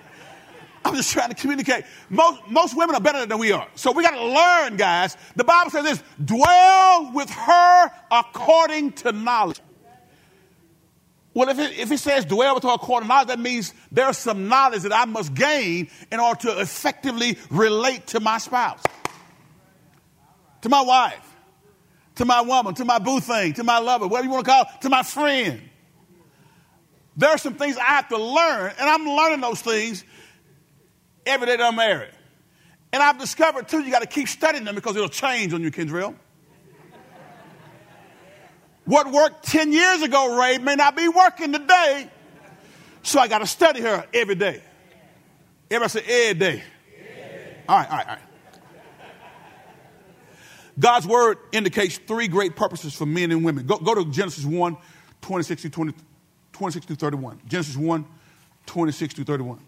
I'm 0.86 0.96
just 0.96 1.12
trying 1.12 1.30
to 1.30 1.36
communicate. 1.36 1.86
Most, 2.12 2.48
most 2.48 2.78
women 2.78 2.96
are 2.96 3.02
better 3.02 3.26
than 3.26 3.40
we 3.40 3.52
are. 3.52 3.68
So 3.74 3.92
we 3.92 4.04
got 4.04 4.12
to 4.12 4.24
learn, 4.24 4.78
guys. 4.78 5.18
The 5.36 5.44
Bible 5.44 5.72
says 5.72 5.84
this 5.84 6.04
dwell 6.24 7.12
with 7.12 7.32
her 7.32 7.92
according 8.12 8.92
to 8.92 9.12
knowledge. 9.12 9.60
Well, 11.34 11.50
if 11.50 11.58
it, 11.58 11.80
if 11.80 11.92
it 11.92 11.98
says 11.98 12.26
dwell 12.26 12.54
with 12.54 12.64
her 12.66 12.74
according 12.74 13.08
to 13.08 13.14
knowledge, 13.16 13.30
that 13.30 13.40
means 13.40 13.74
there's 13.92 14.20
some 14.20 14.48
knowledge 14.48 14.84
that 14.84 14.94
I 14.94 15.06
must 15.06 15.34
gain 15.34 15.90
in 16.12 16.20
order 16.20 16.42
to 16.42 16.62
effectively 16.62 17.40
relate 17.50 18.06
to 18.08 18.20
my 18.20 18.38
spouse, 18.38 18.84
to 20.66 20.70
my 20.70 20.82
wife, 20.82 21.36
to 22.16 22.26
my 22.26 22.42
woman, 22.42 22.74
to 22.74 22.86
my 22.86 22.98
boo 22.98 23.20
thing, 23.20 23.54
to 23.54 23.64
my 23.64 23.78
lover, 23.78 24.08
whatever 24.08 24.26
you 24.26 24.32
want 24.32 24.46
to 24.46 24.52
call 24.52 24.64
it, 24.64 24.82
to 24.82 24.90
my 24.90 25.04
friend. 25.04 25.62
There 27.16 27.30
are 27.30 27.38
some 27.38 27.54
things 27.54 27.78
I 27.78 27.84
have 27.84 28.10
to 28.10 28.18
learn, 28.18 28.74
and 28.80 28.90
I'm 28.90 29.06
learning 29.06 29.42
those 29.42 29.62
things 29.62 30.04
every 31.24 31.46
day 31.46 31.58
that 31.58 31.64
I'm 31.64 31.76
married. 31.76 32.10
And 32.92 33.04
I've 33.04 33.20
discovered 33.20 33.68
too, 33.68 33.82
you 33.82 33.92
got 33.92 34.02
to 34.02 34.08
keep 34.08 34.28
studying 34.28 34.64
them 34.64 34.74
because 34.74 34.96
it'll 34.96 35.08
change 35.08 35.54
on 35.54 35.62
you, 35.62 35.70
Kendrell. 35.70 36.16
What 38.86 39.12
worked 39.12 39.46
10 39.46 39.72
years 39.72 40.02
ago, 40.02 40.36
Ray, 40.36 40.58
may 40.58 40.74
not 40.74 40.96
be 40.96 41.08
working 41.08 41.52
today. 41.52 42.10
So 43.04 43.20
I 43.20 43.28
got 43.28 43.40
to 43.40 43.48
study 43.48 43.82
her 43.82 44.04
every 44.16 44.34
day. 44.34 44.64
Everybody 45.70 45.90
say, 45.92 46.30
every 46.32 46.40
day. 46.40 46.64
All 47.70 47.78
right, 47.78 47.92
all 47.92 47.98
right, 47.98 48.08
all 48.08 48.14
right. 48.16 48.25
God's 50.78 51.08
word 51.08 51.38
indicates 51.52 51.98
three 51.98 52.28
great 52.28 52.56
purposes 52.56 52.94
for 52.94 53.06
men 53.06 53.32
and 53.32 53.46
women. 53.46 53.66
Go, 53.66 53.78
go 53.78 53.96
to 53.96 54.06
Genesis 54.12 54.44
1, 54.44 54.78
26 55.22 55.62
to 55.64 55.70
20, 55.70 55.94
26 56.52 56.86
to 56.88 56.96
31. 56.96 57.42
Genesis 57.48 57.78
1, 57.78 58.06
26 58.66 59.14
to 59.14 59.24
31. 59.24 59.60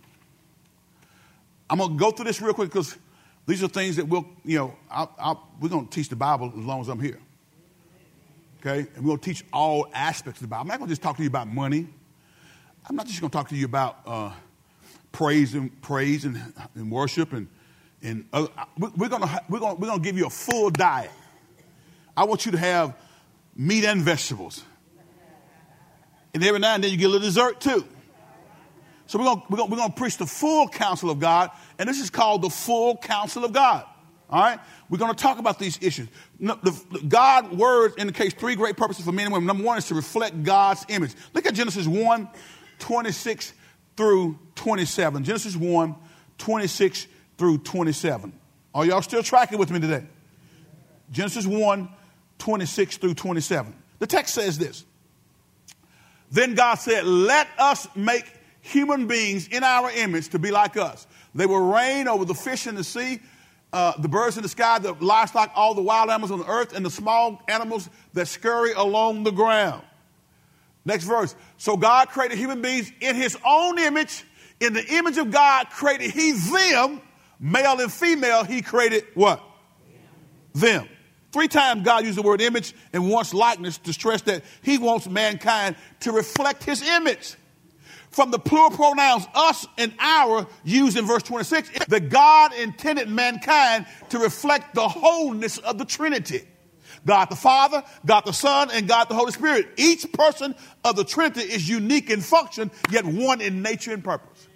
I'm 1.69 1.77
going 1.77 1.91
to 1.91 1.97
go 1.97 2.11
through 2.11 2.25
this 2.25 2.41
real 2.41 2.53
quick 2.53 2.69
because 2.69 2.97
these 3.45 3.63
are 3.63 3.67
things 3.67 3.95
that 3.95 4.07
we'll, 4.07 4.25
you 4.43 4.57
know, 4.57 4.75
I'll, 4.89 5.13
I'll, 5.17 5.47
we're 5.59 5.69
going 5.69 5.87
to 5.87 5.93
teach 5.93 6.09
the 6.09 6.15
Bible 6.15 6.51
as 6.57 6.63
long 6.63 6.81
as 6.81 6.89
I'm 6.89 6.99
here. 6.99 7.19
Okay? 8.59 8.89
And 8.95 9.03
we're 9.03 9.09
going 9.09 9.19
to 9.19 9.25
teach 9.25 9.45
all 9.53 9.87
aspects 9.93 10.41
of 10.41 10.47
the 10.47 10.49
Bible. 10.49 10.61
I'm 10.61 10.67
not 10.67 10.79
going 10.79 10.89
to 10.89 10.91
just 10.91 11.01
talk 11.01 11.15
to 11.17 11.23
you 11.23 11.29
about 11.29 11.47
money. 11.47 11.87
I'm 12.89 12.95
not 12.95 13.07
just 13.07 13.21
going 13.21 13.29
to 13.29 13.37
talk 13.37 13.49
to 13.49 13.55
you 13.55 13.65
about 13.65 13.99
uh, 14.05 14.31
praise 15.11 15.53
and 15.53 15.81
praise 15.81 16.25
and, 16.25 16.41
and 16.75 16.91
worship 16.91 17.33
and 17.33 17.47
and 18.01 18.25
uh, 18.31 18.47
we're 18.77 19.09
going 19.09 19.23
we're 19.49 19.59
gonna, 19.59 19.75
we're 19.75 19.93
to 19.93 19.99
give 19.99 20.17
you 20.17 20.27
a 20.27 20.29
full 20.29 20.69
diet. 20.69 21.11
I 22.15 22.25
want 22.25 22.45
you 22.45 22.51
to 22.53 22.57
have 22.57 22.95
meat 23.55 23.85
and 23.85 24.01
vegetables, 24.01 24.63
and 26.33 26.43
every 26.43 26.59
now 26.59 26.75
and 26.75 26.83
then 26.83 26.91
you 26.91 26.97
get 26.97 27.05
a 27.05 27.09
little 27.09 27.27
dessert 27.27 27.59
too. 27.59 27.85
So 29.07 29.17
we're 29.17 29.25
going, 29.25 29.43
we're, 29.49 29.57
gonna, 29.57 29.75
we're 29.75 29.87
to 29.87 29.93
preach 29.93 30.17
the 30.17 30.25
full 30.25 30.67
counsel 30.67 31.09
of 31.09 31.19
God, 31.19 31.51
and 31.79 31.87
this 31.87 31.99
is 31.99 32.09
called 32.09 32.41
the 32.41 32.49
full 32.49 32.97
counsel 32.97 33.45
of 33.45 33.53
God. 33.53 33.85
All 34.29 34.41
right? 34.41 34.59
We're 34.89 34.97
going 34.97 35.13
to 35.13 35.21
talk 35.21 35.39
about 35.39 35.59
these 35.59 35.79
issues. 35.81 36.09
God 37.07 37.57
words 37.57 37.95
indicates 37.97 38.33
three 38.33 38.55
great 38.55 38.75
purposes 38.75 39.05
for 39.05 39.11
men 39.11 39.25
and 39.25 39.33
women. 39.33 39.47
Number 39.47 39.63
one 39.63 39.77
is 39.77 39.87
to 39.87 39.95
reflect 39.95 40.43
God's 40.43 40.85
image. 40.89 41.13
Look 41.33 41.45
at 41.45 41.53
Genesis 41.53 41.87
1, 41.87 42.29
26 42.79 43.53
through 43.95 44.37
27. 44.55 45.23
Genesis 45.23 45.55
1, 45.55 45.95
26 46.37 47.07
through 47.37 47.59
27. 47.59 48.33
Are 48.73 48.85
y'all 48.85 49.01
still 49.01 49.23
tracking 49.23 49.57
with 49.57 49.71
me 49.71 49.79
today? 49.79 50.05
Genesis 51.11 51.45
1, 51.45 51.89
26 52.37 52.97
through 52.97 53.13
27. 53.13 53.73
The 53.99 54.07
text 54.07 54.33
says 54.33 54.57
this. 54.57 54.85
Then 56.31 56.55
God 56.55 56.75
said, 56.75 57.05
Let 57.05 57.47
us 57.57 57.87
make 57.95 58.25
human 58.61 59.07
beings 59.07 59.47
in 59.47 59.63
our 59.63 59.89
image 59.91 60.29
to 60.29 60.39
be 60.39 60.51
like 60.51 60.77
us. 60.77 61.07
They 61.33 61.45
will 61.45 61.71
reign 61.71 62.07
over 62.07 62.25
the 62.25 62.33
fish 62.33 62.67
in 62.67 62.75
the 62.75 62.83
sea, 62.83 63.19
uh, 63.71 63.93
the 63.99 64.09
birds 64.09 64.37
in 64.37 64.43
the 64.43 64.49
sky, 64.49 64.79
the 64.79 64.93
livestock, 64.93 65.51
all 65.55 65.73
the 65.73 65.81
wild 65.81 66.09
animals 66.09 66.31
on 66.31 66.39
the 66.39 66.49
earth, 66.49 66.75
and 66.75 66.85
the 66.85 66.89
small 66.89 67.41
animals 67.47 67.89
that 68.13 68.27
scurry 68.27 68.73
along 68.73 69.23
the 69.23 69.31
ground. 69.31 69.83
Next 70.83 71.03
verse. 71.03 71.35
So 71.57 71.77
God 71.77 72.09
created 72.09 72.37
human 72.37 72.61
beings 72.61 72.91
in 73.01 73.15
his 73.15 73.37
own 73.45 73.77
image. 73.77 74.23
In 74.59 74.73
the 74.73 74.85
image 74.95 75.17
of 75.17 75.31
God 75.31 75.69
created 75.69 76.11
he 76.11 76.31
them, 76.31 77.01
male 77.39 77.79
and 77.79 77.91
female, 77.91 78.43
he 78.43 78.61
created 78.61 79.05
what? 79.13 79.43
Them. 80.53 80.87
Three 81.31 81.47
times 81.47 81.83
God 81.83 82.05
used 82.05 82.17
the 82.17 82.21
word 82.21 82.41
image 82.41 82.73
and 82.93 83.09
once 83.09 83.33
likeness 83.33 83.77
to 83.79 83.93
stress 83.93 84.21
that 84.23 84.43
he 84.63 84.77
wants 84.77 85.07
mankind 85.07 85.75
to 86.01 86.11
reflect 86.11 86.63
his 86.63 86.81
image 86.81 87.35
from 88.09 88.31
the 88.31 88.39
plural 88.39 88.71
pronouns 88.71 89.27
us 89.35 89.67
and 89.77 89.93
our 89.99 90.47
used 90.63 90.97
in 90.97 91.05
verse 91.05 91.21
26 91.23 91.69
that 91.87 92.09
God 92.09 92.53
intended 92.53 93.09
mankind 93.09 93.85
to 94.09 94.17
reflect 94.17 94.73
the 94.73 94.87
wholeness 94.87 95.59
of 95.59 95.77
the 95.77 95.85
Trinity. 95.85 96.41
God 97.05 97.29
the 97.29 97.35
Father, 97.35 97.83
God 98.05 98.21
the 98.25 98.31
Son, 98.31 98.69
and 98.73 98.87
God 98.87 99.07
the 99.07 99.13
Holy 99.13 99.31
Spirit. 99.31 99.67
Each 99.77 100.11
person 100.11 100.55
of 100.83 100.95
the 100.95 101.03
Trinity 101.03 101.41
is 101.41 101.69
unique 101.69 102.09
in 102.09 102.21
function, 102.21 102.71
yet 102.89 103.05
one 103.05 103.39
in 103.39 103.61
nature 103.61 103.93
and 103.93 104.03
purpose. 104.03 104.47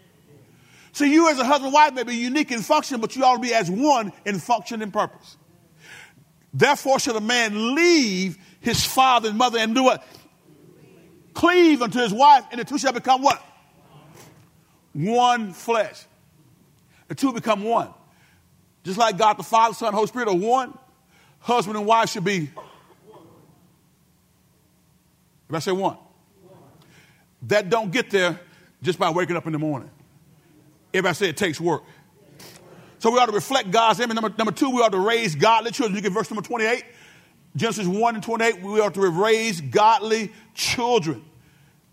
So 0.93 1.05
you 1.05 1.29
as 1.29 1.39
a 1.39 1.45
husband 1.45 1.67
and 1.67 1.73
wife 1.73 1.93
may 1.93 2.03
be 2.03 2.15
unique 2.15 2.51
in 2.51 2.61
function, 2.61 2.99
but 2.99 3.15
you 3.15 3.23
ought 3.23 3.35
to 3.35 3.41
be 3.41 3.53
as 3.53 3.69
one 3.71 4.11
in 4.25 4.39
function 4.39 4.81
and 4.81 4.91
purpose. 4.91 5.37
Therefore 6.53 6.99
should 6.99 7.15
a 7.15 7.21
man 7.21 7.75
leave 7.75 8.37
his 8.59 8.83
father 8.83 9.29
and 9.29 9.37
mother 9.37 9.57
and 9.57 9.73
do 9.73 9.83
what? 9.83 10.05
Cleave 11.33 11.81
unto 11.81 11.99
his 11.99 12.13
wife, 12.13 12.43
and 12.51 12.59
the 12.59 12.65
two 12.65 12.77
shall 12.77 12.91
become 12.91 13.21
what? 13.21 13.41
one 14.93 15.53
flesh. 15.53 16.05
The 17.07 17.15
two 17.15 17.33
become 17.33 17.63
one. 17.63 17.89
Just 18.83 18.97
like 18.97 19.17
God 19.17 19.37
the 19.37 19.43
Father, 19.43 19.73
Son, 19.73 19.93
Holy 19.93 20.07
Spirit 20.07 20.27
are 20.27 20.35
one, 20.35 20.77
husband 21.39 21.77
and 21.77 21.85
wife 21.85 22.09
should 22.09 22.23
be. 22.23 22.49
If 25.49 25.55
I 25.55 25.59
say 25.59 25.71
one, 25.71 25.97
that 27.43 27.69
don't 27.69 27.91
get 27.91 28.09
there 28.09 28.39
just 28.81 28.97
by 28.97 29.09
waking 29.09 29.35
up 29.35 29.45
in 29.45 29.53
the 29.53 29.59
morning. 29.59 29.91
I 30.93 31.11
say 31.13 31.29
it 31.29 31.37
takes 31.37 31.59
work. 31.59 31.83
So 32.99 33.09
we 33.11 33.17
ought 33.17 33.27
to 33.27 33.31
reflect 33.31 33.71
God's 33.71 33.99
image. 33.99 34.15
Number, 34.15 34.33
number 34.37 34.51
two, 34.51 34.69
we 34.69 34.81
ought 34.81 34.91
to 34.91 34.99
raise 34.99 35.35
godly 35.35 35.71
children. 35.71 35.95
You 35.95 36.01
get 36.01 36.11
verse 36.11 36.29
number 36.29 36.47
28. 36.47 36.83
Genesis 37.55 37.87
1 37.87 38.15
and 38.15 38.23
28, 38.23 38.61
we 38.61 38.79
ought 38.79 38.93
to 38.93 39.09
raise 39.09 39.59
godly 39.59 40.31
children. 40.53 41.25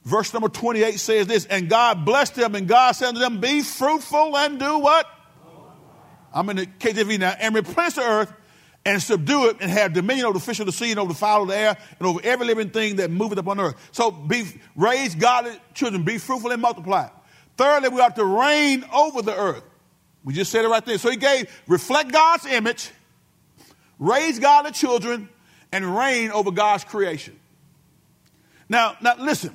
Verse 0.05 0.33
number 0.33 0.49
28 0.49 1.01
says 1.01 1.27
this, 1.27 1.47
and 1.47 1.69
God 1.69 2.05
blessed 2.05 2.37
them, 2.37 2.55
and 2.55 2.69
God 2.69 2.93
said 2.93 3.13
to 3.13 3.19
them, 3.19 3.41
Be 3.41 3.63
fruitful 3.63 4.37
and 4.37 4.59
do 4.59 4.79
what? 4.79 5.07
I'm 6.33 6.49
in 6.51 6.57
the 6.57 6.67
KJV 6.67 7.19
now, 7.19 7.35
and 7.39 7.55
replenish 7.55 7.95
the 7.95 8.03
earth 8.03 8.33
and 8.85 9.03
subdue 9.03 9.49
it 9.49 9.57
and 9.61 9.71
have 9.71 9.93
dominion 9.93 10.27
over 10.27 10.39
the 10.39 10.45
fish 10.45 10.61
of 10.61 10.67
the 10.67 10.73
sea 10.73 10.91
and 10.91 11.01
over 11.01 11.13
the 11.13 11.19
fowl 11.19 11.43
of 11.43 11.49
the 11.49 11.57
air 11.57 11.77
and 11.99 12.09
over 12.09 12.21
every 12.23 12.47
living 12.47 12.71
thing 12.71 12.97
that 12.97 13.11
moveth 13.11 13.39
upon 13.39 13.59
earth. 13.61 13.75
So 13.93 14.11
be 14.11 14.47
raise 14.77 15.15
godly 15.15 15.53
children, 15.75 16.05
be 16.05 16.19
fruitful 16.19 16.53
and 16.53 16.63
multiply. 16.63 17.09
Thirdly, 17.59 17.91
we 17.91 18.01
have 18.01 18.15
to 18.15 18.25
reign 18.25 18.85
over 18.95 19.21
the 19.21 19.37
earth. 19.37 19.65
We 20.25 20.33
just 20.33 20.51
said 20.51 20.65
it 20.65 20.69
right 20.69 20.85
there. 20.85 20.97
So 20.97 21.11
he 21.11 21.17
gave 21.17 21.51
reflect 21.67 22.13
God's 22.13 22.47
image, 22.47 22.91
raise 23.99 24.39
godly 24.39 24.71
children, 24.71 25.29
and 25.73 25.97
reign 25.97 26.31
over 26.31 26.51
God's 26.51 26.85
creation. 26.85 27.39
Now, 28.69 28.97
now 29.03 29.17
listen 29.19 29.55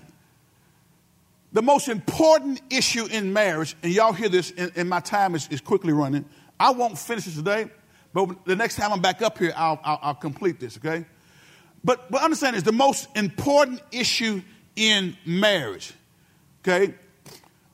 the 1.53 1.61
most 1.61 1.87
important 1.87 2.61
issue 2.71 3.05
in 3.05 3.31
marriage, 3.31 3.75
and 3.83 3.93
y'all 3.93 4.11
hear 4.11 4.27
this, 4.27 4.51
and, 4.57 4.71
and 4.75 4.89
my 4.89 4.99
time 4.99 5.35
is, 5.35 5.47
is 5.49 5.61
quickly 5.61 5.93
running. 5.93 6.25
I 6.59 6.71
won't 6.71 6.97
finish 6.97 7.27
it 7.27 7.35
today, 7.35 7.69
But 8.11 8.43
the 8.45 8.55
next 8.55 8.75
time 8.75 8.91
I'm 8.91 9.01
back 9.01 9.21
up 9.21 9.37
here, 9.37 9.53
I'll, 9.55 9.79
I'll, 9.83 9.99
I'll 10.01 10.15
complete 10.15 10.59
this, 10.59 10.77
okay? 10.77 11.05
But, 11.83 12.09
but 12.11 12.23
understand 12.23 12.55
is 12.55 12.63
the 12.63 12.71
most 12.71 13.07
important 13.15 13.81
issue 13.91 14.41
in 14.75 15.15
marriage, 15.25 15.93
okay? 16.61 16.95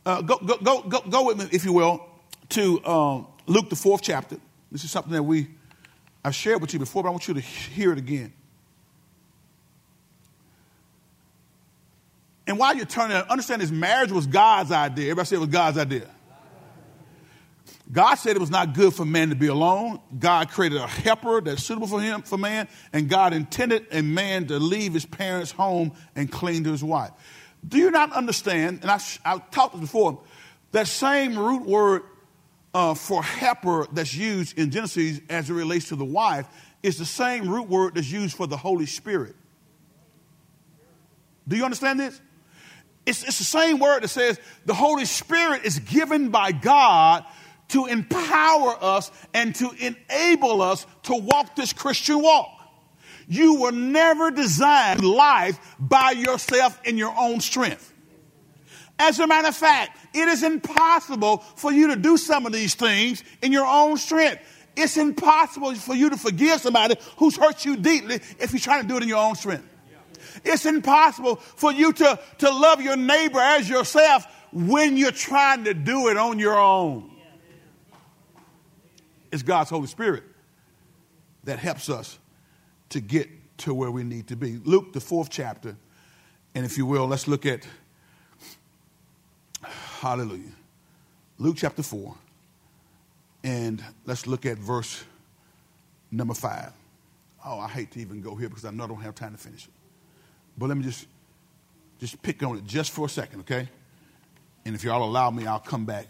Uh, 0.09 0.21
go, 0.23 0.37
go, 0.39 0.57
go, 0.57 0.81
go, 0.81 1.01
go 1.01 1.23
with 1.25 1.37
me, 1.37 1.45
if 1.51 1.63
you 1.63 1.71
will, 1.71 2.03
to 2.49 2.83
um, 2.83 3.27
Luke, 3.45 3.69
the 3.69 3.75
fourth 3.75 4.01
chapter. 4.01 4.37
This 4.71 4.83
is 4.83 4.89
something 4.89 5.13
that 5.13 5.21
we, 5.21 5.49
I've 6.25 6.33
shared 6.33 6.61
with 6.61 6.73
you 6.73 6.79
before, 6.79 7.03
but 7.03 7.09
I 7.09 7.11
want 7.11 7.27
you 7.27 7.35
to 7.35 7.39
hear 7.39 7.91
it 7.91 7.99
again. 7.99 8.33
And 12.47 12.57
while 12.57 12.75
you're 12.75 12.87
turning, 12.87 13.17
understand 13.17 13.61
this 13.61 13.69
marriage 13.69 14.11
was 14.11 14.25
God's 14.25 14.71
idea. 14.71 15.11
Everybody 15.11 15.27
say 15.27 15.35
it 15.35 15.41
was 15.41 15.49
God's 15.49 15.77
idea. 15.77 16.09
God 17.91 18.15
said 18.15 18.35
it 18.35 18.39
was 18.39 18.49
not 18.49 18.73
good 18.73 18.95
for 18.95 19.05
man 19.05 19.29
to 19.29 19.35
be 19.35 19.45
alone. 19.45 19.99
God 20.17 20.49
created 20.49 20.79
a 20.79 20.87
helper 20.87 21.39
that's 21.39 21.63
suitable 21.63 21.85
for 21.85 22.01
him, 22.01 22.23
for 22.23 22.39
man, 22.39 22.67
and 22.93 23.07
God 23.09 23.31
intended 23.31 23.85
a 23.91 24.01
man 24.01 24.47
to 24.47 24.57
leave 24.57 24.95
his 24.95 25.05
parents' 25.05 25.51
home 25.51 25.91
and 26.15 26.31
cling 26.31 26.63
to 26.63 26.71
his 26.71 26.83
wife. 26.83 27.11
Do 27.67 27.77
you 27.77 27.91
not 27.91 28.11
understand? 28.13 28.79
And 28.81 28.91
I, 28.91 28.99
I've 29.25 29.51
talked 29.51 29.73
this 29.73 29.81
before. 29.81 30.21
That 30.71 30.87
same 30.87 31.37
root 31.37 31.65
word 31.65 32.03
uh, 32.73 32.93
for 32.93 33.23
helper 33.23 33.87
that's 33.91 34.13
used 34.13 34.57
in 34.57 34.71
Genesis 34.71 35.19
as 35.29 35.49
it 35.49 35.53
relates 35.53 35.89
to 35.89 35.95
the 35.95 36.05
wife 36.05 36.47
is 36.83 36.97
the 36.97 37.05
same 37.05 37.49
root 37.49 37.67
word 37.67 37.95
that's 37.95 38.11
used 38.11 38.35
for 38.37 38.47
the 38.47 38.57
Holy 38.57 38.85
Spirit. 38.85 39.35
Do 41.47 41.57
you 41.57 41.65
understand 41.65 41.99
this? 41.99 42.21
It's, 43.05 43.23
it's 43.23 43.39
the 43.39 43.43
same 43.43 43.79
word 43.79 44.03
that 44.03 44.09
says 44.09 44.39
the 44.65 44.73
Holy 44.73 45.05
Spirit 45.05 45.65
is 45.65 45.79
given 45.79 46.29
by 46.29 46.51
God 46.51 47.25
to 47.69 47.85
empower 47.85 48.75
us 48.81 49.11
and 49.33 49.55
to 49.55 49.71
enable 49.79 50.61
us 50.61 50.85
to 51.03 51.15
walk 51.15 51.55
this 51.55 51.73
Christian 51.73 52.21
walk. 52.21 52.58
You 53.29 53.61
were 53.61 53.71
never 53.71 54.31
designed 54.31 55.03
life 55.03 55.75
by 55.79 56.11
yourself 56.11 56.79
in 56.83 56.97
your 56.97 57.13
own 57.15 57.39
strength. 57.41 57.93
As 58.97 59.19
a 59.19 59.27
matter 59.27 59.47
of 59.47 59.55
fact, 59.55 59.97
it 60.15 60.27
is 60.27 60.41
impossible 60.41 61.37
for 61.55 61.71
you 61.71 61.89
to 61.89 61.95
do 61.95 62.17
some 62.17 62.47
of 62.47 62.51
these 62.51 62.73
things 62.73 63.23
in 63.43 63.51
your 63.51 63.67
own 63.67 63.97
strength. 63.97 64.41
It's 64.75 64.97
impossible 64.97 65.75
for 65.75 65.93
you 65.93 66.09
to 66.09 66.17
forgive 66.17 66.59
somebody 66.59 66.95
who's 67.17 67.37
hurt 67.37 67.63
you 67.65 67.77
deeply 67.77 68.15
if 68.15 68.51
you're 68.51 68.59
trying 68.59 68.81
to 68.81 68.87
do 68.87 68.97
it 68.97 69.03
in 69.03 69.09
your 69.09 69.23
own 69.23 69.35
strength. 69.35 69.67
It's 70.43 70.65
impossible 70.65 71.35
for 71.35 71.71
you 71.71 71.93
to, 71.93 72.19
to 72.39 72.49
love 72.49 72.81
your 72.81 72.97
neighbor 72.97 73.39
as 73.39 73.69
yourself 73.69 74.25
when 74.51 74.97
you're 74.97 75.11
trying 75.11 75.65
to 75.65 75.75
do 75.75 76.07
it 76.07 76.17
on 76.17 76.39
your 76.39 76.57
own. 76.57 77.11
It's 79.31 79.43
God's 79.43 79.69
Holy 79.69 79.87
Spirit 79.87 80.23
that 81.43 81.59
helps 81.59 81.89
us 81.89 82.17
to 82.89 82.99
get 82.99 83.29
to 83.59 83.73
where 83.73 83.91
we 83.91 84.03
need 84.03 84.27
to 84.27 84.35
be. 84.35 84.57
Luke, 84.63 84.93
the 84.93 84.99
fourth 84.99 85.29
chapter, 85.29 85.75
and 86.55 86.65
if 86.65 86.77
you 86.77 86.85
will, 86.85 87.07
let's 87.07 87.27
look 87.27 87.45
at, 87.45 87.67
hallelujah, 89.61 90.51
Luke 91.37 91.57
chapter 91.57 91.83
4, 91.83 92.15
and 93.43 93.83
let's 94.05 94.27
look 94.27 94.45
at 94.45 94.57
verse 94.57 95.03
number 96.11 96.33
5. 96.33 96.71
Oh, 97.45 97.59
I 97.59 97.67
hate 97.67 97.91
to 97.91 97.99
even 97.99 98.21
go 98.21 98.35
here 98.35 98.49
because 98.49 98.65
I 98.65 98.71
know 98.71 98.83
I 98.83 98.87
don't 98.87 99.01
have 99.01 99.15
time 99.15 99.31
to 99.31 99.37
finish 99.37 99.65
it. 99.65 99.71
But 100.57 100.67
let 100.67 100.77
me 100.77 100.83
just 100.83 101.07
just 101.99 102.21
pick 102.21 102.41
on 102.43 102.57
it 102.57 102.63
just 102.65 102.91
for 102.91 103.05
a 103.05 103.09
second, 103.09 103.41
okay? 103.41 103.67
And 104.65 104.73
if 104.73 104.83
y'all 104.83 105.03
allow 105.03 105.29
me, 105.29 105.45
I'll 105.45 105.59
come 105.59 105.85
back 105.85 106.07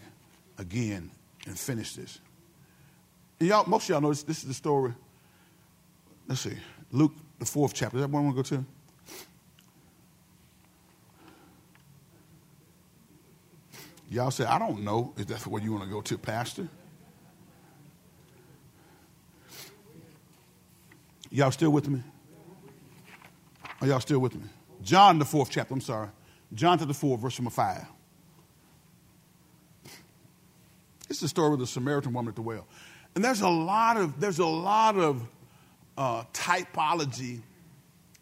again 0.58 1.10
and 1.48 1.58
finish 1.58 1.96
this. 1.96 2.20
And 3.40 3.50
y'all, 3.50 3.68
most 3.68 3.86
of 3.86 3.90
y'all 3.90 4.02
know 4.02 4.10
this, 4.10 4.24
this 4.24 4.40
is 4.40 4.48
the 4.48 4.54
story. 4.54 4.94
Let's 6.30 6.42
see. 6.42 6.56
Luke, 6.92 7.14
the 7.40 7.46
fourth 7.46 7.74
chapter. 7.74 7.98
Is 7.98 8.04
that 8.04 8.10
one 8.12 8.22
I 8.22 8.26
want 8.28 8.46
to 8.46 8.56
go 8.56 8.58
to? 8.58 8.66
Y'all 14.12 14.32
say, 14.32 14.46
I 14.46 14.60
don't 14.60 14.84
know 14.84 15.14
if 15.18 15.26
that's 15.26 15.46
where 15.48 15.62
you 15.62 15.72
want 15.74 15.86
to 15.86 15.90
go 15.90 16.02
to, 16.02 16.18
Pastor. 16.20 16.68
Y'all 21.32 21.52
still 21.52 21.72
with 21.72 21.88
me? 21.88 22.02
Are 23.82 23.88
y'all 23.88 24.00
still 24.00 24.20
with 24.20 24.36
me? 24.36 24.44
John, 24.84 25.18
the 25.20 25.26
fourth 25.26 25.50
chapter, 25.50 25.74
I'm 25.74 25.82
sorry. 25.82 26.10
John 26.54 26.78
to 26.78 26.86
the 26.86 26.94
fourth, 26.94 27.22
verse 27.22 27.40
number 27.40 27.52
5. 27.52 27.86
It's 31.10 31.20
the 31.20 31.28
story 31.28 31.54
of 31.54 31.60
the 31.60 31.68
Samaritan 31.68 32.14
woman 32.14 32.30
at 32.30 32.36
the 32.36 32.42
well. 32.44 32.68
And 33.16 33.24
there's 33.24 33.42
a 33.42 33.50
lot 33.50 33.98
of, 33.98 34.20
there's 34.20 34.40
a 34.40 34.46
lot 34.46 34.96
of 34.96 35.28
uh, 36.00 36.24
typology 36.34 37.42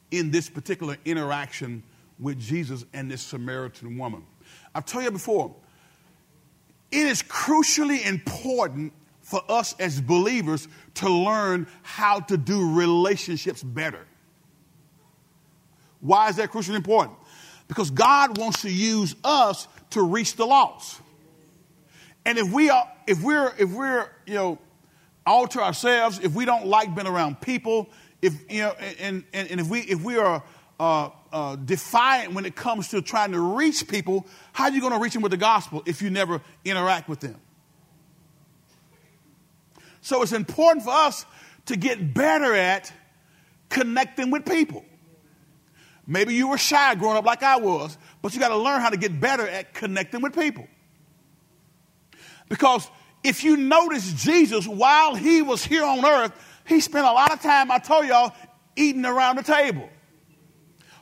in 0.10 0.32
this 0.32 0.50
particular 0.50 0.98
interaction 1.06 1.84
with 2.20 2.40
Jesus 2.40 2.84
and 2.92 3.10
this 3.10 3.22
Samaritan 3.22 4.00
woman. 4.00 4.26
I've 4.74 4.86
told 4.86 5.04
you 5.04 5.12
before, 5.12 5.56
it 6.92 7.06
is 7.06 7.22
crucially 7.22 8.04
important 8.04 8.94
for 9.22 9.42
us 9.48 9.76
as 9.80 10.02
believers 10.02 10.68
to 10.96 11.10
learn 11.10 11.68
how 11.84 12.22
to 12.22 12.38
do 12.38 12.74
relationships 12.74 13.62
better. 13.62 14.08
Why 16.00 16.30
is 16.30 16.38
that 16.38 16.52
crucially 16.52 16.78
important? 16.78 17.18
Because 17.68 17.92
God 17.92 18.40
wants 18.40 18.64
to 18.64 18.72
use 18.72 19.16
us 19.24 19.68
to 19.92 20.02
reach 20.02 20.36
the 20.36 20.46
lost. 20.46 21.00
And 22.26 22.38
if 22.38 22.52
we 22.52 22.70
are, 22.70 22.92
if 23.06 23.22
we're, 23.22 23.54
if 23.60 23.72
we're, 23.72 24.10
you 24.26 24.34
know, 24.34 24.60
to 25.28 25.62
ourselves, 25.62 26.20
if 26.20 26.34
we 26.34 26.46
don't 26.46 26.66
like 26.66 26.96
being 26.96 27.08
around 27.08 27.42
people, 27.42 27.90
if 28.22 28.34
you 28.52 28.62
know, 28.62 28.76
and, 29.00 29.24
and, 29.34 29.52
and 29.52 29.60
if 29.60 29.68
we 29.68 29.82
if 29.82 30.02
we 30.02 30.18
are 30.18 30.44
uh, 30.80 31.10
uh, 31.32 31.56
defiant 31.56 32.34
when 32.34 32.46
it 32.46 32.56
comes 32.56 32.90
to 32.90 33.02
trying 33.02 33.32
to 33.34 33.40
reach 33.40 33.88
people, 33.88 34.26
how 34.54 34.66
are 34.66 34.72
you 34.72 34.82
going 34.82 34.94
to 34.94 35.00
reach 35.00 35.14
them 35.14 35.22
with 35.22 35.32
the 35.32 35.38
gospel 35.38 35.84
if 35.86 36.02
you 36.02 36.10
never 36.10 36.42
interact 36.64 37.10
with 37.10 37.20
them? 37.20 37.40
So 40.02 40.22
it's 40.22 40.32
important 40.32 40.86
for 40.86 40.92
us 40.92 41.26
to 41.66 41.76
get 41.76 42.14
better 42.14 42.54
at 42.54 42.92
connecting 43.70 44.32
with 44.32 44.46
people. 44.46 44.86
Maybe 46.08 46.34
you 46.34 46.48
were 46.48 46.58
shy 46.58 46.96
growing 46.96 47.18
up 47.18 47.26
like 47.26 47.44
I 47.44 47.58
was, 47.58 47.98
but 48.22 48.34
you 48.34 48.40
got 48.40 48.50
to 48.50 48.58
learn 48.58 48.80
how 48.80 48.90
to 48.90 48.98
get 48.98 49.20
better 49.20 49.46
at 49.46 49.74
connecting 49.74 50.22
with 50.22 50.34
people. 50.34 50.66
Because 52.48 52.90
if 53.24 53.44
you 53.44 53.58
notice 53.58 54.14
Jesus 54.14 54.68
while 54.68 55.16
he 55.16 55.42
was 55.42 55.64
here 55.64 55.84
on 55.84 56.06
earth, 56.06 56.32
he 56.66 56.80
spent 56.80 57.06
a 57.06 57.12
lot 57.12 57.32
of 57.32 57.42
time, 57.42 57.72
I 57.72 57.80
told 57.80 58.06
y'all, 58.06 58.34
eating 58.76 59.06
around 59.06 59.38
the 59.38 59.44
table, 59.44 59.90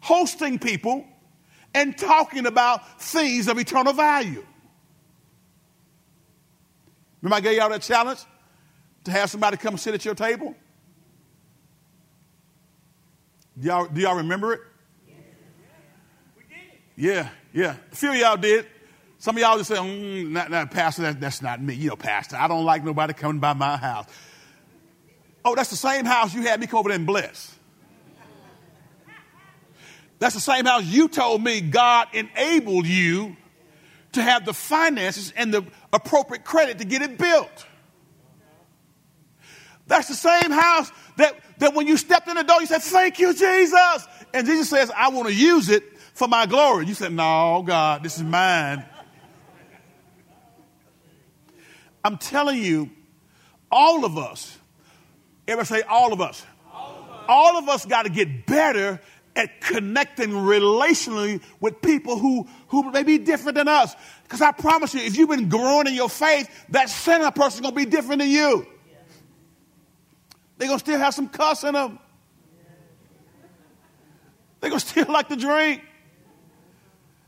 hosting 0.01 0.59
people, 0.59 1.05
and 1.73 1.97
talking 1.97 2.45
about 2.45 3.01
things 3.01 3.47
of 3.47 3.57
eternal 3.57 3.93
value. 3.93 4.45
Remember, 7.21 7.35
I 7.35 7.41
gave 7.41 7.57
y'all 7.57 7.69
that 7.69 7.81
challenge 7.81 8.19
to 9.03 9.11
have 9.11 9.29
somebody 9.29 9.57
come 9.57 9.77
sit 9.77 9.93
at 9.93 10.05
your 10.05 10.15
table? 10.15 10.55
Do 13.59 13.67
y'all, 13.67 13.87
do 13.87 14.01
y'all 14.01 14.17
remember 14.17 14.53
it? 14.53 14.61
Yeah, 16.97 17.29
yeah. 17.53 17.75
A 17.91 17.95
few 17.95 18.11
of 18.11 18.15
y'all 18.15 18.37
did. 18.37 18.67
Some 19.25 19.37
of 19.37 19.41
y'all 19.41 19.57
just 19.57 19.69
say, 19.69 19.77
mm, 19.77 20.69
Pastor, 20.69 21.01
that, 21.01 21.19
that's 21.19 21.41
not 21.41 21.59
me. 21.59 21.73
You 21.73 21.89
know, 21.89 21.95
Pastor, 21.95 22.35
I 22.35 22.47
don't 22.47 22.63
like 22.63 22.83
nobody 22.83 23.11
coming 23.13 23.39
by 23.39 23.53
my 23.53 23.75
house. 23.75 24.05
Oh, 25.43 25.55
that's 25.55 25.71
the 25.71 25.75
same 25.75 26.05
house 26.05 26.31
you 26.35 26.43
had 26.43 26.59
me 26.59 26.67
come 26.67 26.77
over 26.77 26.89
there 26.89 26.95
and 26.95 27.07
bless. 27.07 27.57
That's 30.19 30.35
the 30.35 30.41
same 30.41 30.65
house 30.65 30.83
you 30.85 31.07
told 31.07 31.43
me 31.43 31.59
God 31.59 32.09
enabled 32.13 32.85
you 32.85 33.35
to 34.11 34.21
have 34.21 34.45
the 34.45 34.53
finances 34.53 35.33
and 35.35 35.51
the 35.51 35.65
appropriate 35.91 36.43
credit 36.43 36.77
to 36.77 36.85
get 36.85 37.01
it 37.01 37.17
built. 37.17 37.65
That's 39.87 40.07
the 40.07 40.13
same 40.13 40.51
house 40.51 40.91
that, 41.17 41.35
that 41.57 41.73
when 41.73 41.87
you 41.87 41.97
stepped 41.97 42.27
in 42.27 42.35
the 42.35 42.43
door, 42.43 42.61
you 42.61 42.67
said, 42.67 42.83
Thank 42.83 43.17
you, 43.17 43.33
Jesus. 43.33 44.07
And 44.35 44.45
Jesus 44.45 44.69
says, 44.69 44.91
I 44.95 45.09
want 45.09 45.29
to 45.29 45.33
use 45.33 45.69
it 45.69 45.97
for 46.13 46.27
my 46.27 46.45
glory. 46.45 46.85
You 46.85 46.93
said, 46.93 47.11
No, 47.11 47.63
God, 47.65 48.03
this 48.03 48.17
is 48.17 48.23
mine. 48.23 48.85
I'm 52.05 52.19
telling 52.19 52.61
you, 52.61 52.91
all 53.71 54.05
of 54.05 54.15
us, 54.15 54.59
ever 55.47 55.65
say 55.65 55.81
all 55.81 56.13
of 56.13 56.21
us? 56.21 56.45
All 57.27 57.57
of 57.57 57.67
us, 57.67 57.83
us 57.83 57.85
got 57.87 58.03
to 58.03 58.09
get 58.09 58.45
better 58.45 59.01
at 59.35 59.59
connecting 59.59 60.29
relationally 60.29 61.41
with 61.59 61.81
people 61.81 62.19
who, 62.19 62.47
who 62.67 62.91
may 62.91 63.01
be 63.01 63.17
different 63.17 63.55
than 63.55 63.67
us. 63.67 63.95
Because 64.21 64.39
I 64.39 64.51
promise 64.51 64.93
you, 64.93 65.01
if 65.01 65.17
you've 65.17 65.29
been 65.29 65.49
growing 65.49 65.87
in 65.87 65.95
your 65.95 66.07
faith, 66.07 66.47
that 66.69 66.89
center 66.91 67.31
person 67.31 67.57
is 67.57 67.61
going 67.61 67.73
to 67.73 67.89
be 67.89 67.89
different 67.89 68.21
than 68.21 68.29
you. 68.29 68.67
They're 70.59 70.67
going 70.67 70.79
to 70.79 70.85
still 70.85 70.99
have 70.99 71.15
some 71.15 71.27
cuss 71.27 71.63
in 71.63 71.73
them. 71.73 71.97
They're 74.61 74.69
going 74.69 74.79
to 74.79 74.85
still 74.87 75.11
like 75.11 75.29
to 75.29 75.35
drink. 75.35 75.81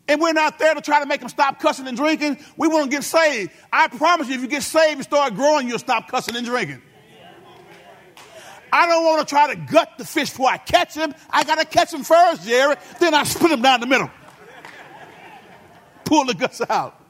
And 0.08 0.22
we're 0.22 0.34
not 0.34 0.58
there 0.58 0.74
to 0.74 0.82
try 0.82 1.00
to 1.02 1.06
make 1.06 1.20
them 1.20 1.30
stop 1.30 1.60
cussing 1.60 1.88
and 1.88 1.98
drinking. 1.98 2.38
We 2.56 2.68
want 2.68 2.86
to 2.86 2.90
get 2.90 3.04
saved. 3.04 3.52
I 3.72 3.88
promise 3.90 4.30
you, 4.30 4.36
if 4.36 4.42
you 4.42 4.48
get 4.48 4.64
saved 4.64 4.96
and 4.96 5.04
start 5.04 5.36
growing, 5.36 5.68
you'll 5.68 5.80
stop 5.80 6.08
cussing 6.08 6.36
and 6.36 6.46
drinking. 6.46 6.82
I 8.72 8.86
don't 8.86 9.06
want 9.06 9.28
to 9.28 9.34
try 9.34 9.54
to 9.54 9.60
gut 9.60 9.98
the 9.98 10.06
fish 10.06 10.30
before 10.30 10.50
I 10.50 10.58
catch 10.58 10.94
him. 10.94 11.14
I 11.30 11.44
got 11.44 11.60
to 11.60 11.66
catch 11.66 11.94
him 11.94 12.04
first, 12.04 12.46
Jerry. 12.46 12.76
Then 13.00 13.14
I 13.14 13.24
split 13.24 13.52
him 13.52 13.62
down 13.62 13.80
the 13.80 13.88
middle. 13.88 14.10
Pull 16.06 16.26
the 16.26 16.34
guts 16.34 16.62
out 16.70 17.02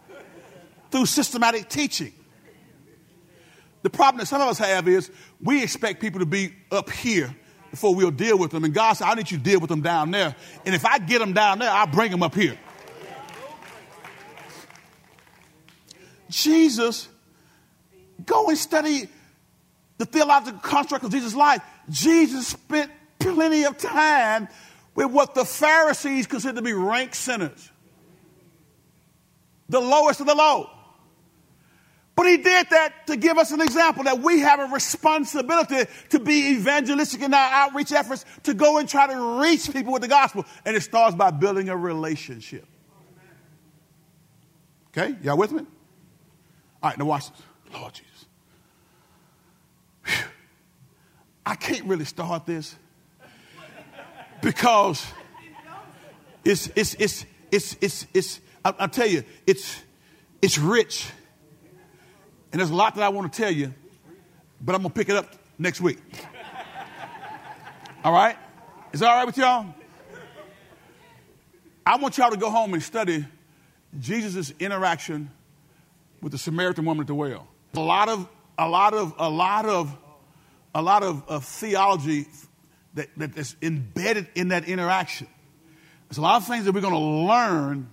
through 0.91 1.05
systematic 1.05 1.69
teaching. 1.69 2.13
The 3.83 3.89
problem 3.89 4.19
that 4.19 4.25
some 4.25 4.41
of 4.41 4.47
us 4.47 4.57
have 4.59 4.87
is 4.87 5.11
we 5.41 5.63
expect 5.63 6.01
people 6.01 6.19
to 6.19 6.25
be 6.25 6.53
up 6.71 6.89
here 6.89 7.35
before 7.71 7.93
we'll 7.93 8.11
deal 8.11 8.37
with 8.37 8.51
them. 8.51 8.63
And 8.63 8.73
God 8.73 8.93
said, 8.93 9.05
I 9.05 9.13
need 9.13 9.29
you 9.29 9.37
to 9.37 9.43
deal 9.43 9.59
with 9.59 9.69
them 9.69 9.81
down 9.81 10.11
there. 10.11 10.35
And 10.65 10.73
if 10.73 10.85
I 10.85 10.99
get 10.99 11.19
them 11.19 11.33
down 11.33 11.59
there, 11.59 11.69
I'll 11.69 11.87
bring 11.87 12.11
them 12.11 12.23
up 12.23 12.33
here. 12.33 12.57
Jesus, 16.29 17.07
go 18.25 18.47
and 18.49 18.57
study 18.57 19.07
the 19.97 20.05
theological 20.05 20.59
construct 20.59 21.03
of 21.03 21.11
Jesus' 21.11 21.35
life. 21.35 21.61
Jesus 21.89 22.47
spent 22.47 22.91
plenty 23.19 23.63
of 23.63 23.77
time 23.77 24.47
with 24.95 25.11
what 25.11 25.35
the 25.35 25.45
Pharisees 25.45 26.27
considered 26.27 26.57
to 26.57 26.61
be 26.61 26.73
rank 26.73 27.15
sinners, 27.15 27.71
the 29.69 29.79
lowest 29.79 30.19
of 30.19 30.27
the 30.27 30.35
low. 30.35 30.69
But 32.15 32.25
he 32.25 32.37
did 32.37 32.67
that 32.71 33.05
to 33.07 33.15
give 33.15 33.37
us 33.37 33.51
an 33.51 33.61
example 33.61 34.05
that 34.05 34.19
we 34.19 34.39
have 34.39 34.59
a 34.59 34.73
responsibility 34.73 35.87
to 36.09 36.19
be 36.19 36.53
evangelistic 36.53 37.21
in 37.21 37.31
our 37.31 37.49
outreach 37.51 37.91
efforts 37.91 38.25
to 38.41 38.55
go 38.55 38.79
and 38.79 38.89
try 38.89 39.05
to 39.05 39.39
reach 39.39 39.71
people 39.71 39.93
with 39.93 40.01
the 40.01 40.07
gospel. 40.07 40.43
And 40.65 40.75
it 40.75 40.81
starts 40.81 41.15
by 41.15 41.29
building 41.29 41.69
a 41.69 41.77
relationship. 41.77 42.65
Okay, 44.87 45.15
y'all 45.21 45.37
with 45.37 45.51
me? 45.51 45.63
All 46.87 46.91
right, 46.91 46.99
now 46.99 47.03
watch 47.03 47.29
this. 47.29 47.41
Lord 47.73 47.93
Jesus. 47.93 48.25
Whew. 50.05 50.25
I 51.45 51.55
can't 51.55 51.83
really 51.83 52.05
start 52.05 52.45
this 52.45 52.77
because 54.41 55.05
it's, 56.45 56.71
it's, 56.77 56.93
it's, 56.93 57.25
it's, 57.51 57.75
it's, 57.81 58.07
it's 58.13 58.39
I, 58.63 58.73
I 58.79 58.87
tell 58.87 59.05
you, 59.05 59.25
it's, 59.45 59.81
it's 60.41 60.57
rich 60.57 61.07
and 62.53 62.61
there's 62.61 62.69
a 62.69 62.75
lot 62.75 62.95
that 62.95 63.03
I 63.03 63.09
want 63.09 63.33
to 63.33 63.37
tell 63.37 63.51
you, 63.51 63.73
but 64.61 64.73
I'm 64.73 64.81
going 64.81 64.93
to 64.93 64.97
pick 64.97 65.09
it 65.09 65.17
up 65.17 65.35
next 65.59 65.81
week. 65.81 65.99
All 68.01 68.13
right? 68.13 68.37
Is 68.93 69.01
that 69.01 69.09
all 69.09 69.17
right 69.17 69.25
with 69.25 69.37
y'all? 69.37 69.75
I 71.85 71.97
want 71.97 72.17
y'all 72.17 72.31
to 72.31 72.37
go 72.37 72.49
home 72.49 72.73
and 72.73 72.81
study 72.81 73.25
Jesus' 73.99 74.53
interaction 74.57 75.31
with 76.21 76.31
the 76.31 76.37
Samaritan 76.37 76.85
woman 76.85 77.01
at 77.01 77.07
the 77.07 77.15
well. 77.15 77.47
A 77.75 77.79
lot 77.79 78.09
of, 78.09 78.27
a 78.57 78.67
lot 78.67 78.93
of, 78.93 79.13
a 79.17 79.29
lot 79.29 79.65
of, 79.65 79.95
a 80.73 80.81
lot 80.81 81.03
of, 81.03 81.27
of 81.27 81.45
theology 81.45 82.25
that, 82.95 83.09
that 83.17 83.37
is 83.37 83.55
embedded 83.61 84.27
in 84.35 84.49
that 84.49 84.67
interaction. 84.67 85.27
There's 86.09 86.17
a 86.17 86.21
lot 86.21 86.41
of 86.41 86.47
things 86.47 86.65
that 86.65 86.71
we're 86.71 86.81
going 86.81 86.93
to 86.93 86.99
learn 86.99 87.89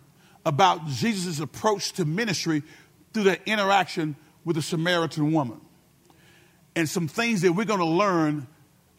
about 0.47 0.87
Jesus' 0.87 1.41
approach 1.41 1.93
to 1.95 2.05
ministry 2.05 2.62
through 3.12 3.25
that 3.25 3.41
interaction 3.47 4.16
with 4.45 4.57
the 4.57 4.62
Samaritan 4.62 5.33
woman. 5.33 5.61
And 6.77 6.89
some 6.89 7.09
things 7.09 7.43
that 7.43 7.53
we're 7.53 7.64
going 7.64 7.81
to 7.81 7.85
learn 7.87 8.47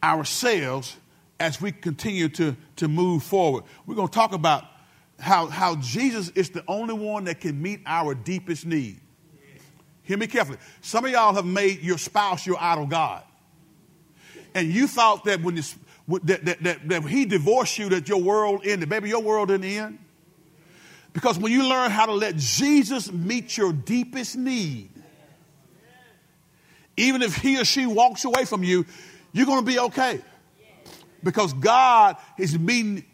ourselves 0.02 0.96
as 1.38 1.60
we 1.60 1.72
continue 1.72 2.28
to, 2.30 2.56
to 2.76 2.88
move 2.88 3.22
forward. 3.22 3.64
We're 3.86 3.94
going 3.94 4.08
to 4.08 4.14
talk 4.14 4.32
about 4.32 4.64
how, 5.18 5.46
how 5.46 5.76
Jesus 5.76 6.30
is 6.30 6.50
the 6.50 6.64
only 6.66 6.94
one 6.94 7.24
that 7.24 7.40
can 7.40 7.60
meet 7.60 7.80
our 7.86 8.14
deepest 8.14 8.66
need. 8.66 9.00
Hear 10.06 10.16
me 10.16 10.28
carefully. 10.28 10.58
Some 10.80 11.04
of 11.04 11.10
y'all 11.10 11.34
have 11.34 11.44
made 11.44 11.82
your 11.82 11.98
spouse 11.98 12.46
your 12.46 12.56
idol 12.60 12.86
God. 12.86 13.24
And 14.54 14.72
you 14.72 14.86
thought 14.86 15.24
that 15.24 15.42
when 15.42 15.56
this, 15.56 15.76
that, 16.08 16.44
that, 16.44 16.62
that, 16.62 16.88
that 16.88 17.02
he 17.04 17.26
divorced 17.26 17.76
you, 17.76 17.88
that 17.88 18.08
your 18.08 18.22
world 18.22 18.62
ended. 18.64 18.88
Baby, 18.88 19.08
your 19.08 19.20
world 19.20 19.48
didn't 19.48 19.64
end. 19.64 19.98
Because 21.12 21.38
when 21.38 21.50
you 21.50 21.68
learn 21.68 21.90
how 21.90 22.06
to 22.06 22.12
let 22.12 22.36
Jesus 22.36 23.10
meet 23.10 23.56
your 23.56 23.72
deepest 23.72 24.36
need, 24.36 24.90
even 26.96 27.20
if 27.20 27.36
he 27.36 27.60
or 27.60 27.64
she 27.64 27.84
walks 27.84 28.24
away 28.24 28.44
from 28.44 28.62
you, 28.62 28.86
you're 29.32 29.46
going 29.46 29.64
to 29.64 29.70
be 29.70 29.78
okay. 29.78 30.20
Because 31.24 31.52
God 31.52 32.16
is 32.38 32.56
meeting 32.56 33.04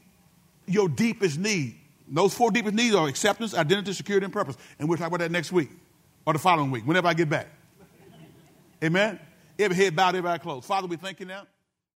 your 0.67 0.91
deepest 0.91 1.39
need. 1.39 1.79
Those 2.07 2.35
four 2.35 2.51
deepest 2.51 2.75
needs 2.75 2.95
are 2.95 3.09
acceptance, 3.09 3.55
identity, 3.55 3.95
security, 3.95 4.25
and 4.25 4.33
purpose. 4.33 4.59
And 4.79 4.89
we'll 4.89 4.99
talk 4.99 5.09
about 5.09 5.21
that 5.21 5.31
next 5.31 5.51
week 5.53 5.71
or 6.25 6.33
the 6.33 6.39
following 6.39 6.71
week, 6.71 6.87
whenever 6.87 7.09
I 7.09 7.15
get 7.15 7.29
back. 7.29 7.49
Amen? 8.83 9.19
Every 9.59 9.77
head 9.77 9.95
bowed, 9.95 10.17
every 10.17 10.31
eye 10.31 10.39
closed. 10.39 10.67
Father, 10.67 10.87
we 10.87 10.97
thank 10.97 11.21
you 11.21 11.27
now. 11.27 11.47